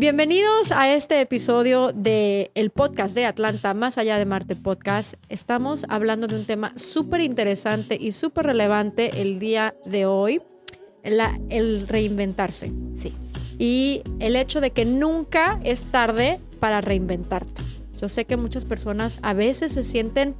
Bienvenidos 0.00 0.72
a 0.72 0.94
este 0.94 1.20
episodio 1.20 1.92
de 1.92 2.50
podcast 2.72 3.14
de 3.14 3.26
Atlanta, 3.26 3.74
Más 3.74 3.98
allá 3.98 4.16
de 4.16 4.24
Marte 4.24 4.56
Podcast. 4.56 5.12
Estamos 5.28 5.84
hablando 5.90 6.26
de 6.26 6.36
un 6.36 6.46
tema 6.46 6.72
súper 6.76 7.20
interesante 7.20 7.98
y 8.00 8.12
súper 8.12 8.46
relevante 8.46 9.20
el 9.20 9.38
día 9.38 9.74
de 9.84 10.06
hoy, 10.06 10.40
el 11.02 11.86
reinventarse. 11.86 12.72
Sí. 12.96 13.12
Y 13.58 14.00
el 14.20 14.36
hecho 14.36 14.62
de 14.62 14.70
que 14.70 14.86
nunca 14.86 15.60
es 15.64 15.84
tarde 15.84 16.40
para 16.60 16.80
reinventarte. 16.80 17.60
Yo 18.00 18.08
sé 18.08 18.24
que 18.24 18.38
muchas 18.38 18.64
personas 18.64 19.18
a 19.20 19.34
veces 19.34 19.72
se 19.72 19.84
sienten 19.84 20.34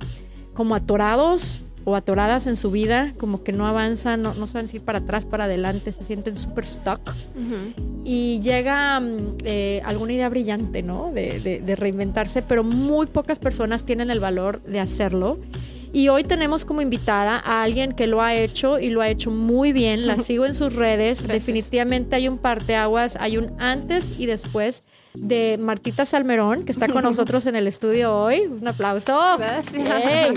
como 0.55 0.75
atorados 0.75 1.61
o 1.85 1.97
atoradas 1.97 2.47
en 2.47 2.57
su 2.57 2.71
vida, 2.71 3.15
como 3.19 3.43
que 3.43 3.53
no 3.53 3.67
avanzan, 3.67 4.23
no, 4.23 4.46
saben 4.46 4.69
si 4.69 4.77
ir 4.77 4.83
para 4.83 4.99
atrás, 4.99 5.25
para 5.25 5.45
adelante, 5.45 5.93
se 5.93 6.05
sienten 6.05 6.37
súper 6.37 6.67
stuck. 6.67 7.01
Y 8.05 8.41
llega 8.41 9.01
mm, 9.01 9.37
eh, 9.45 9.82
alguna 9.85 10.13
idea 10.13 10.29
brillante, 10.29 10.82
¿no? 10.82 11.11
De, 11.13 11.75
reinventarse, 11.77 12.43
pero 12.43 12.64
muy 12.64 13.07
pocas 13.07 13.39
personas 13.39 13.85
tienen 13.85 14.11
el 14.11 14.21
valor 14.21 14.63
de 14.63 14.81
hacerlo. 14.81 15.39
Y 15.93 16.09
hoy 16.09 16.23
tenemos 16.23 16.64
como 16.64 16.82
invitada 16.82 17.37
a 17.45 17.64
alguien 17.64 17.93
que 17.93 18.07
lo 18.07 18.23
ha 18.23 18.35
hecho 18.35 18.79
y 18.79 18.90
lo 18.90 19.01
ha 19.01 19.09
hecho 19.09 19.31
muy 19.31 19.73
bien. 19.73 20.07
La 20.07 20.18
sigo 20.23 20.46
en 20.46 20.54
sus 20.54 20.75
redes. 20.75 21.26
Definitivamente 21.26 22.15
hay 22.17 22.29
un 22.29 22.39
parteaguas, 22.39 23.17
hay 23.18 23.39
un 23.39 23.53
antes 23.59 24.12
y 24.17 24.26
después 24.26 24.85
de 25.14 25.59
Martita 25.59 26.07
Salmerón, 26.07 26.64
que 26.64 26.73
está 26.73 26.89
con 26.89 27.03
nosotros 27.03 27.46
en 27.46 27.57
el 27.57 27.67
estudio 27.67 28.14
hoy. 28.17 28.41
Un 28.41 28.67
aplauso. 28.67 29.18
Gracias. 29.39 30.31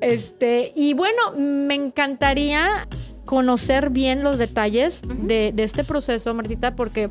Este, 0.00 0.72
y 0.76 0.94
bueno, 0.94 1.32
me 1.36 1.74
encantaría 1.74 2.86
conocer 3.24 3.90
bien 3.90 4.22
los 4.22 4.38
detalles 4.38 5.02
de, 5.04 5.52
este 5.56 5.82
proceso, 5.84 6.32
Martita, 6.34 6.76
porque 6.76 7.10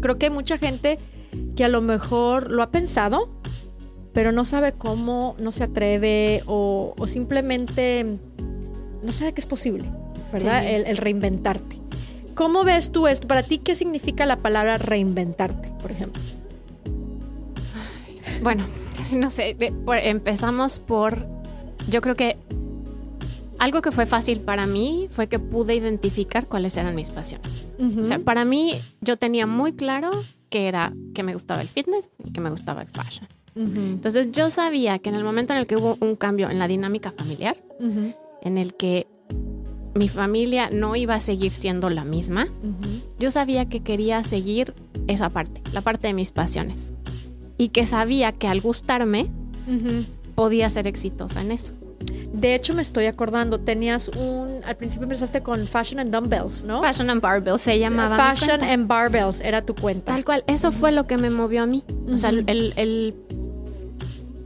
creo 0.00 0.18
que 0.18 0.26
hay 0.26 0.30
mucha 0.30 0.58
gente 0.58 0.98
que 1.56 1.64
a 1.64 1.68
lo 1.68 1.80
mejor 1.80 2.50
lo 2.50 2.62
ha 2.62 2.70
pensado, 2.70 3.30
pero 4.12 4.32
no 4.32 4.44
sabe 4.44 4.72
cómo, 4.72 5.34
no 5.38 5.50
se 5.50 5.64
atreve 5.64 6.42
o, 6.46 6.94
simplemente 7.06 8.18
no 9.02 9.12
sabe 9.12 9.32
que 9.32 9.40
es 9.40 9.46
posible, 9.46 9.90
¿verdad? 10.30 10.64
el 10.66 10.96
reinventarte. 10.98 11.83
¿Cómo 12.34 12.64
ves 12.64 12.90
tú 12.90 13.06
esto? 13.06 13.28
Para 13.28 13.42
ti, 13.42 13.58
¿qué 13.58 13.74
significa 13.74 14.26
la 14.26 14.36
palabra 14.36 14.78
reinventarte, 14.78 15.70
por 15.80 15.90
ejemplo? 15.90 16.22
Bueno, 18.42 18.66
no 19.12 19.30
sé, 19.30 19.56
empezamos 20.02 20.78
por, 20.78 21.26
yo 21.88 22.00
creo 22.00 22.16
que 22.16 22.36
algo 23.58 23.82
que 23.82 23.92
fue 23.92 24.06
fácil 24.06 24.40
para 24.40 24.66
mí 24.66 25.08
fue 25.10 25.28
que 25.28 25.38
pude 25.38 25.74
identificar 25.74 26.46
cuáles 26.46 26.76
eran 26.76 26.94
mis 26.94 27.10
pasiones. 27.10 27.64
O 27.98 28.04
sea, 28.04 28.18
para 28.18 28.44
mí 28.44 28.80
yo 29.00 29.16
tenía 29.16 29.46
muy 29.46 29.72
claro 29.72 30.10
que 30.50 30.68
era 30.68 30.92
que 31.14 31.22
me 31.22 31.34
gustaba 31.34 31.62
el 31.62 31.68
fitness 31.68 32.08
y 32.24 32.32
que 32.32 32.40
me 32.40 32.50
gustaba 32.50 32.82
el 32.82 32.88
fashion. 32.88 33.28
Entonces 33.56 34.32
yo 34.32 34.50
sabía 34.50 34.98
que 34.98 35.10
en 35.10 35.14
el 35.14 35.22
momento 35.24 35.52
en 35.52 35.60
el 35.60 35.66
que 35.66 35.76
hubo 35.76 35.96
un 36.00 36.16
cambio 36.16 36.50
en 36.50 36.58
la 36.58 36.66
dinámica 36.66 37.12
familiar, 37.12 37.56
en 38.42 38.58
el 38.58 38.74
que 38.74 39.06
mi 39.94 40.08
familia 40.08 40.70
no 40.70 40.96
iba 40.96 41.14
a 41.14 41.20
seguir 41.20 41.52
siendo 41.52 41.90
la 41.90 42.04
misma, 42.04 42.48
yo 43.18 43.30
sabía 43.30 43.66
que 43.68 43.80
quería 43.80 44.24
seguir 44.24 44.74
esa 45.06 45.30
parte, 45.30 45.62
la 45.72 45.80
parte 45.80 46.08
de 46.08 46.14
mis 46.14 46.30
pasiones. 46.30 46.88
Y 47.56 47.68
que 47.68 47.86
sabía 47.86 48.32
que 48.32 48.48
al 48.48 48.60
gustarme, 48.60 49.28
podía 50.34 50.68
ser 50.70 50.86
exitosa 50.86 51.40
en 51.40 51.52
eso. 51.52 51.74
De 52.32 52.54
hecho, 52.54 52.74
me 52.74 52.82
estoy 52.82 53.06
acordando, 53.06 53.60
tenías 53.60 54.08
un, 54.08 54.60
al 54.66 54.76
principio 54.76 55.04
empezaste 55.04 55.40
con 55.42 55.66
Fashion 55.68 56.00
and 56.00 56.12
Dumbbells, 56.12 56.64
¿no? 56.64 56.82
Fashion 56.82 57.08
and 57.08 57.20
Barbells 57.20 57.62
se 57.62 57.78
llamaba. 57.78 58.16
Fashion 58.16 58.62
and 58.64 58.88
Barbells 58.88 59.40
era 59.40 59.62
tu 59.62 59.74
cuenta. 59.74 60.12
Tal 60.12 60.24
cual, 60.24 60.42
eso 60.48 60.72
fue 60.72 60.90
lo 60.90 61.06
que 61.06 61.16
me 61.16 61.30
movió 61.30 61.62
a 61.62 61.66
mí. 61.66 61.84
O 62.12 62.18
sea, 62.18 62.30
el, 62.30 63.14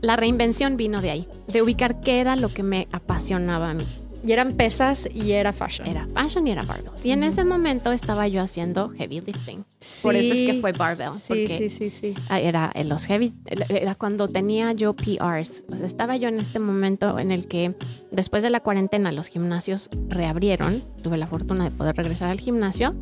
la 0.01 0.15
reinvención 0.15 0.77
vino 0.77 1.01
de 1.01 1.09
ahí, 1.09 1.27
de 1.47 1.61
ubicar 1.63 1.99
qué 2.01 2.19
era 2.21 2.35
lo 2.35 2.49
que 2.49 2.61
me 2.61 2.87
apasionaba 2.91 3.71
a 3.71 3.73
mí. 3.73 3.85
Y 4.25 4.31
eran 4.33 4.55
pesas 4.55 5.07
y 5.13 5.31
era 5.31 5.53
fashion. 5.53 5.87
Era 5.87 6.07
fashion 6.13 6.47
y 6.47 6.51
era 6.51 6.63
barbells. 6.63 7.05
Y 7.05 7.11
en 7.11 7.23
ese 7.23 7.45
momento 7.45 7.91
estaba 7.91 8.27
yo 8.27 8.41
haciendo 8.41 8.89
heavy 8.89 9.21
lifting. 9.21 9.63
Por 10.03 10.15
eso 10.15 10.33
es 10.33 10.51
que 10.51 10.57
fue 10.59 10.73
barbell. 10.73 11.11
Sí, 11.21 11.47
sí, 11.47 11.69
sí, 11.69 11.89
sí. 11.89 12.13
Era 12.29 12.71
en 12.73 12.89
los 12.89 13.05
heavy, 13.05 13.33
era 13.69 13.95
cuando 13.95 14.27
tenía 14.27 14.73
yo 14.73 14.93
PRs. 14.93 15.63
O 15.71 15.75
sea, 15.77 15.85
estaba 15.85 16.17
yo 16.17 16.27
en 16.27 16.39
este 16.39 16.59
momento 16.59 17.17
en 17.17 17.31
el 17.31 17.47
que 17.47 17.75
después 18.11 18.43
de 18.43 18.49
la 18.49 18.59
cuarentena 18.59 19.11
los 19.11 19.27
gimnasios 19.27 19.89
reabrieron. 20.09 20.83
Tuve 21.01 21.17
la 21.17 21.27
fortuna 21.27 21.63
de 21.63 21.71
poder 21.71 21.95
regresar 21.95 22.29
al 22.29 22.39
gimnasio. 22.39 22.95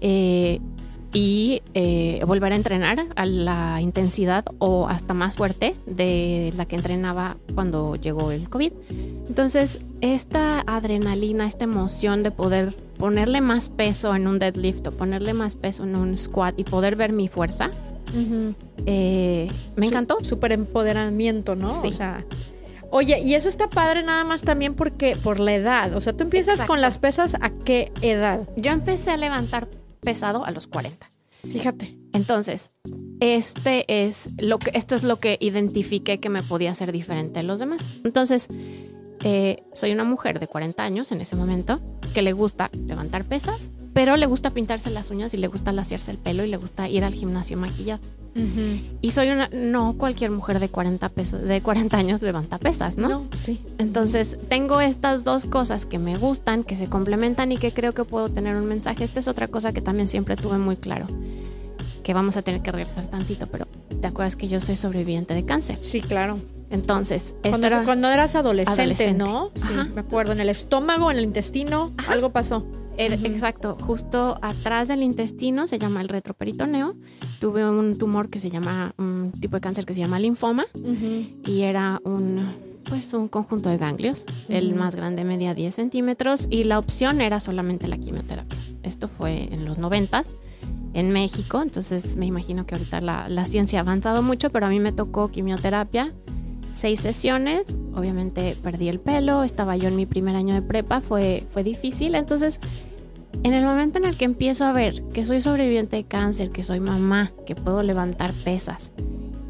Eh, 0.00 0.60
y 1.16 1.62
eh, 1.72 2.20
volver 2.26 2.52
a 2.52 2.56
entrenar 2.56 3.06
a 3.16 3.24
la 3.24 3.80
intensidad 3.80 4.44
o 4.58 4.86
hasta 4.86 5.14
más 5.14 5.34
fuerte 5.34 5.74
de 5.86 6.52
la 6.58 6.66
que 6.66 6.76
entrenaba 6.76 7.38
cuando 7.54 7.96
llegó 7.96 8.32
el 8.32 8.50
COVID. 8.50 8.70
Entonces, 9.26 9.80
esta 10.02 10.60
adrenalina, 10.66 11.46
esta 11.46 11.64
emoción 11.64 12.22
de 12.22 12.32
poder 12.32 12.74
ponerle 12.98 13.40
más 13.40 13.70
peso 13.70 14.14
en 14.14 14.26
un 14.26 14.38
deadlift 14.38 14.88
o 14.88 14.90
ponerle 14.92 15.32
más 15.32 15.54
peso 15.54 15.84
en 15.84 15.96
un 15.96 16.18
squat 16.18 16.58
y 16.58 16.64
poder 16.64 16.96
ver 16.96 17.14
mi 17.14 17.28
fuerza, 17.28 17.70
eh, 18.84 19.48
me 19.74 19.86
encantó. 19.86 20.18
Súper 20.22 20.52
empoderamiento, 20.52 21.56
¿no? 21.56 21.80
Sí. 21.80 21.88
O 21.88 21.92
sea, 21.92 22.26
Oye, 22.90 23.20
y 23.20 23.34
eso 23.34 23.48
está 23.48 23.68
padre 23.68 24.02
nada 24.02 24.22
más 24.24 24.42
también 24.42 24.74
porque 24.74 25.16
por 25.16 25.40
la 25.40 25.54
edad. 25.54 25.96
O 25.96 26.00
sea, 26.00 26.12
tú 26.12 26.24
empiezas 26.24 26.62
con 26.64 26.82
las 26.82 26.98
pesas 26.98 27.36
a 27.40 27.48
qué 27.50 27.90
edad? 28.02 28.40
Yo 28.56 28.70
empecé 28.70 29.10
a 29.10 29.16
levantar 29.16 29.66
pesado 30.06 30.44
a 30.44 30.52
los 30.52 30.68
40. 30.68 31.04
Fíjate. 31.42 31.98
Entonces, 32.12 32.70
este 33.18 34.06
es 34.06 34.30
lo 34.38 34.60
que, 34.60 34.70
esto 34.74 34.94
es 34.94 35.02
lo 35.02 35.18
que 35.18 35.36
identifiqué 35.40 36.20
que 36.20 36.28
me 36.28 36.44
podía 36.44 36.70
hacer 36.70 36.92
diferente 36.92 37.40
a 37.40 37.42
los 37.42 37.58
demás. 37.58 37.90
Entonces, 38.04 38.46
eh, 39.24 39.64
soy 39.72 39.90
una 39.90 40.04
mujer 40.04 40.38
de 40.38 40.46
40 40.46 40.80
años 40.84 41.10
en 41.10 41.20
ese 41.20 41.34
momento 41.34 41.80
que 42.14 42.22
le 42.22 42.32
gusta 42.32 42.70
levantar 42.72 43.24
pesas, 43.24 43.72
pero 43.94 44.16
le 44.16 44.26
gusta 44.26 44.50
pintarse 44.50 44.90
las 44.90 45.10
uñas 45.10 45.34
y 45.34 45.38
le 45.38 45.48
gusta 45.48 45.72
laciarse 45.72 46.12
el 46.12 46.18
pelo 46.18 46.44
y 46.44 46.48
le 46.48 46.56
gusta 46.56 46.88
ir 46.88 47.02
al 47.02 47.12
gimnasio 47.12 47.56
maquillado. 47.56 48.00
Y 49.00 49.10
soy 49.12 49.30
una, 49.30 49.48
no 49.52 49.94
cualquier 49.96 50.30
mujer 50.30 50.60
de 50.60 50.68
40, 50.68 51.08
pesos, 51.08 51.42
de 51.42 51.62
40 51.62 51.96
años 51.96 52.22
levanta 52.22 52.58
pesas, 52.58 52.98
¿no? 52.98 53.08
No, 53.08 53.24
sí. 53.34 53.60
Entonces, 53.78 54.38
tengo 54.48 54.80
estas 54.80 55.24
dos 55.24 55.46
cosas 55.46 55.86
que 55.86 55.98
me 55.98 56.18
gustan, 56.18 56.62
que 56.62 56.76
se 56.76 56.88
complementan 56.88 57.50
y 57.52 57.56
que 57.56 57.72
creo 57.72 57.94
que 57.94 58.04
puedo 58.04 58.28
tener 58.28 58.56
un 58.56 58.66
mensaje. 58.66 59.04
Esta 59.04 59.20
es 59.20 59.28
otra 59.28 59.48
cosa 59.48 59.72
que 59.72 59.80
también 59.80 60.08
siempre 60.08 60.36
tuve 60.36 60.58
muy 60.58 60.76
claro, 60.76 61.06
que 62.02 62.12
vamos 62.12 62.36
a 62.36 62.42
tener 62.42 62.60
que 62.60 62.72
regresar 62.72 63.04
tantito, 63.06 63.46
pero 63.46 63.66
¿te 64.00 64.06
acuerdas 64.06 64.36
que 64.36 64.48
yo 64.48 64.60
soy 64.60 64.76
sobreviviente 64.76 65.32
de 65.32 65.44
cáncer? 65.44 65.78
Sí, 65.80 66.02
claro. 66.02 66.38
Entonces, 66.68 67.34
cuando, 67.42 67.68
cuando 67.84 68.10
eras 68.10 68.34
adolescente, 68.34 69.14
¿no? 69.14 69.50
Sí, 69.54 69.72
me 69.72 70.00
acuerdo, 70.00 70.32
en 70.32 70.40
el 70.40 70.48
estómago, 70.48 71.10
en 71.10 71.18
el 71.18 71.24
intestino, 71.24 71.92
algo 72.08 72.30
pasó. 72.30 72.66
Exacto, 72.98 73.76
justo 73.80 74.38
atrás 74.42 74.88
del 74.88 75.02
intestino 75.02 75.66
se 75.66 75.78
llama 75.78 76.00
el 76.00 76.08
retroperitoneo. 76.08 76.94
Tuve 77.40 77.68
un 77.68 77.98
tumor 77.98 78.28
que 78.28 78.38
se 78.38 78.50
llama, 78.50 78.94
un 78.98 79.32
tipo 79.38 79.56
de 79.56 79.60
cáncer 79.60 79.84
que 79.84 79.94
se 79.94 80.00
llama 80.00 80.18
linfoma. 80.18 80.66
Y 81.44 81.62
era 81.62 82.00
un, 82.04 82.50
pues 82.88 83.12
un 83.12 83.28
conjunto 83.28 83.68
de 83.68 83.78
ganglios. 83.78 84.24
El 84.48 84.74
más 84.74 84.96
grande 84.96 85.24
medía 85.24 85.54
10 85.54 85.74
centímetros. 85.74 86.46
Y 86.50 86.64
la 86.64 86.78
opción 86.78 87.20
era 87.20 87.40
solamente 87.40 87.88
la 87.88 87.98
quimioterapia. 87.98 88.58
Esto 88.82 89.08
fue 89.08 89.52
en 89.52 89.64
los 89.64 89.78
90 89.78 90.22
en 90.94 91.10
México, 91.10 91.60
entonces 91.60 92.16
me 92.16 92.24
imagino 92.24 92.64
que 92.64 92.74
ahorita 92.74 93.02
la, 93.02 93.28
la 93.28 93.44
ciencia 93.44 93.80
ha 93.80 93.82
avanzado 93.82 94.22
mucho, 94.22 94.48
pero 94.48 94.64
a 94.64 94.70
mí 94.70 94.80
me 94.80 94.92
tocó 94.92 95.28
quimioterapia 95.28 96.14
seis 96.76 97.00
sesiones, 97.00 97.78
obviamente 97.94 98.56
perdí 98.62 98.88
el 98.88 99.00
pelo, 99.00 99.42
estaba 99.42 99.76
yo 99.76 99.88
en 99.88 99.96
mi 99.96 100.04
primer 100.04 100.36
año 100.36 100.54
de 100.54 100.60
prepa, 100.62 101.00
fue, 101.00 101.44
fue 101.50 101.64
difícil, 101.64 102.14
entonces 102.14 102.60
en 103.46 103.54
el 103.54 103.64
momento 103.64 103.98
en 103.98 104.06
el 104.06 104.16
que 104.16 104.24
empiezo 104.24 104.64
a 104.64 104.72
ver 104.72 105.04
que 105.14 105.24
soy 105.24 105.38
sobreviviente 105.38 105.94
de 105.94 106.02
cáncer, 106.02 106.50
que 106.50 106.64
soy 106.64 106.80
mamá, 106.80 107.30
que 107.46 107.54
puedo 107.54 107.80
levantar 107.84 108.32
pesas 108.32 108.90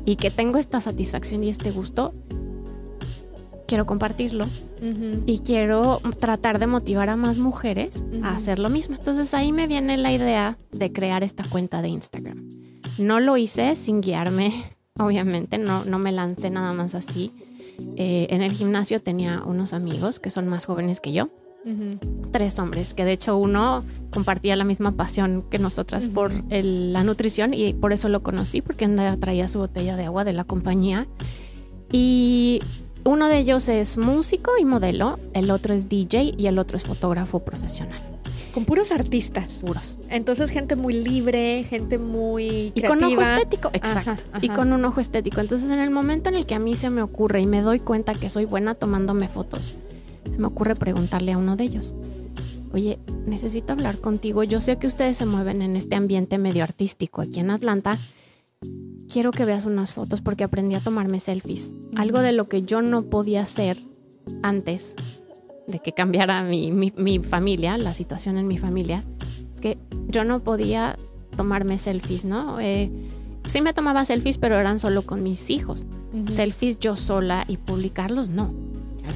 y 0.04 0.16
que 0.16 0.30
tengo 0.30 0.58
esta 0.58 0.82
satisfacción 0.82 1.42
y 1.42 1.48
este 1.48 1.70
gusto, 1.70 2.12
quiero 3.66 3.86
compartirlo 3.86 4.48
y 5.24 5.38
quiero 5.38 6.02
tratar 6.20 6.58
de 6.58 6.66
motivar 6.66 7.08
a 7.08 7.16
más 7.16 7.38
mujeres 7.38 8.04
a 8.22 8.36
hacer 8.36 8.58
lo 8.58 8.68
mismo. 8.68 8.96
Entonces 8.96 9.32
ahí 9.32 9.50
me 9.50 9.66
viene 9.66 9.96
la 9.96 10.12
idea 10.12 10.58
de 10.72 10.92
crear 10.92 11.24
esta 11.24 11.44
cuenta 11.44 11.80
de 11.80 11.88
Instagram. 11.88 12.50
No 12.98 13.18
lo 13.18 13.38
hice 13.38 13.76
sin 13.76 14.02
guiarme 14.02 14.64
obviamente, 14.98 15.56
no, 15.56 15.86
no 15.86 15.98
me 15.98 16.12
lancé 16.12 16.50
nada 16.50 16.74
más 16.74 16.94
así. 16.94 17.32
Eh, 17.96 18.26
en 18.28 18.42
el 18.42 18.52
gimnasio 18.52 19.00
tenía 19.00 19.42
unos 19.42 19.72
amigos 19.72 20.20
que 20.20 20.28
son 20.28 20.48
más 20.48 20.66
jóvenes 20.66 21.00
que 21.00 21.14
yo, 21.14 21.30
tres 22.30 22.58
hombres, 22.58 22.94
que 22.94 23.04
de 23.04 23.12
hecho 23.12 23.36
uno 23.36 23.84
compartía 24.10 24.56
la 24.56 24.64
misma 24.64 24.92
pasión 24.92 25.44
que 25.50 25.58
nosotras 25.58 26.08
por 26.08 26.32
la 26.50 27.02
nutrición 27.02 27.54
y 27.54 27.74
por 27.74 27.92
eso 27.92 28.08
lo 28.08 28.22
conocí, 28.22 28.62
porque 28.62 28.88
traía 29.20 29.48
su 29.48 29.58
botella 29.58 29.96
de 29.96 30.04
agua 30.04 30.24
de 30.24 30.32
la 30.32 30.44
compañía. 30.44 31.06
Y 31.92 32.60
uno 33.04 33.28
de 33.28 33.38
ellos 33.38 33.68
es 33.68 33.98
músico 33.98 34.52
y 34.58 34.64
modelo, 34.64 35.18
el 35.32 35.50
otro 35.50 35.74
es 35.74 35.88
DJ 35.88 36.34
y 36.36 36.46
el 36.46 36.58
otro 36.58 36.76
es 36.76 36.84
fotógrafo 36.84 37.40
profesional. 37.40 38.00
Con 38.52 38.64
puros 38.64 38.90
artistas. 38.90 39.52
Puros. 39.60 39.98
Entonces, 40.08 40.48
gente 40.48 40.76
muy 40.76 40.94
libre, 40.94 41.64
gente 41.64 41.98
muy. 41.98 42.72
Y 42.74 42.82
con 42.82 43.04
ojo 43.04 43.20
estético, 43.20 43.68
exacto. 43.74 44.24
Y 44.40 44.48
con 44.48 44.72
un 44.72 44.82
ojo 44.86 44.98
estético. 44.98 45.42
Entonces, 45.42 45.70
en 45.70 45.78
el 45.78 45.90
momento 45.90 46.30
en 46.30 46.36
el 46.36 46.46
que 46.46 46.54
a 46.54 46.58
mí 46.58 46.74
se 46.74 46.88
me 46.88 47.02
ocurre 47.02 47.42
y 47.42 47.46
me 47.46 47.60
doy 47.60 47.80
cuenta 47.80 48.14
que 48.14 48.30
soy 48.30 48.46
buena 48.46 48.74
tomándome 48.74 49.28
fotos, 49.28 49.74
se 50.36 50.42
me 50.42 50.48
ocurre 50.48 50.76
preguntarle 50.76 51.32
a 51.32 51.38
uno 51.38 51.56
de 51.56 51.64
ellos. 51.64 51.94
Oye, 52.72 52.98
necesito 53.26 53.72
hablar 53.72 53.98
contigo. 54.00 54.44
Yo 54.44 54.60
sé 54.60 54.76
que 54.76 54.86
ustedes 54.86 55.16
se 55.16 55.24
mueven 55.24 55.62
en 55.62 55.76
este 55.76 55.96
ambiente 55.96 56.36
medio 56.36 56.62
artístico 56.62 57.22
aquí 57.22 57.40
en 57.40 57.50
Atlanta 57.50 57.98
quiero 59.08 59.30
que 59.30 59.44
veas 59.44 59.66
unas 59.66 59.92
fotos 59.92 60.20
porque 60.20 60.44
aprendí 60.44 60.74
a 60.74 60.80
tomarme 60.80 61.20
selfies. 61.20 61.74
Algo 61.96 62.20
de 62.20 62.32
lo 62.32 62.48
que 62.48 62.62
yo 62.62 62.82
no 62.82 63.04
podía 63.04 63.42
hacer 63.42 63.78
antes 64.42 64.94
de 65.66 65.78
que 65.80 65.92
cambiara 65.92 66.42
mi, 66.42 67.20
familia, 67.20 67.78
la 67.78 67.94
situación 67.94 68.38
en 68.38 68.46
mi 68.46 68.58
familia, 68.58 69.04
es 69.54 69.60
que 69.60 69.78
yo 70.08 70.24
no 70.24 70.40
podía 70.40 70.96
tomarme 71.36 71.78
selfies, 71.78 72.24
¿no? 72.24 72.60
Eh, 72.60 72.90
sí 73.46 73.60
me 73.60 73.72
tomaba 73.72 74.04
selfies, 74.04 74.38
pero 74.38 74.56
eran 74.56 74.78
solo 74.78 75.02
con 75.02 75.22
mis 75.22 75.50
hijos. 75.50 75.86
Selfies 76.28 76.78
yo 76.78 76.96
sola 76.96 77.44
y 77.48 77.56
publicarlos, 77.56 78.30
no. 78.30 78.54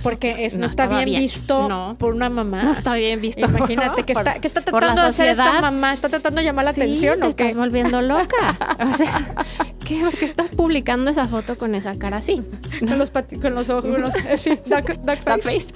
Porque 0.03 0.49
no, 0.57 0.67
está 0.67 0.87
bien, 0.87 1.21
visto 1.21 1.97
por 1.99 2.15
una 2.15 2.29
mamá. 2.29 2.63
No 2.63 2.73
está 2.73 2.95
bien 2.95 3.21
visto. 3.21 3.47
Imagínate 3.47 4.05
que, 4.05 4.13
está, 4.13 4.41
que 4.41 4.47
está 4.47 4.63
tratando 4.63 5.03
de 5.03 5.09
hacer 5.09 5.29
esta 5.31 5.61
mamá, 5.61 5.93
está 5.93 6.09
tratando 6.09 6.41
de 6.41 6.45
llamar 6.45 6.65
la 6.65 6.71
atención. 6.71 7.21
Te 7.21 7.29
estás 7.29 7.55
volviendo 7.55 8.01
loca. 8.03 8.57
O 8.81 8.93
sea, 8.93 9.45
¿qué? 9.85 10.01
Porque 10.03 10.25
estás 10.25 10.51
publicando 10.51 11.11
esa 11.11 11.29
foto 11.29 11.57
con 11.59 11.75
esa 11.75 11.99
cara 11.99 12.19
así. 12.19 12.43
Con, 12.79 12.99
los 12.99 13.11
con 13.11 13.55
los 13.55 13.69
ojos, 13.71 13.91
con 13.91 14.01
los, 14.01 14.13
sí, 14.37 14.57
face. 14.57 15.67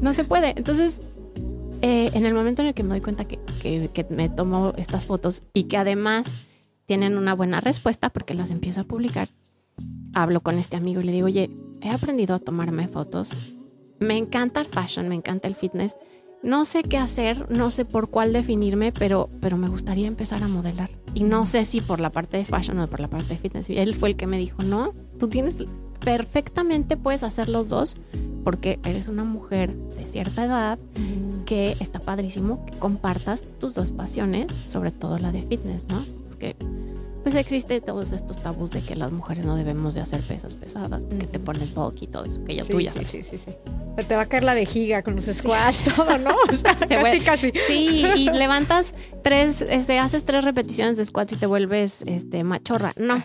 No 0.00 0.12
se 0.12 0.24
puede. 0.24 0.54
Entonces, 0.56 1.00
eh, 1.82 2.10
en 2.14 2.26
el 2.26 2.34
momento 2.34 2.62
en 2.62 2.68
el 2.68 2.74
que 2.74 2.82
me 2.82 2.90
doy 2.90 3.00
cuenta 3.00 3.26
que, 3.26 3.38
que, 3.62 3.90
que 3.92 4.06
me 4.10 4.28
tomo 4.28 4.74
estas 4.76 5.06
fotos 5.06 5.42
y 5.54 5.64
que 5.64 5.76
además 5.76 6.36
tienen 6.86 7.16
una 7.16 7.34
buena 7.34 7.60
respuesta 7.60 8.08
porque 8.08 8.34
las 8.34 8.50
empiezo 8.50 8.80
a 8.80 8.84
publicar, 8.84 9.28
hablo 10.14 10.40
con 10.40 10.58
este 10.58 10.76
amigo 10.76 11.00
y 11.00 11.04
le 11.04 11.12
digo, 11.12 11.26
oye, 11.26 11.50
he 11.80 11.90
aprendido 11.90 12.34
a 12.34 12.38
tomarme 12.38 12.88
fotos 12.88 13.36
me 13.98 14.16
encanta 14.16 14.60
el 14.60 14.66
fashion, 14.66 15.08
me 15.08 15.14
encanta 15.14 15.48
el 15.48 15.54
fitness. 15.54 15.96
No 16.42 16.64
sé 16.64 16.82
qué 16.84 16.98
hacer, 16.98 17.50
no 17.50 17.70
sé 17.70 17.84
por 17.84 18.10
cuál 18.10 18.32
definirme, 18.32 18.92
pero, 18.92 19.28
pero 19.40 19.56
me 19.56 19.68
gustaría 19.68 20.06
empezar 20.06 20.42
a 20.44 20.48
modelar. 20.48 20.88
Y 21.14 21.24
no 21.24 21.46
sé 21.46 21.64
si 21.64 21.80
por 21.80 21.98
la 21.98 22.10
parte 22.10 22.36
de 22.36 22.44
fashion 22.44 22.78
o 22.78 22.86
por 22.86 23.00
la 23.00 23.08
parte 23.08 23.34
de 23.34 23.38
fitness. 23.38 23.70
Él 23.70 23.94
fue 23.94 24.10
el 24.10 24.16
que 24.16 24.28
me 24.28 24.38
dijo, 24.38 24.62
no, 24.62 24.94
tú 25.18 25.28
tienes, 25.28 25.56
perfectamente 26.00 26.96
puedes 26.96 27.22
hacer 27.24 27.48
los 27.48 27.68
dos 27.68 27.96
porque 28.44 28.78
eres 28.84 29.08
una 29.08 29.24
mujer 29.24 29.74
de 29.74 30.06
cierta 30.08 30.44
edad 30.44 30.78
que 31.44 31.76
está 31.80 31.98
padrísimo 31.98 32.64
que 32.66 32.78
compartas 32.78 33.44
tus 33.58 33.74
dos 33.74 33.92
pasiones, 33.92 34.46
sobre 34.68 34.90
todo 34.90 35.18
la 35.18 35.32
de 35.32 35.42
fitness, 35.42 35.86
¿no? 35.88 36.04
Porque 36.28 36.56
pues 37.28 37.40
existe 37.40 37.82
todos 37.82 38.12
estos 38.12 38.38
tabús 38.38 38.70
de 38.70 38.80
que 38.80 38.96
las 38.96 39.12
mujeres 39.12 39.44
no 39.44 39.54
debemos 39.54 39.94
de 39.94 40.00
hacer 40.00 40.22
pesas 40.22 40.54
pesadas 40.54 41.04
porque 41.04 41.26
te 41.26 41.38
pones 41.38 41.74
bulky 41.74 42.06
y 42.06 42.08
todo 42.08 42.24
eso, 42.24 42.42
que 42.42 42.54
ya 42.54 42.64
tú 42.64 42.80
ya 42.80 42.90
sabes. 42.90 43.10
Sí, 43.10 43.22
sí, 43.22 43.36
sí, 43.36 43.52
Te 44.02 44.16
va 44.16 44.22
a 44.22 44.26
caer 44.30 44.44
la 44.44 44.54
vejiga 44.54 45.02
con 45.02 45.14
los 45.14 45.26
squats, 45.26 45.84
todo, 45.94 46.16
¿no? 46.16 46.34
casi, 46.88 47.20
casi. 47.20 47.52
Sí, 47.66 48.06
y 48.16 48.30
levantas 48.30 48.94
tres, 49.22 49.60
este, 49.60 49.98
haces 49.98 50.24
tres 50.24 50.46
repeticiones 50.46 50.96
de 50.96 51.04
squats 51.04 51.34
y 51.34 51.36
te 51.36 51.44
vuelves 51.44 52.02
este, 52.06 52.44
machorra. 52.44 52.94
No. 52.96 53.22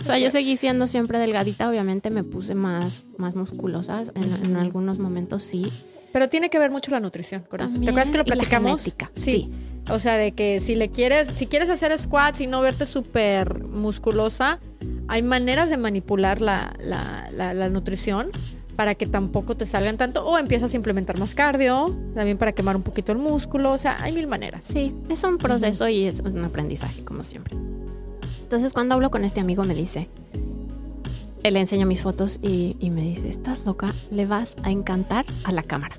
O 0.00 0.04
sea, 0.04 0.18
yo 0.18 0.30
seguí 0.30 0.56
siendo 0.56 0.86
siempre 0.86 1.18
delgadita, 1.18 1.68
obviamente 1.68 2.08
me 2.08 2.24
puse 2.24 2.54
más, 2.54 3.04
más 3.18 3.34
musculosa, 3.34 4.04
en, 4.14 4.56
algunos 4.56 4.98
momentos 4.98 5.42
sí. 5.42 5.70
Pero 6.14 6.30
tiene 6.30 6.48
que 6.48 6.58
ver 6.58 6.70
mucho 6.70 6.90
la 6.90 7.00
nutrición 7.00 7.42
con 7.42 7.58
¿Te 7.58 7.90
acuerdas 7.90 8.08
que 8.08 8.16
lo 8.16 8.24
platicamos? 8.24 8.80
sí. 8.80 8.94
sí. 9.12 9.50
O 9.90 9.98
sea, 9.98 10.16
de 10.16 10.32
que 10.32 10.60
si 10.60 10.74
le 10.76 10.90
quieres, 10.90 11.28
si 11.28 11.46
quieres 11.46 11.68
hacer 11.68 11.96
squats 11.98 12.40
y 12.40 12.46
no 12.46 12.60
verte 12.60 12.86
súper 12.86 13.64
musculosa, 13.64 14.60
hay 15.08 15.22
maneras 15.22 15.70
de 15.70 15.76
manipular 15.76 16.40
la, 16.40 16.72
la, 16.80 17.68
nutrición 17.68 18.30
para 18.76 18.94
que 18.94 19.06
tampoco 19.06 19.56
te 19.56 19.66
salgan 19.66 19.96
tanto 19.96 20.24
o 20.24 20.38
empiezas 20.38 20.72
a 20.72 20.76
implementar 20.76 21.18
más 21.18 21.34
cardio, 21.34 21.94
también 22.14 22.38
para 22.38 22.52
quemar 22.52 22.76
un 22.76 22.82
poquito 22.82 23.12
el 23.12 23.18
músculo, 23.18 23.72
o 23.72 23.78
sea, 23.78 24.02
hay 24.02 24.12
mil 24.12 24.26
maneras. 24.26 24.62
Sí, 24.64 24.94
es 25.08 25.22
un 25.24 25.38
proceso 25.38 25.88
y 25.88 26.04
es 26.06 26.20
un 26.20 26.44
aprendizaje, 26.44 27.04
como 27.04 27.24
siempre. 27.24 27.56
Entonces, 28.42 28.72
cuando 28.72 28.94
hablo 28.94 29.10
con 29.10 29.24
este 29.24 29.40
amigo, 29.40 29.64
me 29.64 29.74
dice, 29.74 30.08
le 31.42 31.58
enseño 31.58 31.86
mis 31.86 32.02
fotos 32.02 32.38
y, 32.40 32.76
y 32.80 32.90
me 32.90 33.02
dice, 33.02 33.28
¿estás 33.28 33.66
loca? 33.66 33.92
Le 34.10 34.26
vas 34.26 34.56
a 34.62 34.70
encantar 34.70 35.26
a 35.44 35.52
la 35.52 35.62
cámara 35.62 35.96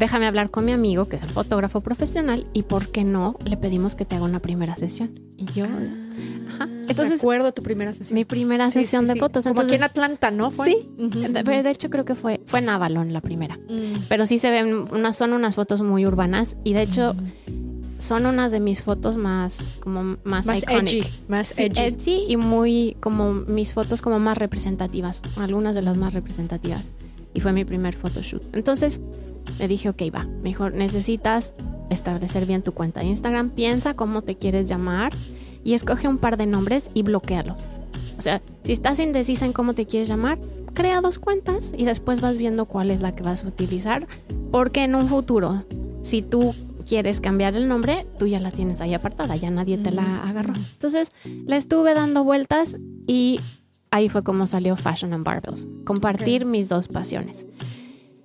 déjame 0.00 0.26
hablar 0.26 0.50
con 0.50 0.64
mi 0.64 0.72
amigo, 0.72 1.08
que 1.08 1.16
es 1.16 1.22
el 1.22 1.28
fotógrafo 1.28 1.82
profesional, 1.82 2.46
y 2.52 2.62
por 2.62 2.88
qué 2.88 3.04
no 3.04 3.36
le 3.44 3.56
pedimos 3.56 3.94
que 3.94 4.04
te 4.04 4.16
haga 4.16 4.24
una 4.24 4.40
primera 4.40 4.74
sesión. 4.76 5.20
Y 5.36 5.44
yo, 5.52 5.64
ajá. 5.64 6.68
Entonces, 6.88 7.20
recuerdo 7.20 7.52
tu 7.52 7.62
primera 7.62 7.92
sesión. 7.92 8.14
Mi 8.14 8.24
primera 8.24 8.68
sesión 8.70 9.06
de 9.06 9.16
fotos. 9.16 9.46
Como 9.46 9.60
aquí 9.60 9.74
en 9.74 9.82
Atlanta, 9.82 10.30
¿no? 10.30 10.50
¿Fue? 10.50 10.70
Sí. 10.70 10.88
de, 10.98 11.70
hecho, 11.70 11.90
creo 11.90 12.04
que 12.04 12.14
fue, 12.14 12.40
fue 12.46 12.58
en 12.58 12.70
Avalon 12.70 13.12
la 13.12 13.20
primera. 13.20 13.56
Mm. 13.56 14.06
Pero 14.08 14.26
sí 14.26 14.38
se 14.38 14.50
ven, 14.50 14.86
unas, 14.90 15.16
son 15.16 15.34
unas 15.34 15.54
fotos 15.54 15.82
muy 15.82 16.06
urbanas 16.06 16.56
y 16.64 16.72
de 16.72 16.82
hecho 16.82 17.14
son 17.98 18.24
unas 18.24 18.50
de 18.50 18.60
mis 18.60 18.82
fotos 18.82 19.16
más 19.16 19.76
como 19.80 20.16
más, 20.24 20.46
más 20.46 20.62
edgy, 20.66 21.04
más 21.28 21.58
edgy. 21.58 22.24
y 22.26 22.38
muy 22.38 22.96
como 23.00 23.34
mis 23.34 23.74
fotos 23.74 24.00
como 24.00 24.18
más 24.18 24.38
representativas, 24.38 25.20
algunas 25.36 25.74
de 25.74 25.82
las 25.82 25.98
más 25.98 26.14
representativas. 26.14 26.90
Y 27.34 27.40
fue 27.40 27.52
mi 27.52 27.64
primer 27.64 27.94
photoshoot. 27.94 28.42
Entonces, 28.54 29.00
le 29.58 29.68
dije, 29.68 29.88
ok, 29.88 30.02
va, 30.14 30.26
mejor 30.42 30.74
necesitas 30.74 31.54
establecer 31.90 32.46
bien 32.46 32.62
tu 32.62 32.72
cuenta 32.72 33.00
de 33.00 33.06
Instagram, 33.06 33.50
piensa 33.50 33.94
cómo 33.94 34.22
te 34.22 34.36
quieres 34.36 34.68
llamar 34.68 35.12
y 35.64 35.74
escoge 35.74 36.08
un 36.08 36.18
par 36.18 36.36
de 36.36 36.46
nombres 36.46 36.90
y 36.94 37.02
bloquealos. 37.02 37.66
O 38.18 38.22
sea, 38.22 38.42
si 38.62 38.72
estás 38.72 38.98
indecisa 38.98 39.46
en 39.46 39.52
cómo 39.52 39.74
te 39.74 39.86
quieres 39.86 40.08
llamar, 40.08 40.38
crea 40.74 41.00
dos 41.00 41.18
cuentas 41.18 41.72
y 41.76 41.84
después 41.84 42.20
vas 42.20 42.38
viendo 42.38 42.66
cuál 42.66 42.90
es 42.90 43.00
la 43.00 43.14
que 43.14 43.22
vas 43.22 43.44
a 43.44 43.48
utilizar, 43.48 44.06
porque 44.50 44.84
en 44.84 44.94
un 44.94 45.08
futuro, 45.08 45.64
si 46.02 46.22
tú 46.22 46.54
quieres 46.86 47.20
cambiar 47.20 47.54
el 47.56 47.68
nombre, 47.68 48.06
tú 48.18 48.26
ya 48.26 48.40
la 48.40 48.50
tienes 48.50 48.80
ahí 48.80 48.94
apartada, 48.94 49.36
ya 49.36 49.50
nadie 49.50 49.78
te 49.78 49.90
la 49.90 50.22
agarró. 50.22 50.54
Entonces, 50.54 51.12
le 51.24 51.56
estuve 51.56 51.94
dando 51.94 52.24
vueltas 52.24 52.76
y 53.06 53.40
ahí 53.90 54.08
fue 54.08 54.22
como 54.22 54.46
salió 54.46 54.76
Fashion 54.76 55.12
and 55.12 55.24
Barbells, 55.24 55.68
compartir 55.84 56.44
mis 56.44 56.68
dos 56.68 56.88
pasiones. 56.88 57.46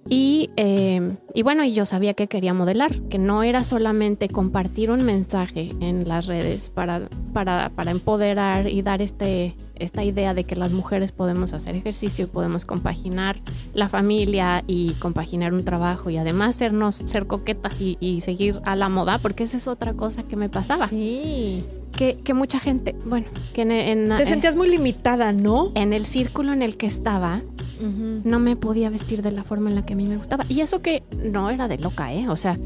Y, 0.08 0.52
eh, 0.56 1.16
y, 1.34 1.42
bueno, 1.42 1.64
y 1.64 1.74
yo 1.74 1.86
sabía 1.86 2.14
que 2.14 2.28
quería 2.28 2.54
modelar, 2.54 2.96
que 3.10 3.18
no 3.18 3.42
era 3.42 3.64
solamente 3.64 4.30
compartir 4.30 4.92
un 4.92 5.04
mensaje 5.04 5.72
en 5.80 6.08
las 6.08 6.28
redes 6.28 6.70
para, 6.70 7.10
para, 7.34 7.70
para, 7.70 7.90
empoderar 7.90 8.70
y 8.70 8.84
dar 8.84 9.02
este, 9.02 9.56
esta 9.74 10.04
idea 10.04 10.36
de 10.36 10.44
que 10.44 10.56
las 10.56 10.72
mujeres 10.72 11.12
podemos 11.12 11.54
hacer 11.54 11.76
ejercicio 11.76 12.26
y 12.26 12.28
podemos 12.28 12.66
compaginar 12.66 13.38
la 13.74 13.90
familia 13.90 14.64
y 14.68 14.92
compaginar 15.00 15.56
un 15.56 15.66
trabajo 15.66 16.12
y 16.12 16.18
además 16.18 16.56
sernos, 16.56 16.98
ser 17.06 17.26
coquetas 17.26 17.82
y, 17.82 17.98
y 18.00 18.22
seguir 18.22 18.60
a 18.64 18.76
la 18.76 18.90
moda, 18.90 19.18
porque 19.18 19.44
esa 19.44 19.58
es 19.58 19.68
otra 19.68 19.96
cosa 19.96 20.22
que 20.22 20.36
me 20.36 20.50
pasaba. 20.50 20.88
Sí. 20.88 21.64
Que, 21.98 22.20
que 22.24 22.34
mucha 22.36 22.60
gente, 22.60 22.94
bueno, 23.06 23.26
que 23.54 23.62
en, 23.64 24.16
Te 24.18 24.26
sentías 24.26 24.56
muy 24.56 24.70
limitada, 24.70 25.32
¿no? 25.32 25.72
En 25.76 25.94
el 25.94 26.06
círculo 26.06 26.52
en 26.52 26.62
el 26.62 26.78
que 26.78 26.86
estaba, 26.86 27.42
no 27.80 28.40
me 28.40 28.56
podía 28.56 28.90
vestir 28.90 29.22
de 29.22 29.32
la 29.32 29.44
forma 29.44 29.70
en 29.70 29.76
la 29.76 29.86
que 29.86 29.94
a 29.94 29.96
mí 29.96 30.06
me 30.08 30.18
gustaba. 30.18 30.46
Y 30.50 30.62
eso 30.62 30.82
que 30.82 31.04
no 31.24 31.50
era 31.50 31.68
de 31.68 31.78
loca, 31.78 32.14
¿eh? 32.14 32.30
O 32.30 32.38
sea, 32.38 32.58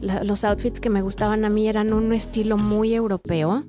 los 0.00 0.44
outfits 0.44 0.80
que 0.80 0.90
me 0.90 1.02
gustaban 1.02 1.44
a 1.44 1.50
mí 1.50 1.68
eran 1.68 1.92
un 1.92 2.12
estilo 2.12 2.58
muy 2.58 2.94
europeo. 2.94 3.64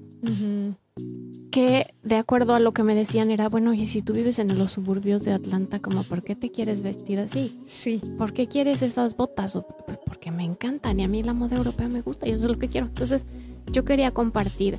Que 1.51 1.87
de 2.03 2.15
acuerdo 2.15 2.53
a 2.53 2.59
lo 2.59 2.73
que 2.73 2.83
me 2.83 2.93
decían 2.93 3.31
era, 3.31 3.49
bueno, 3.49 3.73
y 3.73 3.87
si 3.87 4.03
tú 4.03 4.13
vives 4.13 4.37
en 4.37 4.55
los 4.59 4.73
suburbios 4.73 5.23
de 5.23 5.31
Atlanta, 5.31 5.79
como, 5.79 6.03
¿por 6.03 6.23
qué 6.23 6.35
te 6.35 6.51
quieres 6.51 6.81
vestir 6.81 7.19
así? 7.19 7.59
Sí. 7.65 8.01
¿Por 8.17 8.33
qué 8.33 8.47
quieres 8.47 8.83
esas 8.83 9.17
botas? 9.17 9.57
Porque 10.05 10.29
me 10.29 10.43
encantan 10.43 10.99
y 10.99 11.03
a 11.03 11.07
mí 11.07 11.23
la 11.23 11.33
moda 11.33 11.57
europea 11.57 11.87
me 11.87 12.01
gusta 12.01 12.27
y 12.27 12.31
eso 12.31 12.45
es 12.45 12.51
lo 12.51 12.59
que 12.59 12.69
quiero. 12.69 12.85
Entonces, 12.87 13.25
yo 13.71 13.83
quería 13.83 14.11
compartir 14.11 14.77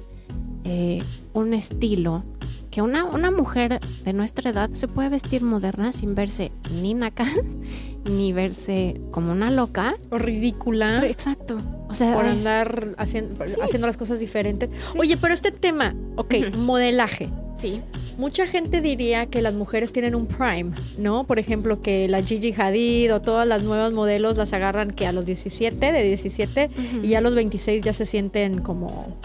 eh, 0.64 1.02
un 1.32 1.54
estilo 1.54 2.22
que 2.70 2.82
una, 2.82 3.04
una 3.04 3.30
mujer 3.30 3.80
de 4.04 4.12
nuestra 4.12 4.50
edad 4.50 4.70
se 4.72 4.88
puede 4.88 5.08
vestir 5.08 5.42
moderna 5.42 5.92
sin 5.92 6.14
verse 6.14 6.52
ni 6.70 6.94
naca, 6.94 7.26
ni 8.04 8.32
verse 8.32 9.00
como 9.10 9.32
una 9.32 9.50
loca. 9.50 9.96
O 10.10 10.18
ridícula. 10.18 11.04
Exacto. 11.06 11.58
O 11.88 11.94
sea, 11.94 12.14
por 12.14 12.26
andar 12.26 12.94
haciendo, 12.98 13.44
haciendo 13.44 13.86
las 13.86 13.96
cosas 13.96 14.20
diferentes. 14.20 14.70
Oye, 14.96 15.16
pero 15.16 15.34
este 15.34 15.50
tema, 15.50 15.94
ok, 16.16 16.34
modelaje. 16.56 17.28
Sí. 17.58 17.82
Mucha 18.16 18.46
gente 18.46 18.80
diría 18.80 19.26
que 19.26 19.42
las 19.42 19.54
mujeres 19.54 19.92
tienen 19.92 20.14
un 20.14 20.26
prime, 20.26 20.72
¿no? 20.98 21.24
Por 21.24 21.38
ejemplo, 21.38 21.82
que 21.82 22.08
la 22.08 22.22
Gigi 22.22 22.54
Hadid 22.56 23.14
o 23.14 23.20
todas 23.20 23.46
las 23.46 23.62
nuevas 23.62 23.92
modelos 23.92 24.36
las 24.36 24.52
agarran 24.52 24.92
que 24.92 25.06
a 25.06 25.12
los 25.12 25.26
17, 25.26 25.92
de 25.92 26.02
17, 26.02 26.70
y 27.02 27.14
a 27.14 27.20
los 27.20 27.34
26 27.34 27.82
ya 27.82 27.92
se 27.92 28.06
sienten 28.06 28.60
como 28.60 29.18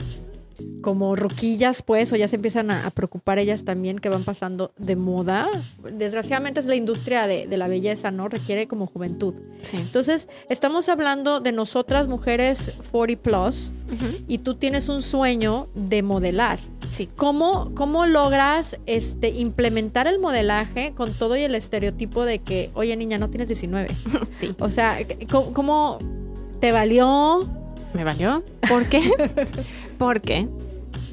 como 0.85 1.15
roquillas, 1.15 1.81
pues, 1.81 2.13
o 2.13 2.15
ya 2.15 2.27
se 2.27 2.35
empiezan 2.35 2.69
a, 2.69 2.85
a 2.85 2.91
preocupar 2.91 3.39
ellas 3.39 3.65
también 3.65 3.97
que 3.97 4.07
van 4.07 4.23
pasando 4.23 4.71
de 4.77 4.95
moda. 4.95 5.47
Desgraciadamente 5.91 6.59
es 6.59 6.67
la 6.67 6.75
industria 6.75 7.25
de, 7.25 7.47
de 7.47 7.57
la 7.57 7.67
belleza, 7.67 8.11
¿no? 8.11 8.29
Requiere 8.29 8.67
como 8.67 8.85
juventud. 8.85 9.33
Sí. 9.63 9.77
Entonces, 9.77 10.29
estamos 10.47 10.87
hablando 10.87 11.39
de 11.39 11.53
nosotras 11.53 12.07
mujeres 12.07 12.71
40 12.91 13.19
plus 13.23 13.73
Ujú. 13.91 14.23
y 14.27 14.37
tú 14.37 14.53
tienes 14.53 14.87
un 14.87 15.01
sueño 15.01 15.69
de 15.73 16.03
modelar. 16.03 16.59
Sí. 16.91 17.09
¿Cómo, 17.15 17.71
cómo 17.73 18.05
logras 18.05 18.77
este, 18.85 19.29
implementar 19.29 20.05
el 20.05 20.19
modelaje 20.19 20.93
con 20.95 21.13
todo 21.13 21.35
y 21.35 21.41
el 21.41 21.55
estereotipo 21.55 22.25
de 22.25 22.37
que, 22.37 22.69
oye 22.75 22.95
niña, 22.95 23.17
no 23.17 23.31
tienes 23.31 23.47
19? 23.47 23.87
Sí. 24.29 24.53
O 24.59 24.69
sea, 24.69 24.99
¿cómo, 25.31 25.51
cómo 25.51 25.97
te 26.59 26.71
valió? 26.71 27.49
¿Me 27.95 28.03
valió? 28.03 28.43
¿Por 28.69 28.85
qué? 28.85 29.01
Porque 29.97 30.47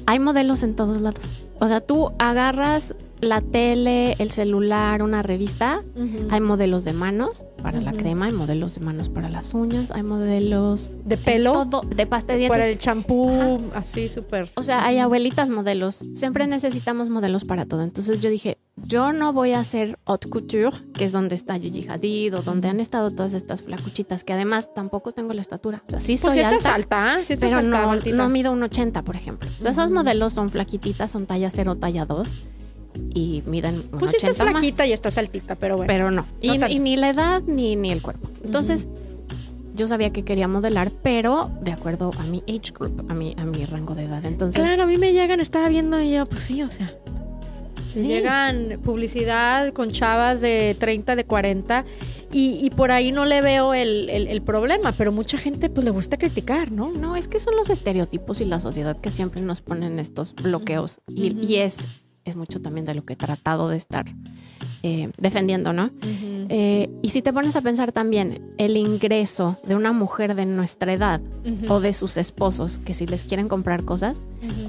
hay 0.05 0.19
modelos 0.19 0.63
en 0.63 0.75
todos 0.75 1.01
lados. 1.01 1.35
O 1.59 1.67
sea, 1.67 1.81
tú 1.81 2.11
agarras 2.19 2.95
la 3.23 3.41
tele, 3.41 4.15
el 4.19 4.31
celular, 4.31 5.03
una 5.03 5.21
revista, 5.21 5.83
hay 6.29 6.41
modelos 6.41 6.83
de 6.83 6.93
manos 6.93 7.45
para 7.61 7.81
la 7.81 7.93
crema, 7.93 8.25
hay 8.25 8.33
modelos 8.33 8.75
de 8.75 8.81
manos 8.81 9.09
para 9.09 9.29
las 9.29 9.53
uñas, 9.53 9.91
hay 9.91 10.03
modelos 10.03 10.91
¿De 11.05 11.17
pelo? 11.17 11.53
todo, 11.53 11.81
de 11.81 12.05
pasta 12.05 12.33
de 12.33 12.39
dientes. 12.39 12.57
Para 12.57 12.67
el 12.69 12.77
champú, 12.77 13.59
así 13.73 14.09
súper. 14.09 14.49
O 14.55 14.63
sea, 14.63 14.85
hay 14.85 14.97
abuelitas 14.97 15.49
modelos. 15.49 16.03
Siempre 16.13 16.47
necesitamos 16.47 17.09
modelos 17.09 17.45
para 17.45 17.65
todo. 17.65 17.83
Entonces 17.83 18.19
yo 18.19 18.29
dije, 18.29 18.57
yo 18.75 19.13
no 19.13 19.33
voy 19.33 19.51
a 19.53 19.59
hacer 19.59 19.97
haute 20.05 20.29
couture, 20.29 20.71
que 20.93 21.05
es 21.05 21.11
donde 21.11 21.35
está 21.35 21.59
Gigi 21.59 21.87
Hadid 21.87 22.35
o 22.35 22.41
donde 22.41 22.67
han 22.67 22.79
estado 22.79 23.11
todas 23.11 23.33
estas 23.33 23.63
flacuchitas, 23.63 24.23
que 24.23 24.33
además 24.33 24.73
tampoco 24.73 25.11
tengo 25.11 25.33
la 25.33 25.41
estatura. 25.41 25.83
O 25.87 25.91
sea, 25.91 25.99
sí 25.99 26.17
Pues 26.21 26.33
soy 26.33 26.43
estás 26.43 26.65
alta, 26.65 27.13
alta, 27.13 27.25
si 27.25 27.33
estás 27.33 27.49
pero 27.49 27.59
alta, 27.59 28.09
no, 28.09 28.17
no 28.17 28.29
mido 28.29 28.51
un 28.51 28.63
80, 28.63 29.03
por 29.03 29.15
ejemplo. 29.15 29.49
O 29.59 29.61
sea, 29.61 29.71
esos 29.71 29.91
modelos 29.91 30.33
son 30.33 30.49
flaquititas, 30.49 31.11
son 31.11 31.25
talla 31.25 31.49
0, 31.49 31.75
talla 31.75 32.05
2 32.05 32.33
y 33.13 33.43
miden 33.45 33.83
un 33.91 33.99
Pues 33.99 34.11
sí 34.11 34.17
80 34.17 34.31
estás 34.31 34.45
más. 34.45 34.61
flaquita 34.61 34.85
y 34.87 34.93
estás 34.93 35.17
altita, 35.17 35.55
pero 35.55 35.77
bueno. 35.77 35.87
Pero 35.87 36.11
no. 36.11 36.25
Y, 36.41 36.47
No 36.49 36.59
tanto. 36.59 36.75
y 36.75 36.79
ni 36.79 36.95
la 36.95 37.09
edad 37.09 37.41
ni, 37.45 37.75
ni 37.75 37.91
el 37.91 38.01
cuerpo. 38.01 38.29
Entonces, 38.43 38.87
yo 39.75 39.87
sabía 39.87 40.11
que 40.11 40.23
quería 40.23 40.47
modelar, 40.47 40.91
pero 41.01 41.49
de 41.61 41.71
acuerdo 41.71 42.11
a 42.19 42.23
mi 42.23 42.43
age 42.47 42.71
group, 42.77 43.05
a 43.09 43.13
mi, 43.13 43.33
a 43.37 43.43
mi 43.45 43.65
rango 43.65 43.95
de 43.95 44.03
edad. 44.05 44.23
Entonces, 44.25 44.63
claro, 44.63 44.83
a 44.83 44.85
mí 44.85 44.97
me 44.97 45.13
llegan, 45.13 45.39
estaba 45.39 45.67
viendo 45.69 45.99
y 45.99 46.11
yo, 46.13 46.25
pues 46.25 46.43
sí, 46.43 46.61
o 46.61 46.69
sea. 46.69 46.93
Sí. 47.93 48.01
llegan 48.01 48.79
publicidad 48.83 49.71
con 49.71 49.91
chavas 49.91 50.41
de 50.41 50.75
30, 50.79 51.15
de 51.15 51.25
40 51.25 51.85
y, 52.31 52.57
y 52.65 52.71
por 52.71 52.89
ahí 52.91 53.11
no 53.11 53.23
le 53.25 53.39
veo 53.41 53.75
el, 53.75 54.09
el- 54.09 54.27
el 54.29 54.41
problema, 54.41 54.93
pero 54.93 55.11
mucha 55.11 55.37
gente 55.37 55.69
pues 55.69 55.85
le 55.85 55.91
gusta 55.91 56.17
criticar, 56.17 56.71
¿no? 56.71 56.91
No, 56.91 57.15
es 57.15 57.27
que 57.27 57.37
son 57.39 57.55
los 57.55 57.69
estereotipos 57.69 58.41
y 58.41 58.45
la 58.45 58.59
sociedad 58.59 58.99
que 58.99 59.11
siempre 59.11 59.41
nos 59.41 59.61
ponen 59.61 59.99
estos 59.99 60.33
bloqueos. 60.33 61.01
Y, 61.07 61.37
y 61.45 61.57
es, 61.57 61.77
es 62.25 62.35
mucho 62.35 62.61
también 62.61 62.85
de 62.85 62.95
lo 62.95 63.03
que 63.03 63.13
he 63.13 63.15
tratado 63.15 63.69
de 63.69 63.77
estar 63.77 64.05
eh, 64.81 65.11
defendiendo, 65.17 65.73
¿no? 65.73 65.91
Eh, 66.49 66.89
y 67.01 67.09
si 67.09 67.21
te 67.21 67.33
pones 67.33 67.55
a 67.55 67.61
pensar 67.61 67.91
también 67.91 68.53
el 68.57 68.77
ingreso 68.77 69.57
de 69.65 69.75
una 69.75 69.91
mujer 69.93 70.35
de 70.35 70.45
nuestra 70.45 70.93
edad 70.93 71.21
o 71.69 71.79
de 71.79 71.93
sus 71.93 72.17
esposos, 72.17 72.79
que 72.79 72.93
si 72.93 73.07
les 73.07 73.23
quieren 73.23 73.47
comprar 73.47 73.83
cosas, 73.83 74.21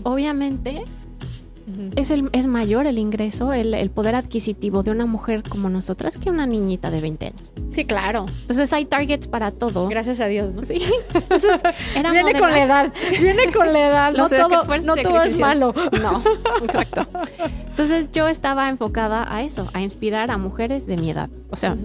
obviamente 0.02 0.84
Es, 1.97 2.11
el, 2.11 2.28
es 2.33 2.47
mayor 2.47 2.87
el 2.87 2.99
ingreso, 2.99 3.52
el, 3.52 3.73
el 3.75 3.90
poder 3.90 4.14
adquisitivo 4.14 4.83
de 4.83 4.90
una 4.90 5.06
mujer 5.06 5.42
como 5.49 5.71
nosotras 5.71 6.18
que 6.18 6.30
una 6.30 6.47
niñita 6.47 6.90
de 6.90 7.00
20 7.00 7.26
años. 7.26 7.54
Sí, 7.71 7.85
claro. 7.85 8.26
Entonces 8.42 8.73
hay 8.73 8.85
targets 8.85 9.28
para 9.28 9.50
todo. 9.50 9.88
Gracias 9.88 10.21
a 10.21 10.26
Dios, 10.26 10.52
¿no? 10.52 10.62
Sí. 10.64 10.83
Entonces 11.14 11.61
era 11.97 12.11
Viene 12.11 12.38
con 12.38 12.50
la 12.50 12.62
edad, 12.62 12.92
viene 13.21 13.52
con 13.52 13.73
la 13.73 13.88
edad, 13.88 14.12
no 14.16 14.28
todo, 14.28 14.64
no 14.78 14.97
todo 14.97 15.23
es 15.23 15.40
malo. 15.40 15.75
No, 16.02 16.23
exacto. 16.64 17.06
Entonces 17.71 18.09
yo 18.12 18.28
estaba 18.28 18.68
enfocada 18.68 19.35
a 19.35 19.42
eso, 19.42 19.68
a 19.73 19.80
inspirar 19.80 20.30
a 20.30 20.38
mujeres 20.38 20.87
de 20.87 20.97
mi 20.97 21.11
edad. 21.11 21.30
O 21.50 21.56
sea, 21.56 21.76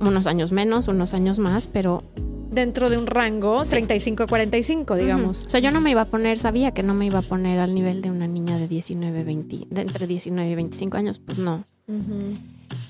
unos 0.00 0.26
años 0.26 0.52
menos, 0.52 0.88
unos 0.88 1.14
años 1.14 1.38
más, 1.38 1.66
pero 1.66 2.02
Dentro 2.50 2.90
de 2.90 2.98
un 2.98 3.06
rango 3.06 3.62
Sí. 3.62 3.70
35 3.70 4.24
a 4.24 4.26
45, 4.26 4.96
digamos. 4.96 5.38
Ujú. 5.38 5.46
O 5.46 5.50
sea, 5.50 5.60
yo 5.60 5.70
no 5.70 5.80
me 5.80 5.90
iba 5.90 6.02
a 6.02 6.06
poner, 6.06 6.38
sabía 6.38 6.72
que 6.72 6.82
no 6.82 6.94
me 6.94 7.06
iba 7.06 7.20
a 7.20 7.22
poner 7.22 7.58
al 7.60 7.74
nivel 7.74 8.02
de 8.02 8.10
una 8.10 8.26
niña 8.26 8.58
de 8.58 8.66
19, 8.66 9.24
20, 9.24 9.66
de 9.70 9.80
entre 9.82 10.06
19 10.06 10.50
y 10.50 10.54
25 10.54 10.96
años, 10.96 11.20
pues 11.24 11.38
no. 11.38 11.64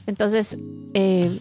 Entonces, 0.06 0.58
eh, 0.94 1.40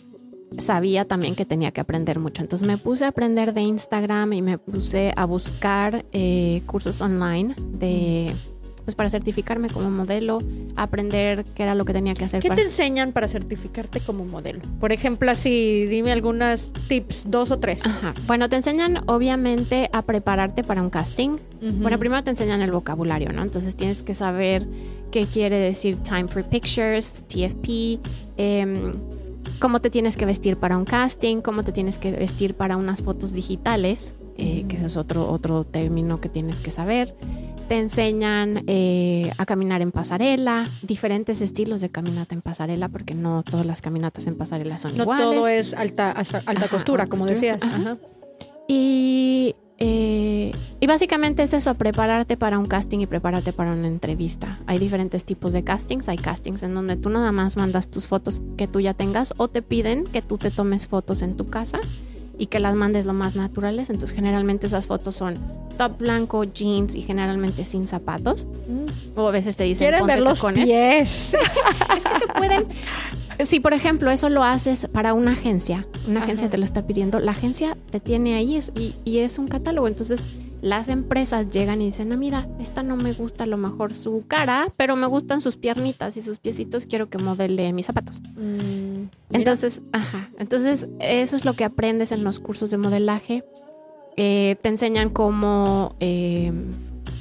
sabía 0.57 1.05
también 1.05 1.35
que 1.35 1.45
tenía 1.45 1.71
que 1.71 1.81
aprender 1.81 2.19
mucho. 2.19 2.41
Entonces 2.41 2.67
me 2.67 2.77
puse 2.77 3.05
a 3.05 3.09
aprender 3.09 3.53
de 3.53 3.61
Instagram 3.61 4.33
y 4.33 4.41
me 4.41 4.57
puse 4.57 5.13
a 5.15 5.25
buscar 5.25 6.05
eh, 6.11 6.61
cursos 6.65 7.01
online 7.01 7.55
de, 7.57 8.35
pues 8.89 8.95
para 8.95 9.09
certificarme 9.09 9.69
como 9.69 9.91
modelo, 9.91 10.39
aprender 10.75 11.45
qué 11.53 11.61
era 11.61 11.75
lo 11.75 11.85
que 11.85 11.93
tenía 11.93 12.15
que 12.15 12.25
hacer. 12.25 12.41
¿Qué 12.41 12.47
para... 12.47 12.59
te 12.59 12.65
enseñan 12.65 13.11
para 13.11 13.27
certificarte 13.27 13.99
como 13.99 14.25
modelo? 14.25 14.61
Por 14.79 14.91
ejemplo, 14.91 15.29
así, 15.29 15.85
dime 15.85 16.11
algunas 16.11 16.73
tips, 16.87 17.29
dos 17.29 17.51
o 17.51 17.59
tres. 17.59 17.85
Ajá. 17.85 18.15
Bueno, 18.25 18.49
te 18.49 18.55
enseñan 18.55 19.03
obviamente 19.05 19.91
a 19.93 20.01
prepararte 20.01 20.63
para 20.63 20.81
un 20.81 20.89
casting. 20.89 21.37
Ujú. 21.61 21.71
Bueno, 21.81 21.99
primero 21.99 22.23
te 22.23 22.31
enseñan 22.31 22.63
el 22.63 22.71
vocabulario, 22.71 23.31
¿no? 23.31 23.43
Entonces 23.43 23.75
tienes 23.75 24.01
que 24.01 24.15
saber 24.15 24.65
qué 25.11 25.27
quiere 25.27 25.57
decir 25.57 25.99
Time 25.99 26.27
for 26.27 26.43
Pictures, 26.43 27.25
TFP, 27.27 27.99
em, 28.37 28.95
cómo 29.59 29.81
te 29.81 29.91
tienes 29.91 30.17
que 30.17 30.25
vestir 30.25 30.57
para 30.57 30.77
un 30.77 30.85
casting, 30.85 31.41
cómo 31.41 31.63
te 31.63 31.71
tienes 31.71 31.99
que 31.99 32.09
vestir 32.09 32.55
para 32.55 32.75
unas 32.75 33.03
fotos 33.03 33.33
digitales, 33.33 34.15
eh, 34.39 34.65
que 34.67 34.77
ese 34.77 34.87
es 34.87 34.97
otro, 34.97 35.29
otro 35.29 35.63
término 35.63 36.19
que 36.19 36.29
tienes 36.29 36.59
que 36.59 36.71
saber. 36.71 37.15
Te 37.69 37.77
enseñan 37.77 38.63
eh, 38.67 39.31
a 39.37 39.45
caminar 39.45 39.81
en 39.81 39.91
pasarela, 39.91 40.67
diferentes 40.81 41.41
estilos 41.41 41.81
de 41.81 41.89
caminata 41.89 42.33
en 42.35 42.41
pasarela, 42.41 42.89
porque 42.89 43.13
no 43.13 43.43
todas 43.43 43.65
las 43.65 43.81
caminatas 43.81 44.25
en 44.27 44.35
pasarela 44.35 44.77
son 44.79 44.97
No 44.97 45.03
iguales. 45.03 45.25
todo 45.27 45.47
es 45.47 45.73
alta, 45.75 46.11
alta, 46.11 46.41
alta 46.45 46.65
Ajá, 46.65 46.67
costura, 46.67 47.05
como 47.05 47.25
costura, 47.27 47.53
decías. 47.53 47.61
ajá. 47.63 47.75
Ajá. 47.91 47.97
Y, 48.67 49.55
eh, 49.77 50.51
y 50.79 50.87
básicamente 50.87 51.43
es 51.43 51.53
eso, 51.53 51.73
prepararte 51.75 52.37
para 52.37 52.57
un 52.59 52.65
casting 52.65 52.99
y 52.99 53.05
prepararte 53.05 53.53
para 53.53 53.71
una 53.73 53.87
entrevista. 53.87 54.59
Hay 54.65 54.79
diferentes 54.79 55.23
tipos 55.25 55.53
de 55.53 55.63
castings. 55.63 56.09
Hay 56.09 56.17
castings 56.17 56.63
en 56.63 56.73
donde 56.73 56.97
tú 56.97 57.09
nada 57.09 57.31
más 57.31 57.55
mandas 57.55 57.89
tus 57.89 58.07
fotos 58.07 58.41
que 58.57 58.67
tú 58.67 58.79
ya 58.79 58.93
tengas 58.93 59.33
o 59.37 59.47
te 59.47 59.61
piden 59.61 60.05
que 60.05 60.21
tú 60.21 60.37
te 60.37 60.51
tomes 60.51 60.87
fotos 60.87 61.21
en 61.21 61.37
tu 61.37 61.49
casa 61.49 61.79
y 62.39 62.47
que 62.47 62.57
las 62.59 62.73
mandes 62.73 63.05
lo 63.05 63.13
más 63.13 63.35
naturales. 63.35 63.91
Entonces 63.91 64.15
generalmente 64.15 64.65
esas 64.65 64.87
fotos 64.87 65.15
son 65.15 65.35
top 65.77 65.97
blanco, 65.99 66.43
jeans 66.45 66.95
y 66.95 67.01
generalmente 67.01 67.63
sin 67.63 67.87
zapatos. 67.87 68.47
Mm. 68.67 69.19
O 69.19 69.27
a 69.27 69.31
veces 69.31 69.55
te 69.55 69.65
dicen 69.65 69.85
Quieren 69.85 69.99
"Ponte 69.99 70.15
ver 70.15 70.23
los 70.23 70.39
tacones". 70.39 70.65
pies. 70.65 71.33
Es 71.97 72.03
que 72.03 72.25
te 72.25 72.33
pueden. 72.33 72.65
Si, 73.45 73.59
por 73.61 73.73
ejemplo, 73.73 74.11
eso 74.11 74.27
lo 74.29 74.43
haces 74.43 74.87
para 74.91 75.13
una 75.13 75.31
agencia, 75.31 75.87
una 76.07 76.21
agencia 76.23 76.47
Ajá. 76.47 76.51
te 76.51 76.57
lo 76.57 76.65
está 76.65 76.85
pidiendo, 76.85 77.19
la 77.19 77.31
agencia 77.31 77.77
te 77.89 77.99
tiene 78.01 78.35
ahí 78.35 78.59
y 79.05 79.17
es 79.19 79.39
un 79.39 79.47
catálogo. 79.47 79.87
Entonces, 79.87 80.25
las 80.61 80.89
empresas 80.89 81.49
llegan 81.51 81.81
y 81.81 81.85
dicen: 81.85 82.11
Ah, 82.11 82.17
mira, 82.17 82.47
esta 82.59 82.83
no 82.83 82.95
me 82.95 83.13
gusta 83.13 83.43
a 83.43 83.47
lo 83.47 83.57
mejor 83.57 83.93
su 83.93 84.25
cara, 84.27 84.71
pero 84.77 84.95
me 84.95 85.07
gustan 85.07 85.41
sus 85.41 85.55
piernitas 85.55 86.17
y 86.17 86.21
sus 86.21 86.37
piecitos, 86.37 86.85
quiero 86.85 87.09
que 87.09 87.17
modele 87.17 87.71
mis 87.73 87.85
zapatos. 87.85 88.21
Mm. 88.35 89.09
Entonces, 89.31 89.81
ajá. 89.91 90.29
Entonces, 90.37 90.87
eso 90.99 91.35
es 91.35 91.45
lo 91.45 91.53
que 91.53 91.63
aprendes 91.63 92.11
en 92.11 92.23
los 92.23 92.39
cursos 92.39 92.71
de 92.71 92.77
modelaje. 92.77 93.43
Eh, 94.17 94.57
te 94.61 94.69
enseñan 94.69 95.09
cómo, 95.09 95.95
eh, 95.99 96.51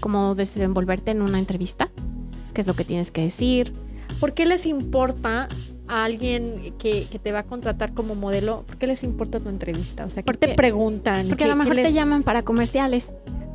cómo 0.00 0.34
desenvolverte 0.34 1.12
en 1.12 1.22
una 1.22 1.38
entrevista, 1.38 1.90
qué 2.54 2.62
es 2.62 2.66
lo 2.66 2.74
que 2.74 2.84
tienes 2.84 3.10
que 3.12 3.22
decir. 3.22 3.72
¿Por 4.20 4.34
qué 4.34 4.46
les 4.46 4.66
importa 4.66 5.48
a 5.88 6.04
alguien 6.04 6.74
que, 6.78 7.06
que 7.10 7.18
te 7.18 7.32
va 7.32 7.40
a 7.40 7.42
contratar 7.44 7.92
como 7.94 8.14
modelo? 8.14 8.64
¿Por 8.66 8.76
qué 8.76 8.86
les 8.86 9.02
importa 9.04 9.40
tu 9.40 9.48
entrevista? 9.48 10.04
O 10.04 10.08
sea, 10.10 10.22
¿qué 10.22 10.26
Porque- 10.26 10.48
te 10.48 10.54
preguntan? 10.54 11.28
Porque 11.28 11.44
a 11.44 11.46
¿Qué- 11.46 11.50
lo 11.50 11.56
mejor 11.56 11.74
te 11.76 11.92
llaman 11.92 12.22
para 12.22 12.42
comerciales. 12.42 13.10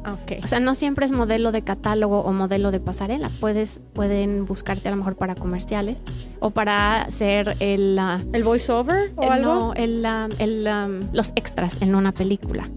Ah, 0.05 0.13
ok. 0.21 0.43
O 0.43 0.47
sea, 0.47 0.59
no 0.59 0.75
siempre 0.75 1.05
es 1.05 1.13
modelo 1.13 1.53
de 1.53 1.61
catálogo 1.61 2.19
o 2.19 2.33
modelo 2.33 2.71
de 2.71 2.81
pasarela. 2.81 3.31
Puedes, 3.39 3.79
pueden 3.93 4.43
buscarte 4.45 4.89
a 4.89 4.91
lo 4.91 4.97
mejor 4.97 5.15
para 5.15 5.33
comerciales 5.33 6.03
o 6.41 6.49
para 6.49 7.09
ser 7.09 7.55
el, 7.61 7.97
ah, 7.97 8.19
¿El 8.33 8.43
voiceover 8.43 9.13
o 9.15 9.23
el- 9.23 9.29
algo? 9.31 9.53
no, 9.53 9.73
el, 9.75 10.05
ah, 10.05 10.27
el, 10.39 10.67
ah, 10.67 10.89
los 11.13 11.31
extras 11.37 11.81
en 11.81 11.95
una 11.95 12.11
película. 12.11 12.69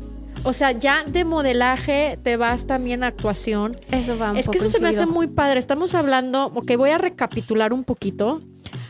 O 0.44 0.52
sea, 0.52 0.70
ya 0.70 1.02
de 1.02 1.24
modelaje 1.24 2.16
te 2.22 2.36
vas 2.36 2.68
también 2.68 3.02
a 3.02 3.08
actuación. 3.08 3.74
Eso 3.90 4.16
va 4.16 4.30
un 4.30 4.36
Es 4.36 4.48
que 4.48 4.58
eso 4.58 4.68
se 4.68 4.78
me 4.78 4.88
hace 4.90 5.04
muy 5.06 5.26
padre. 5.26 5.58
Estamos 5.58 5.94
hablando, 5.96 6.52
ok, 6.54 6.76
voy 6.76 6.90
a 6.90 6.98
recapitular 6.98 7.72
un 7.72 7.82
poquito 7.82 8.40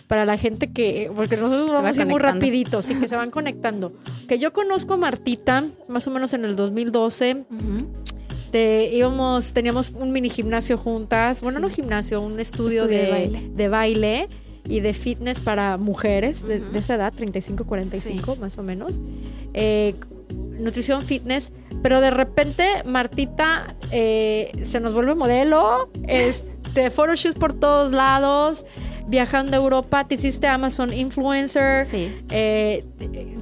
para 0.06 0.24
la 0.24 0.36
gente 0.38 0.72
que, 0.72 1.10
porque 1.14 1.36
nosotros 1.36 1.66
Se 1.66 1.72
va 1.76 1.80
vamos 1.82 1.98
a 1.98 2.00
ir 2.02 2.06
muy 2.06 2.20
rapidito, 2.20 2.82
sí, 2.82 2.94
que 2.94 3.08
se 3.08 3.16
van 3.16 3.30
conectando. 3.32 3.92
Que 4.28 4.38
yo 4.38 4.52
conozco 4.52 4.94
a 4.94 4.96
Martita, 4.96 5.64
más 5.88 6.06
o 6.06 6.10
menos 6.10 6.32
en 6.32 6.44
el 6.44 6.54
2012, 6.56 7.44
Ujú. 7.50 7.86
te, 8.52 8.94
íbamos, 8.94 9.52
teníamos 9.52 9.90
un 9.90 10.12
mini 10.12 10.30
gimnasio 10.30 10.78
juntas, 10.78 11.40
bueno, 11.40 11.58
Sí. 11.58 11.62
no 11.62 11.70
gimnasio, 11.70 12.20
un 12.20 12.38
estudio, 12.40 12.82
Estudio 12.84 12.98
de, 12.98 13.04
de 13.06 13.10
baile. 13.12 13.50
de 13.54 13.68
baile 13.68 14.28
y 14.68 14.80
de 14.80 14.94
fitness 14.94 15.40
para 15.40 15.76
mujeres 15.76 16.42
de, 16.46 16.62
esa 16.74 16.94
edad, 16.96 17.12
35, 17.12 17.64
45 17.64 18.36
más 18.36 18.58
o 18.58 18.62
menos. 18.62 19.00
Eh, 19.54 19.94
nutrición, 20.58 21.02
fitness, 21.02 21.52
Pero 21.82 22.00
de 22.00 22.10
repente 22.10 22.64
Martita 22.84 23.76
eh, 23.92 24.50
se 24.64 24.80
nos 24.80 24.92
vuelve 24.94 25.14
modelo, 25.14 25.90
este, 26.08 26.90
photoshoots 26.90 27.38
por 27.38 27.52
todos 27.52 27.92
lados, 27.92 28.64
viajando 29.06 29.52
a 29.56 29.60
Europa, 29.60 30.06
te 30.06 30.16
hiciste 30.16 30.46
Amazon 30.46 30.92
influencer, 30.92 31.86
Sí. 31.86 32.12
eh, 32.30 32.84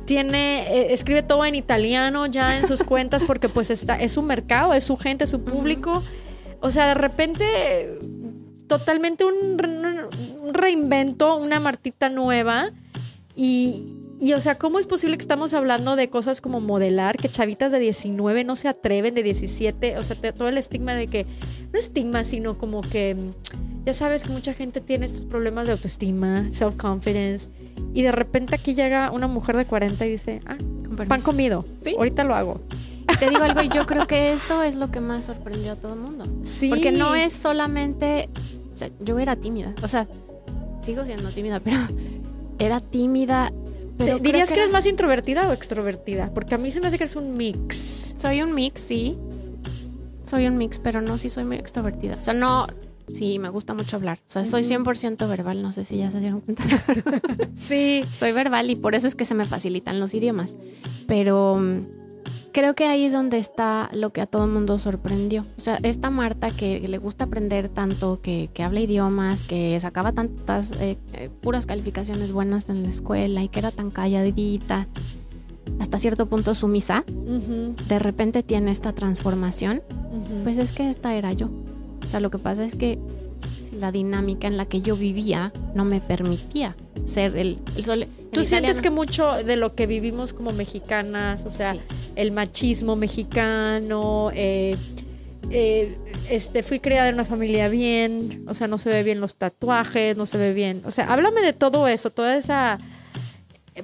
tiene, 0.06 0.62
eh, 0.70 0.92
escribe 0.92 1.22
todo 1.22 1.44
en 1.44 1.54
italiano 1.54 2.26
ya 2.26 2.58
en 2.58 2.66
sus 2.66 2.82
cuentas 2.84 3.22
porque 3.26 3.48
pues 3.48 3.70
está, 3.70 4.00
es 4.00 4.12
su 4.12 4.22
mercado, 4.22 4.74
es 4.74 4.84
su 4.84 4.96
gente, 4.96 5.24
es 5.24 5.30
su 5.30 5.42
público. 5.42 6.02
O 6.60 6.70
sea, 6.70 6.88
de 6.88 6.94
repente 6.94 7.44
totalmente 8.66 9.24
un, 9.24 9.58
re- 9.58 10.04
un 10.40 10.54
reinvento, 10.54 11.36
una 11.36 11.60
Martita 11.60 12.08
nueva. 12.08 12.70
Y, 13.36 13.84
y, 14.20 14.32
o 14.32 14.40
sea, 14.40 14.56
¿cómo 14.58 14.78
es 14.78 14.86
posible 14.86 15.16
que 15.16 15.22
estamos 15.22 15.54
hablando 15.54 15.96
de 15.96 16.08
cosas 16.08 16.40
como 16.40 16.60
modelar, 16.60 17.16
que 17.16 17.28
chavitas 17.28 17.72
de 17.72 17.78
19 17.80 18.44
no 18.44 18.56
se 18.56 18.68
atreven, 18.68 19.14
de 19.14 19.22
17? 19.22 19.98
O 19.98 20.02
sea, 20.02 20.16
te- 20.16 20.32
todo 20.32 20.48
el 20.48 20.58
estigma 20.58 20.94
de 20.94 21.06
que, 21.08 21.26
no 21.72 21.78
estigma, 21.78 22.24
sino 22.24 22.56
como 22.56 22.80
que, 22.82 23.16
ya 23.84 23.92
sabes 23.92 24.22
que 24.22 24.30
mucha 24.30 24.54
gente 24.54 24.80
tiene 24.80 25.06
estos 25.06 25.24
problemas 25.24 25.66
de 25.66 25.72
autoestima, 25.72 26.48
self-confidence. 26.52 27.48
Y 27.92 28.02
de 28.02 28.12
repente 28.12 28.54
aquí 28.54 28.74
llega 28.74 29.10
una 29.10 29.26
mujer 29.26 29.56
de 29.56 29.66
40 29.66 30.06
y 30.06 30.10
dice, 30.10 30.40
ah, 30.46 30.56
Con 30.96 31.08
pan 31.08 31.20
comido, 31.20 31.64
Sí. 31.82 31.94
ahorita 31.96 32.24
lo 32.24 32.34
hago. 32.34 32.60
Y 33.12 33.16
Te 33.18 33.28
digo 33.28 33.42
algo, 33.42 33.62
y 33.62 33.68
yo 33.68 33.84
creo 33.84 34.06
que 34.06 34.32
eso 34.32 34.62
es 34.62 34.76
lo 34.76 34.90
que 34.90 35.00
más 35.00 35.24
sorprendió 35.26 35.72
a 35.72 35.76
todo 35.76 35.92
el 35.94 36.00
mundo. 36.00 36.24
Sí. 36.44 36.68
Porque 36.70 36.90
no 36.92 37.14
es 37.14 37.32
solamente. 37.32 38.28
O 38.72 38.76
sea, 38.76 38.88
yo 39.00 39.18
era 39.18 39.36
tímida. 39.36 39.74
O 39.82 39.88
sea, 39.88 40.06
sigo 40.80 41.04
siendo 41.04 41.30
tímida, 41.30 41.60
pero 41.60 41.76
era 42.58 42.80
tímida. 42.80 43.52
¿Te- 43.96 44.04
Pero 44.04 44.18
creo 44.18 44.32
¿Dirías 44.32 44.48
que, 44.48 44.54
eres 44.56 44.70
más 44.72 44.86
introvertida 44.86 45.48
o 45.48 45.52
extrovertida? 45.52 46.30
Porque 46.34 46.54
a 46.54 46.58
mí 46.58 46.70
se 46.72 46.80
me 46.80 46.88
hace 46.88 46.98
que 46.98 47.04
eres 47.04 47.16
un 47.16 47.36
mix. 47.36 48.14
Soy 48.18 48.42
un 48.42 48.54
mix, 48.54 48.80
sí. 48.80 49.16
Soy 50.24 50.46
un 50.46 50.56
mix, 50.56 50.78
pero 50.78 51.00
no, 51.00 51.18
sí 51.18 51.28
soy 51.28 51.44
muy 51.44 51.56
extrovertida. 51.56 52.16
O 52.20 52.22
sea, 52.22 52.34
no. 52.34 52.66
Sí, 53.12 53.38
me 53.38 53.50
gusta 53.50 53.74
mucho 53.74 53.96
hablar. 53.96 54.18
O 54.26 54.30
sea, 54.32 54.44
soy 54.46 54.62
Ujú. 54.62 54.84
100% 54.84 55.28
verbal. 55.28 55.62
No 55.62 55.72
sé 55.72 55.84
si 55.84 55.98
ya 55.98 56.10
se 56.10 56.20
dieron 56.20 56.40
cuenta. 56.40 56.64
Sí. 57.58 58.04
soy 58.10 58.32
verbal 58.32 58.70
y 58.70 58.76
por 58.76 58.94
eso 58.94 59.06
es 59.06 59.14
que 59.14 59.24
se 59.26 59.34
me 59.34 59.44
facilitan 59.44 60.00
los 60.00 60.14
idiomas. 60.14 60.56
Pero 61.06 61.56
mm, 61.56 61.80
creo 62.54 62.74
que 62.74 62.84
ahí 62.86 63.04
es 63.04 63.12
donde 63.12 63.38
está 63.38 63.90
lo 63.92 64.10
que 64.10 64.20
a 64.20 64.26
todo 64.26 64.44
el 64.44 64.50
mundo 64.52 64.78
sorprendió. 64.78 65.44
O 65.58 65.60
sea, 65.60 65.78
esta 65.82 66.08
Marta 66.08 66.52
que 66.52 66.78
le 66.88 66.98
gusta 66.98 67.24
aprender 67.24 67.68
tanto, 67.68 68.20
que, 68.22 68.48
que 68.54 68.62
habla 68.62 68.80
idiomas, 68.80 69.42
que 69.42 69.78
sacaba 69.80 70.12
tantas 70.12 70.72
eh, 70.72 70.96
eh, 71.12 71.30
puras 71.42 71.66
calificaciones 71.66 72.30
buenas 72.32 72.68
en 72.68 72.84
la 72.84 72.88
escuela 72.88 73.42
y 73.42 73.48
que 73.48 73.58
era 73.58 73.72
tan 73.72 73.90
calladita, 73.90 74.86
hasta 75.80 75.98
cierto 75.98 76.26
punto 76.26 76.54
sumisa, 76.54 77.04
de 77.06 77.98
repente 77.98 78.44
tiene 78.44 78.70
esta 78.70 78.92
transformación. 78.92 79.82
Pues 80.44 80.58
es 80.58 80.72
que 80.72 80.88
esta 80.88 81.14
era 81.16 81.32
yo. 81.32 81.50
O 82.06 82.08
sea, 82.08 82.20
lo 82.20 82.30
que 82.30 82.38
pasa 82.38 82.64
es 82.64 82.76
que 82.76 83.00
la 83.72 83.90
dinámica 83.90 84.46
en 84.46 84.56
la 84.56 84.66
que 84.66 84.80
yo 84.80 84.96
vivía 84.96 85.52
no 85.74 85.84
me 85.84 86.00
permitía 86.00 86.76
ser 87.04 87.36
el, 87.36 87.58
el 87.76 87.84
sol. 87.84 88.06
¿Tú 88.34 88.44
sientes 88.44 88.80
que 88.82 88.90
mucho 88.90 89.32
de 89.44 89.56
lo 89.56 89.74
que 89.74 89.86
vivimos 89.86 90.32
como 90.32 90.52
mexicanas, 90.52 91.44
o 91.44 91.50
sea, 91.50 91.72
Sí. 91.74 91.80
el 92.16 92.32
machismo 92.32 92.96
mexicano, 92.96 94.30
eh, 94.34 94.76
eh, 95.50 95.96
este, 96.30 96.62
fui 96.62 96.80
criada 96.80 97.08
en 97.08 97.14
una 97.14 97.24
familia 97.24 97.68
bien, 97.68 98.44
o 98.48 98.54
sea, 98.54 98.66
no 98.66 98.78
se 98.78 98.88
ve 98.90 99.02
bien 99.02 99.20
los 99.20 99.34
tatuajes, 99.34 100.16
no 100.16 100.26
se 100.26 100.38
ve 100.38 100.52
bien, 100.54 100.82
o 100.86 100.90
sea, 100.90 101.12
háblame 101.12 101.42
de 101.42 101.52
todo 101.52 101.86
eso, 101.88 102.10
toda 102.10 102.36
esa 102.36 102.78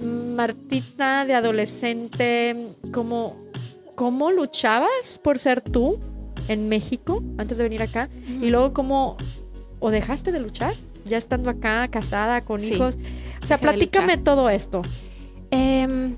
Martita 0.01 1.25
de 1.25 1.35
adolescente, 1.35 2.57
¿cómo, 2.93 3.37
cómo 3.97 4.31
luchabas 4.31 5.19
por 5.23 5.39
ser 5.39 5.61
tú 5.61 5.99
en 6.49 6.69
México 6.69 7.23
antes 7.39 7.59
de 7.59 7.65
venir 7.65 7.83
acá? 7.83 8.09
Y 8.41 8.51
luego, 8.51 8.73
¿cómo 8.73 9.17
o 9.81 9.91
dejaste 9.91 10.31
de 10.31 10.39
luchar? 10.41 10.75
Ya 11.07 11.19
estando 11.19 11.51
acá, 11.51 11.89
casada, 11.89 12.43
con 12.43 12.61
Sí. 12.61 12.75
hijos. 12.75 12.99
O 13.43 13.47
sea, 13.47 13.59
platícame 13.59 14.17
todo 14.17 14.49
esto. 14.51 14.83
Em, 15.51 16.15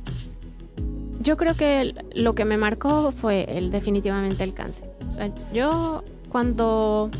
yo 1.20 1.36
creo 1.36 1.54
que 1.54 1.94
lo 2.14 2.34
que 2.34 2.44
me 2.44 2.56
marcó 2.56 3.12
fue 3.12 3.44
el, 3.56 3.70
definitivamente 3.70 4.42
el 4.44 4.54
cáncer. 4.54 4.90
O 5.08 5.12
sea, 5.12 5.30
yo 5.52 6.02
cuando 6.28 7.10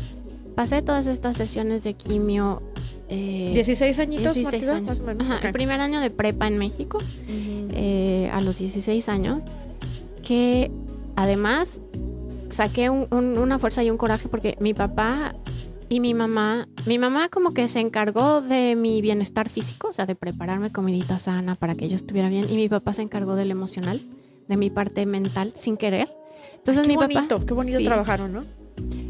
pasé 0.55 0.81
todas 0.81 1.07
estas 1.07 1.37
sesiones 1.37 1.83
de 1.83 1.93
quimio... 1.93 2.61
eh, 3.09 3.51
16 3.53 3.97
añitos, 3.99 4.33
16 4.35 4.45
Martita, 4.51 4.75
años. 4.75 4.87
más 4.87 4.99
o 4.99 5.03
menos. 5.03 5.29
Ajá. 5.29 5.47
El 5.47 5.53
primer 5.53 5.79
año 5.79 5.99
de 5.99 6.09
prepa 6.09 6.47
en 6.47 6.57
México, 6.57 6.99
eh, 7.27 8.29
a 8.33 8.41
los 8.41 8.59
16 8.59 9.07
años, 9.09 9.41
que 10.21 10.69
además 11.15 11.79
saqué 12.49 12.89
un- 12.89 13.07
un- 13.11 13.37
una 13.37 13.57
fuerza 13.57 13.83
y 13.83 13.89
un 13.89 13.97
coraje 13.97 14.27
porque 14.27 14.57
mi 14.59 14.73
papá 14.73 15.33
y 15.93 15.99
mi 15.99 16.15
mamá, 16.15 16.67
mi 16.87 16.97
mamá 16.97 17.29
como 17.29 17.53
que 17.53 17.67
se 17.67 17.79
encargó 17.79 18.41
de 18.41 18.75
mi 18.75 18.99
bienestar 18.99 19.47
físico, 19.47 19.89
o 19.89 19.93
sea, 19.93 20.07
de 20.07 20.15
prepararme 20.15 20.71
comidita 20.71 21.19
sana 21.19 21.53
para 21.53 21.75
que 21.75 21.87
yo 21.87 21.95
estuviera 21.95 22.29
bien, 22.29 22.49
y 22.49 22.55
mi 22.55 22.67
papá 22.67 22.95
se 22.95 23.03
encargó 23.03 23.35
del 23.35 23.51
emocional, 23.51 24.01
de 24.47 24.57
mi 24.57 24.71
parte 24.71 25.05
mental, 25.05 25.53
sin 25.53 25.77
querer. 25.77 26.09
Entonces 26.55 26.81
qué 26.81 26.87
mi 26.87 26.95
bonito, 26.95 27.35
papá 27.35 27.45
qué 27.45 27.53
bonito 27.53 27.77
sí, 27.77 27.85
trabajaron, 27.85 28.33
¿no? 28.33 28.43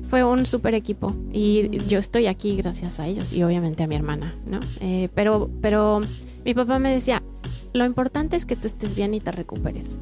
fue 0.10 0.26
un 0.26 0.46
super 0.46 0.74
equipo 0.74 1.16
y 1.32 1.80
yo 1.88 2.00
estoy 2.00 2.28
aquí 2.28 2.58
gracias 2.58 3.00
a 3.00 3.08
ellos 3.08 3.32
y 3.32 3.44
obviamente 3.44 3.84
a 3.84 3.88
mi 3.88 3.96
hermana, 3.96 4.36
¿no? 4.46 4.60
Eh, 4.82 5.08
pero, 5.16 5.50
pero 5.62 6.02
mi 6.44 6.54
papá 6.54 6.80
me 6.80 6.92
decía, 6.92 7.24
lo 7.72 7.86
importante 7.86 8.36
es 8.36 8.46
que 8.46 8.58
tú 8.58 8.68
estés 8.68 8.94
bien 8.94 9.14
y 9.14 9.22
te 9.22 9.32
recuperes. 9.32 9.96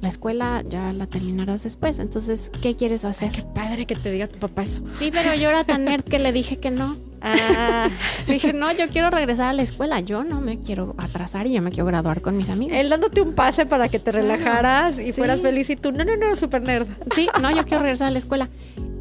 La 0.00 0.08
escuela 0.08 0.62
ya 0.68 0.92
la 0.92 1.06
terminarás 1.06 1.64
después, 1.64 1.98
entonces, 1.98 2.52
¿qué 2.62 2.76
quieres 2.76 3.04
Ay, 3.04 3.10
hacer? 3.10 3.32
qué 3.32 3.42
padre 3.42 3.84
que 3.86 3.96
te 3.96 4.12
diga 4.12 4.28
tu 4.28 4.38
papá 4.38 4.62
eso. 4.62 4.84
Sí, 4.98 5.10
pero 5.12 5.34
yo 5.34 5.48
era 5.48 5.64
tan 5.64 5.84
nerd 5.84 6.04
que 6.04 6.18
le 6.20 6.32
dije 6.32 6.58
que 6.58 6.70
no. 6.70 6.96
Ah, 7.20 7.88
dije, 8.28 8.52
no, 8.52 8.70
yo 8.70 8.88
quiero 8.88 9.10
regresar 9.10 9.46
a 9.48 9.52
la 9.52 9.62
escuela, 9.62 9.98
yo 9.98 10.22
no 10.22 10.40
me 10.40 10.60
quiero 10.60 10.94
atrasar 10.98 11.48
y 11.48 11.52
yo 11.54 11.62
me 11.62 11.70
quiero 11.70 11.86
graduar 11.86 12.20
con 12.22 12.36
mis 12.36 12.48
amigos. 12.48 12.76
él 12.76 12.88
dándote 12.90 13.20
un 13.22 13.34
pase 13.34 13.66
para 13.66 13.88
que 13.88 13.98
te 13.98 14.12
Claro, 14.12 14.24
relajaras 14.28 15.00
y 15.00 15.02
sí. 15.04 15.12
fueras 15.14 15.40
feliz 15.40 15.68
y 15.70 15.74
tú, 15.74 15.90
no, 15.90 16.04
no, 16.04 16.16
no, 16.16 16.36
super 16.36 16.62
nerd. 16.62 16.86
Sí, 17.14 17.28
no, 17.42 17.50
yo 17.50 17.64
quiero 17.64 17.82
regresar 17.82 18.06
a 18.06 18.10
la 18.12 18.18
escuela. 18.18 18.48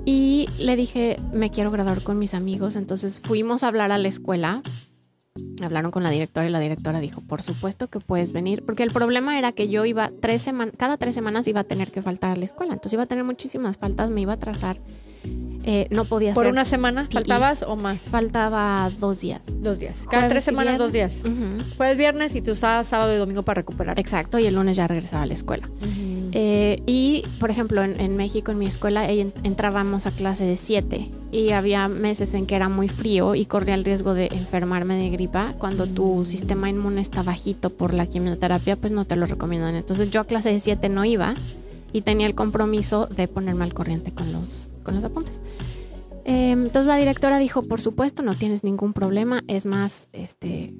Y 0.03 0.47
le 0.57 0.75
dije, 0.77 1.17
me 1.33 1.51
quiero 1.51 1.69
graduar 1.69 2.01
con 2.01 2.17
mis 2.17 2.33
amigos. 2.33 2.75
Entonces 2.77 3.19
fuimos 3.23 3.63
a 3.63 3.67
hablar 3.67 3.91
a 3.91 3.97
la 3.97 4.07
escuela. 4.07 4.61
Hablaron 5.63 5.91
con 5.91 6.03
la 6.03 6.09
directora 6.11 6.47
y 6.47 6.51
la 6.51 6.59
directora 6.59 6.99
dijo, 6.99 7.21
por 7.21 7.41
supuesto 7.41 7.87
que 7.89 7.99
puedes 7.99 8.31
venir. 8.33 8.63
Porque 8.65 8.83
el 8.83 8.91
problema 8.91 9.37
era 9.37 9.51
que 9.51 9.67
yo 9.69 9.85
iba 9.85 10.11
tres 10.21 10.41
semanas, 10.41 10.73
cada 10.77 10.97
tres 10.97 11.15
semanas 11.15 11.47
iba 11.47 11.61
a 11.61 11.63
tener 11.63 11.91
que 11.91 12.01
faltar 12.01 12.31
a 12.31 12.35
la 12.35 12.45
escuela. 12.45 12.73
Entonces 12.73 12.93
iba 12.93 13.03
a 13.03 13.07
tener 13.07 13.23
muchísimas 13.23 13.77
faltas, 13.77 14.09
me 14.09 14.21
iba 14.21 14.33
a 14.33 14.35
atrasar. 14.35 14.77
Eh, 15.69 15.87
no 15.91 16.05
podía 16.05 16.33
Por 16.33 16.47
una 16.47 16.63
semana. 16.63 17.09
¿faltabas 17.11 17.61
o 17.63 17.75
más? 17.75 18.03
Faltaba 18.03 18.89
dos 18.99 19.19
días. 19.19 19.41
Dos 19.61 19.79
días. 19.79 19.99
Cada 20.03 20.21
Jueves 20.21 20.29
tres 20.29 20.43
semanas, 20.45 20.77
dos 20.77 20.93
días. 20.93 21.23
Ujú. 21.25 21.61
Jueves, 21.75 21.97
viernes 21.97 22.35
y 22.35 22.41
tú 22.41 22.51
usabas 22.51 22.87
sábado 22.87 23.13
y 23.13 23.17
domingo 23.17 23.43
para 23.43 23.55
recuperar. 23.61 23.99
Exacto, 23.99 24.39
y 24.39 24.45
el 24.45 24.55
lunes 24.55 24.77
ya 24.77 24.87
regresaba 24.87 25.23
a 25.23 25.25
la 25.25 25.33
escuela. 25.33 25.69
Eh, 26.31 26.81
y, 26.85 27.23
por 27.41 27.51
ejemplo, 27.51 27.83
en, 27.83 27.99
en 27.99 28.15
México, 28.15 28.51
en 28.51 28.59
mi 28.59 28.67
escuela, 28.67 29.09
en- 29.11 29.33
entrábamos 29.43 30.05
a 30.05 30.11
clase 30.11 30.45
de 30.45 30.55
7 30.55 31.11
y 31.31 31.51
había 31.51 31.87
meses 31.87 32.33
en 32.33 32.45
que 32.45 32.55
era 32.55 32.69
muy 32.69 32.87
frío 32.87 33.35
y 33.35 33.45
corría 33.45 33.75
el 33.75 33.83
riesgo 33.83 34.13
de 34.13 34.27
enfermarme 34.31 34.95
de 34.95 35.09
gripa. 35.09 35.53
Cuando 35.57 35.85
tu 35.85 36.25
sistema 36.25 36.69
inmune 36.69 37.01
está 37.01 37.21
bajito 37.23 37.69
por 37.69 37.93
la 37.93 38.05
quimioterapia, 38.05 38.75
pues 38.75 38.93
no 38.93 39.05
te 39.05 39.15
lo 39.15 39.25
recomiendan. 39.25 39.75
Entonces 39.75 40.09
yo 40.09 40.21
a 40.21 40.25
clase 40.25 40.51
de 40.51 40.59
7 40.59 40.89
no 40.89 41.03
iba 41.05 41.35
y 41.91 42.01
tenía 42.01 42.27
el 42.27 42.35
compromiso 42.35 43.07
de 43.07 43.27
ponerme 43.27 43.63
al 43.63 43.73
corriente 43.73 44.11
con 44.13 44.31
los, 44.31 44.71
con 44.83 44.95
los 44.95 45.03
apuntes. 45.03 45.41
Eh, 46.25 46.51
entonces 46.51 46.87
la 46.87 46.97
directora 46.97 47.39
dijo, 47.39 47.63
por 47.63 47.81
supuesto, 47.81 48.21
no 48.21 48.35
tienes 48.35 48.63
ningún 48.63 48.93
problema. 48.93 49.43
Es 49.47 49.65
más, 49.65 50.07
este, 50.13 50.73